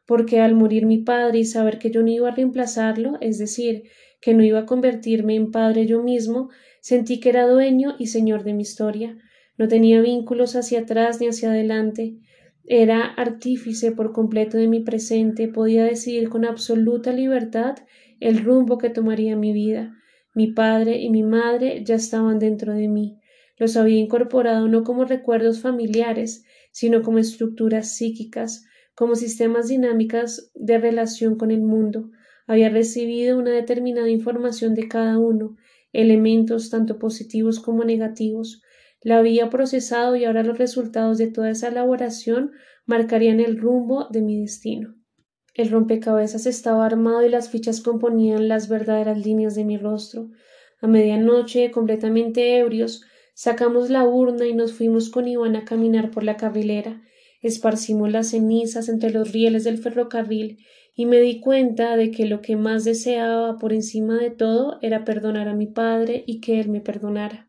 porque 0.08 0.40
al 0.40 0.56
morir 0.56 0.88
mi 0.88 0.98
padre 0.98 1.40
y 1.40 1.46
saber 1.46 1.78
que 1.78 1.92
yo 1.92 2.02
no 2.02 2.10
iba 2.10 2.30
a 2.30 2.36
reemplazarlo, 2.36 3.18
es 3.22 3.38
decir, 3.38 3.84
que 4.20 4.34
no 4.34 4.44
iba 4.44 4.60
a 4.60 4.66
convertirme 4.66 5.36
en 5.36 5.52
padre 5.52 5.86
yo 5.86 6.02
mismo, 6.02 6.50
sentí 6.82 7.20
que 7.20 7.30
era 7.30 7.48
dueño 7.48 7.96
y 8.00 8.08
señor 8.08 8.44
de 8.44 8.54
mi 8.54 8.64
historia. 8.64 9.18
No 9.58 9.68
tenía 9.68 10.02
vínculos 10.02 10.56
hacia 10.56 10.82
atrás 10.82 11.20
ni 11.20 11.28
hacia 11.28 11.50
adelante. 11.50 12.18
Era 12.66 13.06
artífice 13.06 13.92
por 13.92 14.14
completo 14.14 14.58
de 14.58 14.68
mi 14.68 14.82
presente, 14.82 15.48
podía 15.48 15.86
decidir 15.86 16.30
con 16.30 16.46
absoluta 16.46 17.12
libertad 17.12 17.76
el 18.20 18.44
rumbo 18.44 18.78
que 18.78 18.90
tomaría 18.90 19.36
mi 19.36 19.54
vida. 19.54 19.96
Mi 20.34 20.48
padre 20.48 21.00
y 21.00 21.10
mi 21.10 21.24
madre 21.24 21.84
ya 21.84 21.96
estaban 21.96 22.40
dentro 22.40 22.74
de 22.74 22.88
mí 22.88 23.20
los 23.58 23.76
había 23.76 23.98
incorporado 23.98 24.68
no 24.68 24.84
como 24.84 25.06
recuerdos 25.06 25.60
familiares, 25.60 26.46
sino 26.72 27.02
como 27.02 27.18
estructuras 27.18 27.96
psíquicas, 27.96 28.66
como 28.96 29.16
sistemas 29.16 29.68
dinámicas 29.68 30.52
de 30.54 30.78
relación 30.78 31.36
con 31.38 31.52
el 31.52 31.62
mundo. 31.62 32.12
Había 32.46 32.70
recibido 32.70 33.38
una 33.38 33.52
determinada 33.52 34.10
información 34.10 34.76
de 34.76 34.88
cada 34.88 35.18
uno, 35.18 35.58
elementos 35.92 36.70
tanto 36.70 37.00
positivos 37.00 37.60
como 37.60 37.84
negativos. 37.84 38.62
La 39.02 39.20
había 39.20 39.50
procesado 39.50 40.16
y 40.16 40.26
ahora 40.26 40.44
los 40.44 40.58
resultados 40.58 41.18
de 41.18 41.28
toda 41.28 41.50
esa 41.50 41.68
elaboración 41.68 42.52
marcarían 42.86 43.40
el 43.40 43.58
rumbo 43.58 44.08
de 44.10 44.22
mi 44.22 44.40
destino. 44.40 44.96
El 45.54 45.70
rompecabezas 45.70 46.46
estaba 46.46 46.86
armado 46.86 47.24
y 47.24 47.30
las 47.30 47.50
fichas 47.50 47.82
componían 47.82 48.48
las 48.48 48.70
verdaderas 48.70 49.18
líneas 49.26 49.56
de 49.56 49.66
mi 49.66 49.78
rostro. 49.78 50.30
A 50.82 50.88
medianoche, 50.88 51.72
completamente 51.72 52.60
ebrios, 52.60 53.04
Sacamos 53.40 53.92
la 53.92 54.04
urna 54.04 54.48
y 54.48 54.56
nos 54.56 54.74
fuimos 54.74 55.12
con 55.12 55.28
Iván 55.28 55.56
a 55.56 55.64
caminar 55.64 56.10
por 56.10 56.24
la 56.24 56.38
carrilera. 56.38 57.04
Esparcimos 57.44 58.12
las 58.12 58.32
cenizas 58.32 58.90
entre 58.90 59.12
los 59.12 59.32
rieles 59.32 59.64
del 59.64 59.78
ferrocarril 59.78 60.58
y 60.96 61.06
me 61.06 61.20
di 61.22 61.40
cuenta 61.40 61.96
de 61.98 62.10
que 62.10 62.26
lo 62.26 62.42
que 62.42 62.56
más 62.56 62.84
deseaba 62.84 63.60
por 63.60 63.74
encima 63.74 64.18
de 64.18 64.32
todo 64.32 64.80
era 64.82 65.06
perdonar 65.06 65.50
a 65.50 65.54
mi 65.54 65.68
padre 65.68 66.24
y 66.26 66.42
que 66.42 66.60
él 66.60 66.70
me 66.70 66.82
perdonara. 66.82 67.47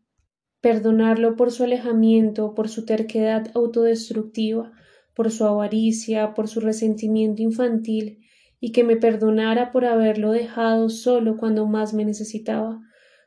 Perdonarlo 0.61 1.35
por 1.35 1.51
su 1.51 1.63
alejamiento, 1.63 2.53
por 2.53 2.69
su 2.69 2.85
terquedad 2.85 3.51
autodestructiva, 3.53 4.73
por 5.15 5.31
su 5.31 5.45
avaricia, 5.45 6.33
por 6.33 6.47
su 6.47 6.59
resentimiento 6.59 7.41
infantil, 7.41 8.19
y 8.59 8.71
que 8.71 8.83
me 8.83 8.97
perdonara 8.97 9.71
por 9.71 9.85
haberlo 9.85 10.31
dejado 10.31 10.89
solo 10.89 11.37
cuando 11.37 11.65
más 11.65 11.93
me 11.93 12.05
necesitaba, 12.05 12.81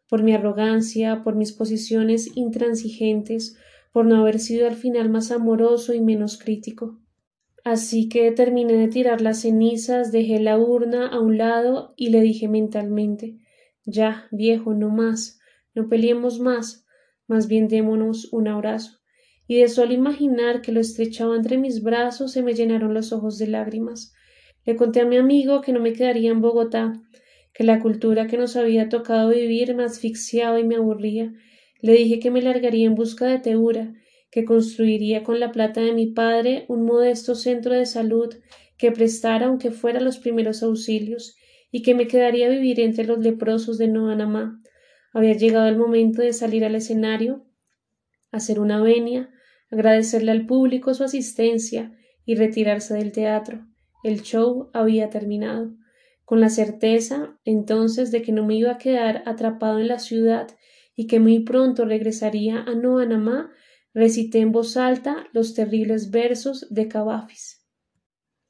por 0.08 0.22
mi 0.22 0.34
arrogancia, 0.34 1.22
por 1.22 1.36
mis 1.36 1.52
posiciones 1.52 2.36
intransigentes, 2.36 3.56
por 3.92 4.06
no 4.06 4.16
haber 4.16 4.38
sido 4.38 4.66
al 4.66 4.76
final 4.76 5.08
más 5.08 5.30
amoroso 5.30 5.94
y 5.94 6.00
menos 6.00 6.38
crítico. 6.38 6.98
Así 7.64 8.08
que 8.08 8.30
terminé 8.32 8.74
de 8.74 8.88
tirar 8.88 9.20
las 9.20 9.42
cenizas, 9.42 10.10
dejé 10.10 10.40
la 10.40 10.58
urna 10.58 11.06
a 11.06 11.20
un 11.20 11.38
lado 11.38 11.94
y 11.96 12.10
le 12.10 12.20
dije 12.20 12.48
mentalmente 12.48 13.38
Ya, 13.84 14.26
viejo, 14.32 14.74
no 14.74 14.90
más, 14.90 15.38
no 15.74 15.88
peleemos 15.88 16.40
más, 16.40 16.81
más 17.32 17.48
bien 17.48 17.66
démonos 17.66 18.28
un 18.30 18.46
abrazo. 18.46 19.00
Y 19.48 19.56
de 19.56 19.68
solo 19.68 19.94
imaginar 19.94 20.60
que 20.60 20.70
lo 20.70 20.80
estrechaba 20.80 21.34
entre 21.34 21.56
mis 21.56 21.82
brazos 21.82 22.32
se 22.32 22.42
me 22.42 22.52
llenaron 22.52 22.92
los 22.92 23.12
ojos 23.12 23.38
de 23.38 23.46
lágrimas. 23.46 24.12
Le 24.66 24.76
conté 24.76 25.00
a 25.00 25.06
mi 25.06 25.16
amigo 25.16 25.62
que 25.62 25.72
no 25.72 25.80
me 25.80 25.94
quedaría 25.94 26.30
en 26.30 26.42
Bogotá, 26.42 26.92
que 27.54 27.64
la 27.64 27.80
cultura 27.80 28.26
que 28.26 28.36
nos 28.36 28.54
había 28.56 28.90
tocado 28.90 29.30
vivir 29.30 29.74
me 29.74 29.84
asfixiaba 29.84 30.60
y 30.60 30.64
me 30.64 30.76
aburría. 30.76 31.32
Le 31.80 31.94
dije 31.94 32.20
que 32.20 32.30
me 32.30 32.42
largaría 32.42 32.86
en 32.86 32.94
busca 32.94 33.26
de 33.26 33.38
Teura, 33.38 33.94
que 34.30 34.44
construiría 34.44 35.22
con 35.22 35.40
la 35.40 35.52
plata 35.52 35.80
de 35.80 35.92
mi 35.92 36.06
padre 36.06 36.66
un 36.68 36.84
modesto 36.84 37.34
centro 37.34 37.74
de 37.74 37.86
salud 37.86 38.34
que 38.76 38.92
prestara 38.92 39.46
aunque 39.46 39.70
fuera 39.70 40.00
los 40.00 40.18
primeros 40.18 40.62
auxilios, 40.62 41.34
y 41.70 41.80
que 41.80 41.94
me 41.94 42.06
quedaría 42.06 42.46
a 42.46 42.50
vivir 42.50 42.78
entre 42.80 43.04
los 43.04 43.18
leprosos 43.20 43.78
de 43.78 43.88
Noanamá. 43.88 44.62
Había 45.12 45.34
llegado 45.34 45.68
el 45.68 45.76
momento 45.76 46.22
de 46.22 46.32
salir 46.32 46.64
al 46.64 46.74
escenario, 46.74 47.44
hacer 48.30 48.60
una 48.60 48.82
venia, 48.82 49.30
agradecerle 49.70 50.32
al 50.32 50.46
público 50.46 50.94
su 50.94 51.04
asistencia 51.04 51.96
y 52.24 52.34
retirarse 52.34 52.94
del 52.94 53.12
teatro. 53.12 53.66
El 54.02 54.22
show 54.22 54.70
había 54.72 55.10
terminado. 55.10 55.74
Con 56.24 56.40
la 56.40 56.48
certeza, 56.48 57.38
entonces, 57.44 58.10
de 58.10 58.22
que 58.22 58.32
no 58.32 58.44
me 58.44 58.54
iba 58.54 58.72
a 58.72 58.78
quedar 58.78 59.22
atrapado 59.26 59.78
en 59.78 59.88
la 59.88 59.98
ciudad 59.98 60.48
y 60.94 61.06
que 61.06 61.20
muy 61.20 61.40
pronto 61.40 61.84
regresaría 61.84 62.62
a 62.62 62.74
Noanamá, 62.74 63.50
recité 63.92 64.38
en 64.38 64.52
voz 64.52 64.76
alta 64.76 65.26
los 65.32 65.54
terribles 65.54 66.10
versos 66.10 66.66
de 66.70 66.88
Cavafis. 66.88 67.66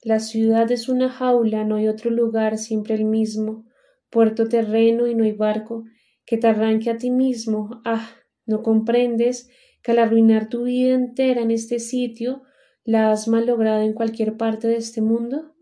La 0.02 0.20
ciudad 0.20 0.70
es 0.70 0.88
una 0.88 1.08
jaula, 1.08 1.64
no 1.64 1.76
hay 1.76 1.88
otro 1.88 2.10
lugar, 2.10 2.58
siempre 2.58 2.94
el 2.94 3.04
mismo, 3.04 3.64
puerto 4.10 4.48
terreno 4.48 5.06
y 5.06 5.14
no 5.14 5.24
hay 5.24 5.32
barco, 5.32 5.84
que 6.24 6.38
te 6.38 6.46
arranque 6.46 6.90
a 6.90 6.98
ti 6.98 7.10
mismo. 7.10 7.80
Ah, 7.84 8.10
¿no 8.46 8.62
comprendes 8.62 9.50
que 9.82 9.92
al 9.92 9.98
arruinar 9.98 10.48
tu 10.48 10.64
vida 10.64 10.94
entera 10.94 11.42
en 11.42 11.50
este 11.50 11.78
sitio, 11.78 12.42
la 12.84 13.10
has 13.10 13.28
malogrado 13.28 13.82
en 13.82 13.92
cualquier 13.92 14.36
parte 14.36 14.68
de 14.68 14.76
este 14.76 15.00
mundo? 15.00 15.54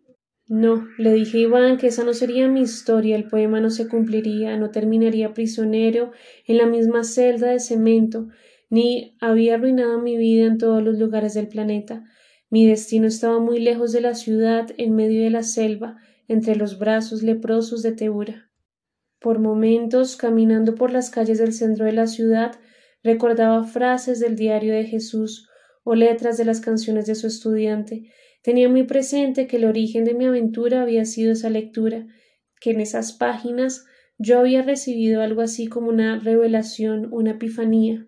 No, 0.48 0.88
le 0.98 1.12
dije 1.12 1.38
a 1.38 1.40
Iván 1.42 1.76
que 1.76 1.86
esa 1.86 2.02
no 2.02 2.12
sería 2.12 2.48
mi 2.48 2.62
historia, 2.62 3.14
el 3.14 3.28
poema 3.28 3.60
no 3.60 3.70
se 3.70 3.86
cumpliría, 3.86 4.56
no 4.56 4.70
terminaría 4.70 5.32
prisionero 5.32 6.10
en 6.44 6.56
la 6.56 6.66
misma 6.66 7.04
celda 7.04 7.52
de 7.52 7.60
cemento, 7.60 8.26
ni 8.68 9.16
había 9.20 9.54
arruinado 9.54 10.00
mi 10.00 10.16
vida 10.16 10.46
en 10.46 10.58
todos 10.58 10.82
los 10.82 10.98
lugares 10.98 11.34
del 11.34 11.46
planeta. 11.46 12.04
Mi 12.48 12.66
destino 12.66 13.06
estaba 13.06 13.38
muy 13.38 13.60
lejos 13.60 13.92
de 13.92 14.00
la 14.00 14.14
ciudad, 14.14 14.68
en 14.76 14.96
medio 14.96 15.22
de 15.22 15.30
la 15.30 15.44
selva, 15.44 15.98
entre 16.26 16.56
los 16.56 16.80
brazos 16.80 17.22
leprosos 17.22 17.82
de 17.82 17.92
Teura. 17.92 18.49
Por 19.20 19.38
momentos, 19.38 20.16
caminando 20.16 20.74
por 20.74 20.90
las 20.90 21.10
calles 21.10 21.38
del 21.38 21.52
centro 21.52 21.84
de 21.84 21.92
la 21.92 22.06
ciudad, 22.06 22.58
recordaba 23.02 23.64
frases 23.64 24.18
del 24.18 24.34
diario 24.34 24.72
de 24.72 24.84
Jesús 24.84 25.48
o 25.84 25.94
letras 25.94 26.38
de 26.38 26.44
las 26.44 26.60
canciones 26.60 27.06
de 27.06 27.14
su 27.14 27.26
estudiante. 27.26 28.10
Tenía 28.42 28.68
muy 28.68 28.84
presente 28.84 29.46
que 29.46 29.56
el 29.58 29.66
origen 29.66 30.04
de 30.04 30.14
mi 30.14 30.24
aventura 30.24 30.82
había 30.82 31.04
sido 31.04 31.32
esa 31.32 31.50
lectura, 31.50 32.06
que 32.60 32.70
en 32.70 32.80
esas 32.80 33.12
páginas 33.12 33.84
yo 34.16 34.38
había 34.38 34.62
recibido 34.62 35.22
algo 35.22 35.42
así 35.42 35.66
como 35.66 35.88
una 35.88 36.18
revelación, 36.18 37.08
una 37.12 37.32
epifanía. 37.32 38.06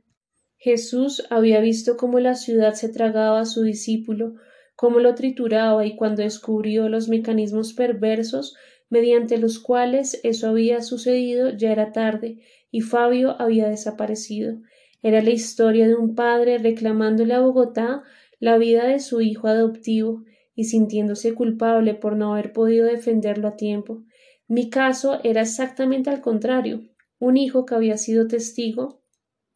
Jesús 0.56 1.26
había 1.28 1.60
visto 1.60 1.96
cómo 1.96 2.20
la 2.20 2.34
ciudad 2.34 2.74
se 2.74 2.88
tragaba 2.88 3.40
a 3.40 3.46
su 3.46 3.62
discípulo, 3.62 4.34
cómo 4.76 5.00
lo 5.00 5.14
trituraba 5.14 5.84
y 5.84 5.96
cuando 5.96 6.22
descubrió 6.22 6.88
los 6.88 7.08
mecanismos 7.08 7.72
perversos 7.72 8.54
mediante 8.92 9.38
los 9.38 9.58
cuales 9.58 10.20
eso 10.22 10.50
había 10.50 10.82
sucedido 10.82 11.48
ya 11.48 11.72
era 11.72 11.92
tarde 11.92 12.40
y 12.70 12.82
Fabio 12.82 13.40
había 13.40 13.66
desaparecido. 13.66 14.58
Era 15.02 15.22
la 15.22 15.30
historia 15.30 15.88
de 15.88 15.94
un 15.94 16.14
padre 16.14 16.58
reclamándole 16.58 17.32
a 17.32 17.40
Bogotá 17.40 18.02
la 18.38 18.58
vida 18.58 18.84
de 18.84 19.00
su 19.00 19.22
hijo 19.22 19.48
adoptivo 19.48 20.24
y 20.54 20.64
sintiéndose 20.64 21.32
culpable 21.32 21.94
por 21.94 22.16
no 22.16 22.34
haber 22.34 22.52
podido 22.52 22.84
defenderlo 22.84 23.48
a 23.48 23.56
tiempo. 23.56 24.04
Mi 24.46 24.68
caso 24.68 25.20
era 25.24 25.40
exactamente 25.40 26.10
al 26.10 26.20
contrario, 26.20 26.82
un 27.18 27.38
hijo 27.38 27.64
que 27.64 27.74
había 27.74 27.96
sido 27.96 28.28
testigo 28.28 29.00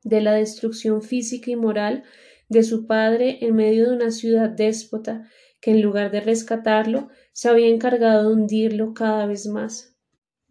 de 0.02 0.22
la 0.22 0.32
destrucción 0.32 1.02
física 1.02 1.50
y 1.50 1.56
moral 1.56 2.04
de 2.48 2.62
su 2.62 2.86
padre 2.86 3.36
en 3.42 3.54
medio 3.54 3.90
de 3.90 3.96
una 3.96 4.10
ciudad 4.10 4.48
déspota 4.48 5.28
que 5.66 5.72
en 5.72 5.82
lugar 5.82 6.12
de 6.12 6.20
rescatarlo 6.20 7.08
se 7.32 7.48
había 7.48 7.66
encargado 7.66 8.28
de 8.28 8.34
hundirlo 8.36 8.94
cada 8.94 9.26
vez 9.26 9.48
más. 9.48 9.96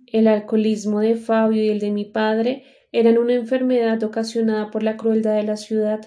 El 0.08 0.28
alcoholismo 0.28 1.00
de 1.00 1.16
Fabio 1.16 1.64
y 1.64 1.70
el 1.70 1.80
de 1.80 1.90
mi 1.90 2.04
padre 2.04 2.66
eran 2.92 3.18
una 3.18 3.34
enfermedad 3.34 4.04
ocasionada 4.04 4.72
por 4.72 4.84
la 4.84 4.98
crueldad 4.98 5.38
de 5.38 5.44
la 5.44 5.56
ciudad, 5.56 6.02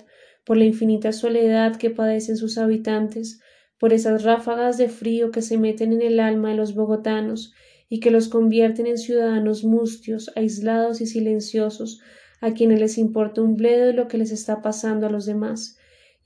por 0.44 0.58
la 0.58 0.66
infinita 0.66 1.12
soledad 1.12 1.76
que 1.76 1.88
padecen 1.88 2.36
sus 2.36 2.58
habitantes, 2.58 3.40
por 3.78 3.94
esas 3.94 4.24
ráfagas 4.24 4.76
de 4.76 4.90
frío 4.90 5.30
que 5.30 5.40
se 5.40 5.56
meten 5.56 5.94
en 5.94 6.02
el 6.02 6.20
alma 6.20 6.50
de 6.50 6.56
los 6.56 6.74
bogotanos 6.74 7.54
y 7.88 8.00
que 8.00 8.10
los 8.10 8.28
convierten 8.28 8.86
en 8.86 8.98
ciudadanos 8.98 9.64
mustios, 9.64 10.30
aislados 10.36 11.00
y 11.00 11.06
silenciosos, 11.06 12.02
a 12.42 12.52
quienes 12.52 12.78
les 12.78 12.98
importa 12.98 13.40
un 13.40 13.56
bledo 13.56 13.86
de 13.86 13.94
lo 13.94 14.06
que 14.06 14.18
les 14.18 14.32
está 14.32 14.60
pasando 14.60 15.06
a 15.06 15.10
los 15.10 15.24
demás. 15.24 15.77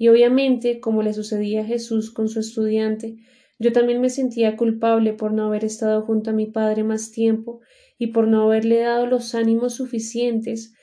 Y 0.02 0.08
obviamente, 0.08 0.80
como 0.80 1.04
le 1.04 1.12
sucedía 1.12 1.60
a 1.60 1.64
Jesús 1.64 2.10
con 2.10 2.28
su 2.28 2.40
estudiante, 2.40 3.18
yo 3.60 3.70
también 3.70 4.00
me 4.00 4.10
sentía 4.10 4.56
culpable 4.56 5.12
por 5.12 5.32
no 5.32 5.44
haber 5.44 5.64
estado 5.64 6.02
junto 6.02 6.30
a 6.30 6.32
mi 6.32 6.46
padre 6.46 6.82
más 6.82 7.12
tiempo 7.12 7.60
y 7.98 8.08
por 8.08 8.26
no 8.26 8.42
haberle 8.42 8.80
dado 8.80 9.06
los 9.06 9.36
ánimos 9.36 9.74
suficientes 9.74 10.74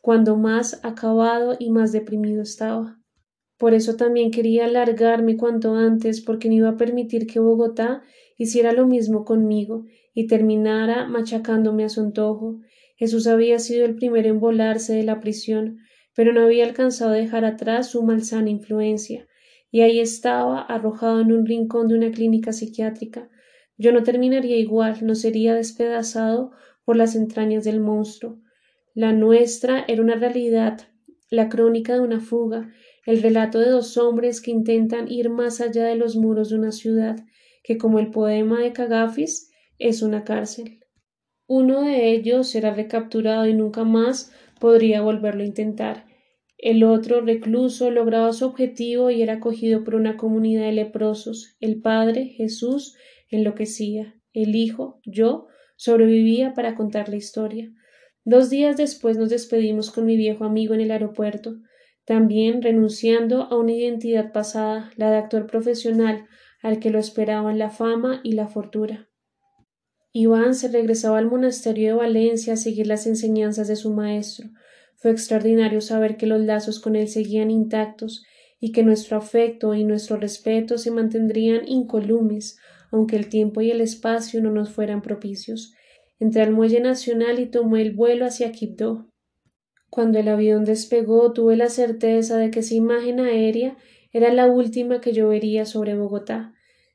cuando 0.00 0.38
más 0.38 0.80
acabado 0.82 1.56
y 1.58 1.68
más 1.68 1.92
deprimido 1.92 2.40
estaba. 2.40 2.98
Por 3.58 3.74
eso 3.74 3.96
también 3.96 4.30
quería 4.30 4.66
largarme 4.66 5.36
cuanto 5.36 5.74
antes, 5.74 6.22
porque 6.22 6.48
no 6.48 6.54
iba 6.54 6.70
a 6.70 6.78
permitir 6.78 7.26
que 7.26 7.40
Bogotá 7.40 8.00
hiciera 8.38 8.72
lo 8.72 8.86
mismo 8.86 9.26
conmigo 9.26 9.84
y 10.14 10.26
terminara 10.26 11.06
machacándome 11.06 11.84
a 11.84 11.90
su 11.90 12.00
antojo, 12.00 12.60
Jesús 12.96 13.26
había 13.26 13.58
sido 13.58 13.84
el 13.84 13.96
primero 13.96 14.30
en 14.30 14.40
volarse 14.40 14.94
de 14.94 15.02
la 15.02 15.20
prisión, 15.20 15.80
pero 16.14 16.32
no 16.32 16.42
había 16.42 16.64
alcanzado 16.64 17.12
a 17.12 17.16
dejar 17.16 17.44
atrás 17.44 17.90
su 17.90 18.02
malsana 18.02 18.50
influencia, 18.50 19.26
y 19.70 19.80
ahí 19.80 19.98
estaba, 19.98 20.60
arrojado 20.60 21.20
en 21.20 21.32
un 21.32 21.46
rincón 21.46 21.88
de 21.88 21.96
una 21.96 22.10
clínica 22.10 22.52
psiquiátrica. 22.52 23.28
Yo 23.76 23.92
no 23.92 24.02
terminaría 24.04 24.56
igual, 24.56 24.98
no 25.02 25.14
sería 25.14 25.54
despedazado 25.54 26.52
por 26.84 26.96
las 26.96 27.16
entrañas 27.16 27.64
del 27.64 27.80
monstruo. 27.80 28.38
La 28.94 29.12
nuestra 29.12 29.84
era 29.88 30.00
una 30.00 30.14
realidad, 30.14 30.80
la 31.28 31.48
crónica 31.48 31.94
de 31.94 32.00
una 32.00 32.20
fuga, 32.20 32.72
el 33.04 33.20
relato 33.20 33.58
de 33.58 33.70
dos 33.70 33.96
hombres 33.98 34.40
que 34.40 34.52
intentan 34.52 35.10
ir 35.10 35.28
más 35.28 35.60
allá 35.60 35.84
de 35.84 35.96
los 35.96 36.14
muros 36.14 36.50
de 36.50 36.56
una 36.56 36.70
ciudad, 36.70 37.16
que 37.64 37.76
como 37.76 37.98
el 37.98 38.10
poema 38.10 38.60
de 38.60 38.72
Cagafis 38.72 39.50
es 39.78 40.02
una 40.02 40.22
cárcel. 40.22 40.78
Uno 41.46 41.82
de 41.82 42.12
ellos 42.12 42.48
será 42.48 42.72
recapturado 42.72 43.46
y 43.46 43.54
nunca 43.54 43.84
más 43.84 44.32
podría 44.64 45.02
volverlo 45.02 45.42
a 45.42 45.46
intentar. 45.46 46.06
El 46.56 46.84
otro, 46.84 47.20
recluso, 47.20 47.90
lograba 47.90 48.32
su 48.32 48.46
objetivo 48.46 49.10
y 49.10 49.20
era 49.20 49.34
acogido 49.34 49.84
por 49.84 49.94
una 49.94 50.16
comunidad 50.16 50.62
de 50.62 50.72
leprosos. 50.72 51.54
El 51.60 51.82
padre, 51.82 52.28
Jesús, 52.28 52.96
enloquecía. 53.28 54.14
El 54.32 54.56
hijo, 54.56 55.02
yo, 55.04 55.48
sobrevivía 55.76 56.54
para 56.54 56.76
contar 56.76 57.10
la 57.10 57.16
historia. 57.16 57.70
Dos 58.24 58.48
días 58.48 58.78
después 58.78 59.18
nos 59.18 59.28
despedimos 59.28 59.90
con 59.90 60.06
mi 60.06 60.16
viejo 60.16 60.46
amigo 60.46 60.72
en 60.72 60.80
el 60.80 60.92
aeropuerto, 60.92 61.58
también 62.06 62.62
renunciando 62.62 63.42
a 63.42 63.58
una 63.58 63.72
identidad 63.72 64.32
pasada, 64.32 64.90
la 64.96 65.10
de 65.10 65.18
actor 65.18 65.46
profesional, 65.46 66.24
al 66.62 66.78
que 66.78 66.88
lo 66.88 66.98
esperaban 66.98 67.58
la 67.58 67.68
fama 67.68 68.22
y 68.24 68.32
la 68.32 68.48
fortuna. 68.48 69.10
Iván 70.16 70.54
se 70.54 70.68
regresaba 70.68 71.18
al 71.18 71.26
monasterio 71.26 71.88
de 71.88 71.94
Valencia 71.94 72.52
a 72.52 72.56
seguir 72.56 72.86
las 72.86 73.08
enseñanzas 73.08 73.66
de 73.66 73.74
su 73.74 73.92
maestro. 73.92 74.48
Fue 74.94 75.10
extraordinario 75.10 75.80
saber 75.80 76.16
que 76.16 76.28
los 76.28 76.40
lazos 76.40 76.78
con 76.78 76.94
él 76.94 77.08
seguían 77.08 77.50
intactos 77.50 78.24
y 78.60 78.70
que 78.70 78.84
nuestro 78.84 79.16
afecto 79.16 79.74
y 79.74 79.82
nuestro 79.82 80.16
respeto 80.16 80.78
se 80.78 80.92
mantendrían 80.92 81.66
incolumes, 81.66 82.58
aunque 82.92 83.16
el 83.16 83.28
tiempo 83.28 83.60
y 83.60 83.72
el 83.72 83.80
espacio 83.80 84.40
no 84.40 84.52
nos 84.52 84.70
fueran 84.70 85.02
propicios. 85.02 85.74
Entré 86.20 86.42
al 86.42 86.52
muelle 86.52 86.78
nacional 86.78 87.40
y 87.40 87.46
tomé 87.46 87.82
el 87.82 87.90
vuelo 87.90 88.24
hacia 88.24 88.52
Quibdó. 88.52 89.10
Cuando 89.90 90.20
el 90.20 90.28
avión 90.28 90.64
despegó 90.64 91.32
tuve 91.32 91.56
la 91.56 91.70
certeza 91.70 92.36
de 92.36 92.52
que 92.52 92.60
esa 92.60 92.74
imagen 92.74 93.18
aérea 93.18 93.76
era 94.12 94.32
la 94.32 94.46
última 94.46 95.00
que 95.00 95.12
yo 95.12 95.26
vería 95.26 95.66
sobre 95.66 95.96
Bogotá. 95.96 96.54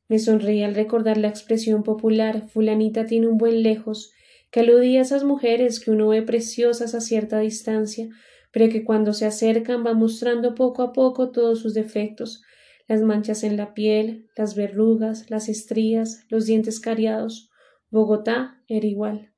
Me 0.09 0.19
sonreí 0.19 0.63
al 0.63 0.75
recordar 0.75 1.17
la 1.17 1.29
expresión 1.29 1.83
popular 1.83 2.47
fulanita 2.49 3.05
tiene 3.05 3.27
un 3.27 3.37
buen 3.37 3.63
lejos, 3.63 4.11
que 4.51 4.61
aludía 4.61 4.99
a 4.99 5.03
esas 5.03 5.23
mujeres 5.23 5.79
que 5.79 5.91
uno 5.91 6.09
ve 6.09 6.23
preciosas 6.23 6.95
a 6.95 6.99
cierta 6.99 7.39
distancia, 7.39 8.09
pero 8.51 8.71
que 8.71 8.83
cuando 8.83 9.13
se 9.13 9.27
acercan 9.27 9.83
van 9.83 9.97
mostrando 9.97 10.55
poco 10.55 10.81
a 10.81 10.91
poco 10.93 11.29
todos 11.29 11.59
sus 11.59 11.75
defectos, 11.75 12.41
las 12.87 13.03
manchas 13.03 13.43
en 13.43 13.55
la 13.55 13.75
piel, 13.75 14.27
las 14.35 14.55
verrugas, 14.55 15.29
las 15.29 15.47
estrías, 15.47 16.25
los 16.27 16.47
dientes 16.47 16.79
cariados. 16.79 17.51
Bogotá 17.91 18.63
era 18.67 18.87
igual. 18.87 19.31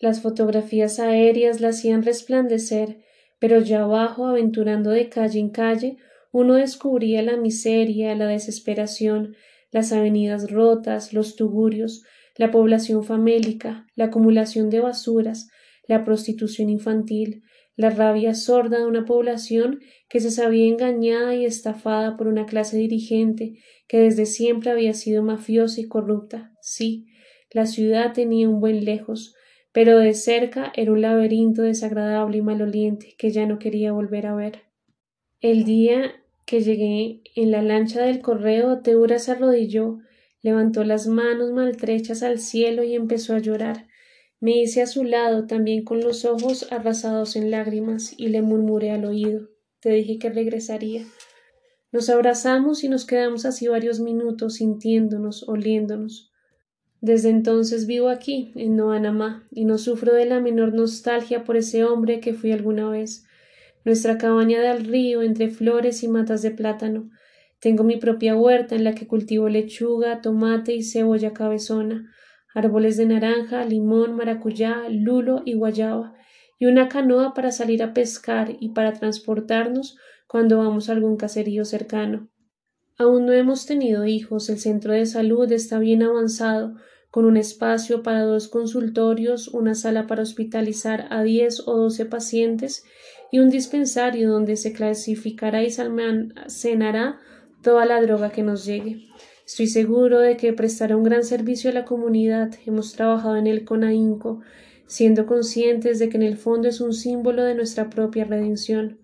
Las 0.00 0.20
fotografías 0.20 0.98
aéreas 0.98 1.60
la 1.60 1.68
hacían 1.68 2.02
resplandecer, 2.02 3.04
pero 3.38 3.60
ya 3.60 3.82
abajo, 3.82 4.26
aventurando 4.26 4.90
de 4.90 5.08
calle 5.08 5.38
en 5.38 5.50
calle, 5.50 5.98
uno 6.32 6.54
descubría 6.54 7.22
la 7.22 7.36
miseria, 7.36 8.16
la 8.16 8.26
desesperación, 8.26 9.36
las 9.70 9.92
avenidas 9.92 10.50
rotas, 10.50 11.12
los 11.12 11.36
tugurios, 11.36 12.04
la 12.36 12.50
población 12.50 13.04
famélica, 13.04 13.86
la 13.94 14.06
acumulación 14.06 14.70
de 14.70 14.80
basuras, 14.80 15.48
la 15.86 16.04
prostitución 16.04 16.68
infantil, 16.70 17.42
la 17.76 17.90
rabia 17.90 18.34
sorda 18.34 18.78
de 18.78 18.86
una 18.86 19.04
población 19.04 19.80
que 20.08 20.20
se 20.20 20.30
sabía 20.30 20.66
engañada 20.66 21.34
y 21.34 21.44
estafada 21.44 22.16
por 22.16 22.26
una 22.26 22.44
clase 22.44 22.76
dirigente 22.76 23.58
que 23.86 24.00
desde 24.00 24.26
siempre 24.26 24.70
había 24.70 24.94
sido 24.94 25.22
mafiosa 25.22 25.80
y 25.80 25.88
corrupta. 25.88 26.52
Sí, 26.60 27.06
la 27.50 27.66
ciudad 27.66 28.12
tenía 28.12 28.48
un 28.48 28.60
buen 28.60 28.84
lejos, 28.84 29.34
pero 29.72 29.98
de 29.98 30.14
cerca 30.14 30.72
era 30.74 30.92
un 30.92 31.02
laberinto 31.02 31.62
desagradable 31.62 32.38
y 32.38 32.42
maloliente 32.42 33.14
que 33.16 33.30
ya 33.30 33.46
no 33.46 33.58
quería 33.58 33.92
volver 33.92 34.26
a 34.26 34.34
ver. 34.34 34.62
El 35.40 35.64
día 35.64 36.20
que 36.48 36.62
llegué 36.62 37.20
en 37.34 37.50
la 37.50 37.60
lancha 37.60 38.00
del 38.00 38.22
correo, 38.22 38.78
Teura 38.78 39.18
se 39.18 39.32
arrodilló, 39.32 39.98
levantó 40.40 40.82
las 40.82 41.06
manos 41.06 41.52
maltrechas 41.52 42.22
al 42.22 42.38
cielo 42.38 42.82
y 42.84 42.94
empezó 42.94 43.34
a 43.34 43.38
llorar. 43.38 43.86
Me 44.40 44.52
hice 44.52 44.80
a 44.80 44.86
su 44.86 45.04
lado, 45.04 45.46
también 45.46 45.84
con 45.84 46.00
los 46.00 46.24
ojos 46.24 46.66
arrasados 46.70 47.36
en 47.36 47.50
lágrimas, 47.50 48.14
y 48.16 48.28
le 48.28 48.40
murmuré 48.40 48.92
al 48.92 49.04
oído. 49.04 49.50
Te 49.80 49.90
dije 49.90 50.18
que 50.18 50.30
regresaría. 50.30 51.04
Nos 51.92 52.08
abrazamos 52.08 52.82
y 52.82 52.88
nos 52.88 53.04
quedamos 53.04 53.44
así 53.44 53.68
varios 53.68 54.00
minutos, 54.00 54.54
sintiéndonos, 54.54 55.46
oliéndonos. 55.50 56.32
Desde 57.02 57.28
entonces 57.28 57.86
vivo 57.86 58.08
aquí, 58.08 58.52
en 58.54 58.74
Noanamá, 58.74 59.46
y 59.50 59.66
no 59.66 59.76
sufro 59.76 60.14
de 60.14 60.24
la 60.24 60.40
menor 60.40 60.72
nostalgia 60.72 61.44
por 61.44 61.58
ese 61.58 61.84
hombre 61.84 62.20
que 62.20 62.32
fui 62.32 62.52
alguna 62.52 62.88
vez. 62.88 63.27
Nuestra 63.84 64.18
cabaña 64.18 64.60
del 64.60 64.84
río, 64.84 65.22
entre 65.22 65.48
flores 65.48 66.02
y 66.02 66.08
matas 66.08 66.42
de 66.42 66.50
plátano. 66.50 67.10
Tengo 67.60 67.84
mi 67.84 67.96
propia 67.96 68.36
huerta 68.36 68.74
en 68.74 68.84
la 68.84 68.94
que 68.94 69.06
cultivo 69.06 69.48
lechuga, 69.48 70.20
tomate 70.20 70.74
y 70.74 70.82
cebolla 70.82 71.32
cabezona, 71.32 72.12
árboles 72.54 72.96
de 72.96 73.06
naranja, 73.06 73.64
limón, 73.64 74.14
maracuyá, 74.14 74.88
lulo 74.88 75.42
y 75.44 75.54
guayaba, 75.54 76.14
y 76.58 76.66
una 76.66 76.88
canoa 76.88 77.34
para 77.34 77.50
salir 77.50 77.82
a 77.82 77.94
pescar 77.94 78.56
y 78.60 78.70
para 78.70 78.92
transportarnos 78.92 79.96
cuando 80.26 80.58
vamos 80.58 80.88
a 80.88 80.92
algún 80.92 81.16
caserío 81.16 81.64
cercano. 81.64 82.28
Aún 82.96 83.26
no 83.26 83.32
hemos 83.32 83.64
tenido 83.64 84.06
hijos, 84.06 84.50
el 84.50 84.58
centro 84.58 84.92
de 84.92 85.06
salud 85.06 85.50
está 85.52 85.78
bien 85.78 86.02
avanzado, 86.02 86.74
con 87.10 87.24
un 87.24 87.36
espacio 87.36 88.02
para 88.02 88.22
dos 88.22 88.48
consultorios, 88.48 89.48
una 89.48 89.74
sala 89.74 90.06
para 90.06 90.22
hospitalizar 90.22 91.06
a 91.10 91.22
diez 91.22 91.66
o 91.66 91.76
doce 91.76 92.04
pacientes 92.04 92.84
y 93.30 93.38
un 93.40 93.50
dispensario 93.50 94.30
donde 94.30 94.56
se 94.56 94.72
clasificará 94.72 95.62
y 95.62 95.70
se 95.70 95.82
almacenará 95.82 97.18
toda 97.62 97.84
la 97.84 98.00
droga 98.00 98.30
que 98.30 98.42
nos 98.42 98.64
llegue. 98.64 99.04
Estoy 99.46 99.66
seguro 99.66 100.20
de 100.20 100.36
que 100.36 100.52
prestará 100.52 100.96
un 100.96 101.04
gran 101.04 101.24
servicio 101.24 101.70
a 101.70 101.72
la 101.72 101.84
comunidad. 101.84 102.50
Hemos 102.66 102.92
trabajado 102.92 103.36
en 103.36 103.46
él 103.46 103.64
con 103.64 103.82
ahínco, 103.82 104.40
siendo 104.86 105.26
conscientes 105.26 105.98
de 105.98 106.08
que 106.08 106.16
en 106.16 106.22
el 106.22 106.36
fondo 106.36 106.68
es 106.68 106.80
un 106.80 106.92
símbolo 106.92 107.44
de 107.44 107.54
nuestra 107.54 107.88
propia 107.88 108.24
redención. 108.24 108.98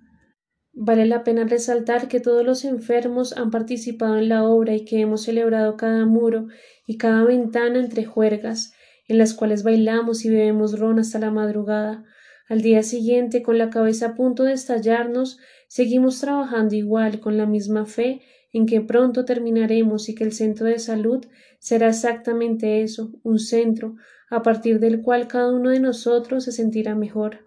Vale 0.73 1.07
la 1.07 1.23
pena 1.23 1.45
resaltar 1.45 2.09
que 2.09 2.21
todos 2.21 2.45
los 2.45 2.65
enfermos 2.65 3.37
han 3.37 3.51
participado 3.51 4.19
en 4.19 4.29
la 4.29 4.45
obra 4.45 4.75
y 4.75 4.85
que 4.85 5.01
hemos 5.01 5.23
celebrado 5.23 5.77
cada 5.77 6.05
muro 6.05 6.49
y 6.87 6.99
cada 6.99 7.25
ventana 7.25 7.79
entre 7.79 8.05
juergas, 8.05 8.73
en 9.07 9.19
las 9.19 9.35
cuales 9.35 9.63
bailamos 9.63 10.25
y 10.25 10.31
bebemos 10.31 10.79
ron 10.79 10.99
hasta 10.99 11.19
la 11.19 11.31
madrugada. 11.31 12.05
Al 12.47 12.61
día 12.61 12.83
siguiente, 12.83 13.43
con 13.43 13.57
la 13.57 13.71
cabeza 13.71 14.07
a 14.07 14.15
punto 14.15 14.45
de 14.45 14.53
estallarnos, 14.53 15.39
seguimos 15.67 16.21
trabajando 16.21 16.75
igual, 16.75 17.21
con 17.21 17.39
la 17.39 17.47
misma 17.47 17.87
fe 17.87 18.21
en 18.53 18.67
que 18.67 18.81
pronto 18.81 19.25
terminaremos 19.25 20.09
y 20.09 20.15
que 20.15 20.25
el 20.25 20.33
centro 20.33 20.67
de 20.67 20.79
salud 20.79 21.25
será 21.59 21.89
exactamente 21.89 22.83
eso, 22.83 23.13
un 23.23 23.39
centro, 23.39 23.97
a 24.31 24.43
partir 24.43 24.79
del 24.79 25.01
cual 25.01 25.27
cada 25.27 25.53
uno 25.53 25.71
de 25.71 25.81
nosotros 25.81 26.45
se 26.45 26.53
sentirá 26.53 26.95
mejor. 26.95 27.41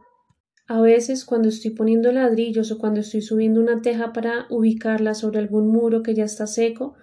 A 0.68 0.82
veces, 0.82 1.24
cuando 1.24 1.48
estoy 1.48 1.72
poniendo 1.72 2.12
ladrillos 2.12 2.72
o 2.72 2.78
cuando 2.78 3.00
estoy 3.00 3.22
subiendo 3.22 3.62
una 3.62 3.82
teja 3.82 4.12
para 4.12 4.48
ubicarla 4.50 5.14
sobre 5.14 5.40
algún 5.40 5.68
muro 5.68 6.04
que 6.04 6.14
ya 6.14 6.26
está 6.26 6.46
seco, 6.46 6.96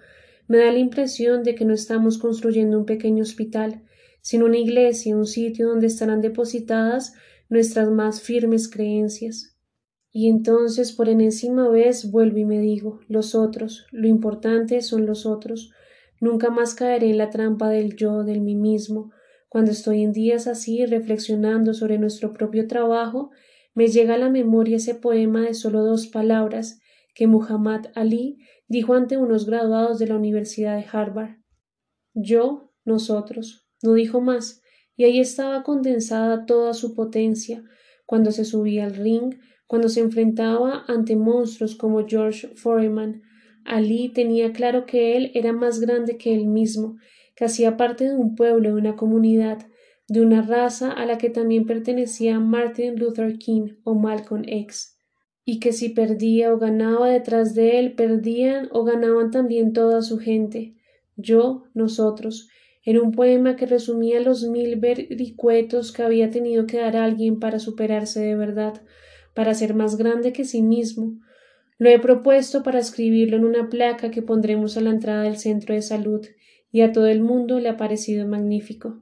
me 0.47 0.57
da 0.57 0.71
la 0.71 0.77
impresión 0.79 1.43
de 1.43 1.55
que 1.55 1.65
no 1.65 1.73
estamos 1.73 2.19
construyendo 2.19 2.77
un 2.77 2.85
pequeño 2.85 3.23
hospital, 3.23 3.81
sino 4.21 4.45
una 4.45 4.57
iglesia, 4.57 5.15
un 5.15 5.25
sitio 5.25 5.67
donde 5.67 5.87
estarán 5.87 6.21
depositadas 6.21 7.13
nuestras 7.55 7.89
más 7.89 8.21
firmes 8.21 8.69
creencias. 8.69 9.57
Y 10.11 10.29
entonces 10.29 10.91
por 10.91 11.09
enésima 11.09 11.69
vez 11.69 12.11
vuelvo 12.11 12.37
y 12.37 12.45
me 12.45 12.59
digo 12.59 12.99
los 13.07 13.33
otros, 13.33 13.85
lo 13.91 14.07
importante 14.07 14.81
son 14.81 15.05
los 15.05 15.25
otros. 15.25 15.71
Nunca 16.21 16.49
más 16.49 16.75
caeré 16.75 17.09
en 17.09 17.17
la 17.17 17.29
trampa 17.29 17.69
del 17.69 17.95
yo, 17.95 18.23
del 18.23 18.41
mí 18.41 18.55
mismo. 18.55 19.11
Cuando 19.49 19.71
estoy 19.71 20.03
en 20.03 20.11
días 20.11 20.47
así 20.47 20.85
reflexionando 20.85 21.73
sobre 21.73 21.97
nuestro 21.97 22.33
propio 22.33 22.67
trabajo, 22.67 23.31
me 23.73 23.87
llega 23.87 24.15
a 24.15 24.17
la 24.17 24.29
memoria 24.29 24.77
ese 24.77 24.95
poema 24.95 25.41
de 25.41 25.53
solo 25.53 25.83
dos 25.83 26.07
palabras 26.07 26.79
que 27.13 27.27
Muhammad 27.27 27.87
Ali 27.95 28.39
dijo 28.67 28.93
ante 28.93 29.17
unos 29.17 29.45
graduados 29.45 29.99
de 29.99 30.07
la 30.07 30.15
Universidad 30.15 30.77
de 30.77 30.85
Harvard. 30.91 31.37
Yo, 32.13 32.73
nosotros. 32.83 33.67
No 33.81 33.93
dijo 33.93 34.21
más, 34.21 34.61
y 34.97 35.03
ahí 35.03 35.19
estaba 35.19 35.63
condensada 35.63 36.45
toda 36.45 36.73
su 36.73 36.95
potencia, 36.95 37.63
cuando 38.05 38.31
se 38.31 38.45
subía 38.45 38.85
al 38.85 38.95
ring, 38.95 39.35
cuando 39.67 39.89
se 39.89 39.99
enfrentaba 39.99 40.85
ante 40.87 41.15
monstruos 41.15 41.75
como 41.75 42.05
George 42.07 42.49
Foreman. 42.55 43.23
Ali 43.63 44.09
tenía 44.09 44.53
claro 44.53 44.85
que 44.85 45.17
él 45.17 45.31
era 45.33 45.53
más 45.53 45.79
grande 45.79 46.17
que 46.17 46.35
él 46.35 46.45
mismo, 46.45 46.97
que 47.35 47.45
hacía 47.45 47.77
parte 47.77 48.05
de 48.05 48.15
un 48.15 48.35
pueblo, 48.35 48.69
de 48.69 48.75
una 48.75 48.95
comunidad, 48.95 49.65
de 50.07 50.21
una 50.21 50.43
raza 50.43 50.91
a 50.91 51.05
la 51.05 51.17
que 51.17 51.29
también 51.29 51.65
pertenecía 51.65 52.39
Martin 52.39 52.95
Luther 52.95 53.37
King 53.37 53.77
o 53.83 53.95
Malcolm 53.95 54.43
X, 54.45 54.97
y 55.43 55.59
que 55.59 55.73
si 55.73 55.89
perdía 55.89 56.53
o 56.53 56.59
ganaba 56.59 57.09
detrás 57.09 57.55
de 57.55 57.79
él, 57.79 57.93
perdían 57.93 58.69
o 58.71 58.83
ganaban 58.83 59.31
también 59.31 59.73
toda 59.73 60.03
su 60.03 60.19
gente, 60.19 60.75
yo, 61.17 61.63
nosotros, 61.73 62.49
en 62.85 62.99
un 62.99 63.11
poema 63.11 63.55
que 63.55 63.65
resumía 63.65 64.19
los 64.19 64.47
mil 64.47 64.75
vericuetos 64.77 65.91
que 65.91 66.03
había 66.03 66.29
tenido 66.29 66.67
que 66.67 66.77
dar 66.77 66.95
alguien 66.95 67.39
para 67.39 67.59
superarse 67.59 68.21
de 68.21 68.35
verdad, 68.35 68.81
para 69.33 69.53
ser 69.53 69.73
más 69.73 69.97
grande 69.97 70.31
que 70.31 70.45
sí 70.45 70.61
mismo. 70.61 71.19
Lo 71.77 71.89
he 71.89 71.99
propuesto 71.99 72.63
para 72.63 72.79
escribirlo 72.79 73.35
en 73.35 73.43
una 73.43 73.69
placa 73.69 74.11
que 74.11 74.21
pondremos 74.21 74.77
a 74.77 74.81
la 74.81 74.91
entrada 74.91 75.23
del 75.23 75.37
centro 75.37 75.73
de 75.73 75.81
salud, 75.81 76.25
y 76.71 76.81
a 76.81 76.91
todo 76.91 77.07
el 77.07 77.21
mundo 77.21 77.59
le 77.59 77.69
ha 77.69 77.77
parecido 77.77 78.27
magnífico. 78.27 79.01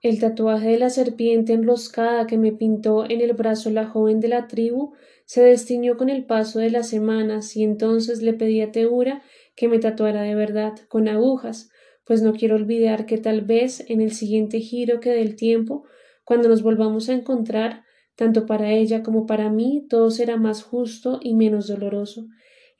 El 0.00 0.20
tatuaje 0.20 0.68
de 0.68 0.78
la 0.78 0.90
serpiente 0.90 1.54
enroscada 1.54 2.26
que 2.26 2.38
me 2.38 2.52
pintó 2.52 3.04
en 3.10 3.20
el 3.20 3.32
brazo 3.32 3.70
la 3.70 3.86
joven 3.86 4.20
de 4.20 4.28
la 4.28 4.46
tribu 4.46 4.92
se 5.24 5.42
destiñó 5.42 5.96
con 5.96 6.08
el 6.08 6.24
paso 6.24 6.60
de 6.60 6.70
las 6.70 6.88
semanas 6.88 7.56
y 7.56 7.64
entonces 7.64 8.22
le 8.22 8.32
pedí 8.32 8.60
a 8.60 8.70
Teura 8.70 9.22
que 9.56 9.66
me 9.66 9.80
tatuara 9.80 10.22
de 10.22 10.36
verdad, 10.36 10.74
con 10.88 11.08
agujas, 11.08 11.70
pues 12.08 12.22
no 12.22 12.32
quiero 12.32 12.54
olvidar 12.54 13.04
que 13.04 13.18
tal 13.18 13.42
vez 13.42 13.84
en 13.86 14.00
el 14.00 14.12
siguiente 14.12 14.60
giro 14.60 14.98
que 14.98 15.10
del 15.10 15.36
tiempo, 15.36 15.84
cuando 16.24 16.48
nos 16.48 16.62
volvamos 16.62 17.10
a 17.10 17.12
encontrar, 17.12 17.84
tanto 18.16 18.46
para 18.46 18.72
ella 18.72 19.02
como 19.02 19.26
para 19.26 19.50
mí, 19.50 19.86
todo 19.90 20.10
será 20.10 20.38
más 20.38 20.62
justo 20.62 21.20
y 21.22 21.34
menos 21.34 21.68
doloroso. 21.68 22.26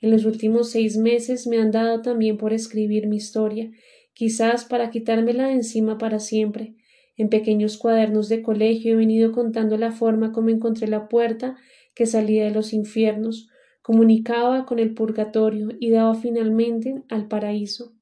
En 0.01 0.09
los 0.09 0.25
últimos 0.25 0.71
seis 0.71 0.97
meses 0.97 1.45
me 1.45 1.59
han 1.59 1.69
dado 1.69 2.01
también 2.01 2.37
por 2.37 2.53
escribir 2.53 3.05
mi 3.05 3.17
historia, 3.17 3.69
quizás 4.15 4.65
para 4.65 4.89
quitármela 4.89 5.45
de 5.45 5.53
encima 5.53 5.99
para 5.99 6.17
siempre, 6.17 6.73
en 7.15 7.29
pequeños 7.29 7.77
cuadernos 7.77 8.29
de 8.29 8.41
colegio 8.41 8.93
he 8.93 8.95
venido 8.95 9.31
contando 9.31 9.77
la 9.77 9.91
forma 9.91 10.31
como 10.31 10.49
encontré 10.49 10.87
la 10.87 11.07
puerta 11.07 11.55
que 11.93 12.07
salía 12.07 12.45
de 12.45 12.51
los 12.51 12.73
infiernos, 12.73 13.47
comunicaba 13.83 14.65
con 14.65 14.79
el 14.79 14.95
purgatorio 14.95 15.69
y 15.79 15.91
daba 15.91 16.15
finalmente 16.15 17.03
al 17.09 17.27
paraíso. 17.27 17.98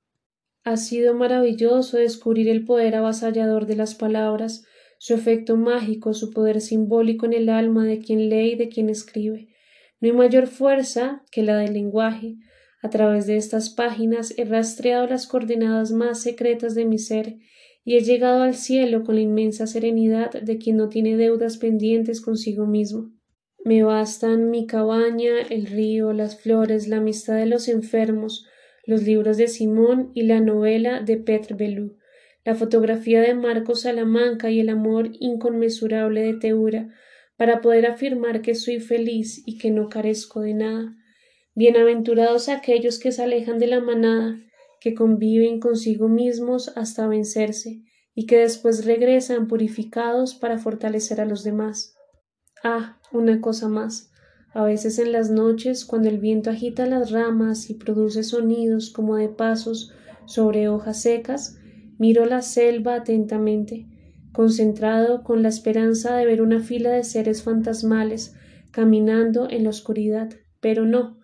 Ha 0.68 0.76
sido 0.76 1.13
maravilloso 1.13 1.95
descubrir 1.95 2.49
el 2.49 2.65
poder 2.65 2.95
avasallador 2.95 3.68
de 3.68 3.78
las 3.78 3.95
palabras, 3.95 4.65
su 4.97 5.13
efecto 5.13 5.55
mágico, 5.55 6.13
su 6.13 6.32
poder 6.32 6.59
simbólico 6.59 7.26
en 7.26 7.32
el 7.32 7.47
alma 7.47 7.86
de 7.86 7.99
quien 7.99 8.28
lee 8.28 8.51
y 8.51 8.55
de 8.55 8.68
quien 8.68 8.89
escribe. 8.89 9.47
No 10.01 10.09
hay 10.09 10.13
mayor 10.13 10.47
fuerza 10.47 11.24
que 11.32 11.41
la 11.41 11.55
del 11.55 11.72
lenguaje. 11.72 12.36
A 12.84 12.89
través 12.89 13.28
de 13.28 13.38
estas 13.38 13.70
páginas 13.70 14.34
he 14.36 14.43
rastreado 14.43 15.07
las 15.07 15.26
coordenadas 15.26 15.93
más 15.93 16.22
secretas 16.22 16.76
de 16.76 16.84
mi 16.84 16.97
ser 16.97 17.38
y 17.86 17.95
he 17.95 18.01
llegado 18.01 18.43
al 18.43 18.55
cielo 18.55 19.05
con 19.05 19.15
la 19.15 19.22
inmensa 19.22 19.68
serenidad 19.68 20.34
de 20.34 20.57
quien 20.57 20.76
no 20.76 20.89
tiene 20.89 21.15
deudas 21.15 21.55
pendientes 21.55 22.20
consigo 22.20 22.65
mismo. 22.65 23.13
Me 23.63 23.84
bastan 23.84 24.49
mi 24.49 24.68
cabaña, 24.68 25.39
el 25.49 25.65
río, 25.68 26.11
las 26.11 26.41
flores, 26.41 26.89
la 26.89 26.97
amistad 26.97 27.38
de 27.38 27.45
los 27.45 27.70
enfermos, 27.70 28.45
los 28.88 29.04
libros 29.04 29.38
de 29.38 29.48
Simón 29.50 30.12
y 30.16 30.24
la 30.24 30.40
novela 30.40 31.02
de 31.02 31.18
Petr 31.18 31.56
Belú, 31.56 31.98
la 32.46 32.56
fotografía 32.56 33.22
de 33.22 33.34
Marcos 33.34 33.82
Salamanca 33.82 34.50
y 34.50 34.62
el 34.62 34.70
amor 34.70 35.12
inconmensurable 35.20 36.22
de 36.22 36.34
Teura, 36.34 36.88
para 37.36 37.62
poder 37.62 37.86
afirmar 37.86 38.42
que 38.42 38.56
soy 38.56 38.80
feliz 38.80 39.44
y 39.46 39.58
que 39.58 39.72
no 39.72 39.90
carezco 39.90 40.40
de 40.40 40.54
nada. 40.54 40.96
Bienaventurados 41.54 42.48
aquellos 42.48 42.98
que 42.98 43.12
se 43.12 43.22
alejan 43.22 43.60
de 43.60 43.68
la 43.68 43.82
manada, 43.82 44.38
que 44.80 44.94
conviven 44.94 45.60
consigo 45.60 46.08
mismos 46.08 46.72
hasta 46.78 47.08
vencerse 47.08 47.82
y 48.16 48.26
que 48.26 48.38
después 48.38 48.86
regresan 48.86 49.48
purificados 49.48 50.34
para 50.34 50.58
fortalecer 50.58 51.20
a 51.20 51.26
los 51.26 51.44
demás. 51.44 51.94
Ah, 52.64 53.00
una 53.12 53.42
cosa 53.42 53.68
más. 53.68 54.12
A 54.54 54.64
veces 54.64 55.00
en 55.00 55.12
las 55.12 55.30
noches, 55.30 55.86
cuando 55.86 56.10
el 56.10 56.20
viento 56.20 56.50
agita 56.50 56.86
las 56.86 57.12
ramas 57.12 57.70
y 57.70 57.76
produce 57.76 58.24
sonidos 58.24 58.89
como 58.89 59.16
de 59.16 59.30
pasos 59.30 59.93
sobre 60.26 60.68
hojas 60.68 61.02
secas, 61.02 61.58
miro 61.98 62.26
la 62.26 62.41
selva 62.41 62.95
atentamente, 62.95 63.88
concentrado 64.32 65.24
con 65.24 65.43
la 65.43 65.50
esperanza 65.50 66.16
de 66.16 66.26
ver 66.26 66.41
una 66.41 66.60
fila 66.60 66.91
de 66.91 67.04
seres 67.04 67.43
fantasmales 67.43 68.36
caminando 68.72 69.50
en 69.50 69.64
la 69.64 69.70
oscuridad, 69.70 70.30
pero 70.60 70.86
no, 70.86 71.18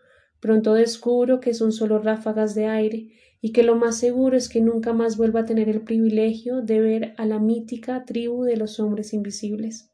Pronto 0.44 0.74
descubro 0.74 1.40
que 1.40 1.54
son 1.54 1.72
solo 1.72 2.00
ráfagas 2.00 2.54
de 2.54 2.66
aire 2.66 3.08
y 3.40 3.54
que 3.54 3.64
lo 3.64 3.78
más 3.78 3.98
seguro 3.98 4.36
es 4.36 4.50
que 4.50 4.60
nunca 4.60 4.92
más 4.92 5.16
vuelva 5.16 5.40
a 5.40 5.46
tener 5.46 5.70
el 5.70 5.84
privilegio 5.84 6.62
de 6.62 6.82
ver 6.82 7.14
a 7.16 7.26
la 7.26 7.40
mítica 7.40 8.04
tribu 8.04 8.44
de 8.44 8.58
los 8.58 8.78
hombres 8.82 9.14
invisibles. 9.14 9.93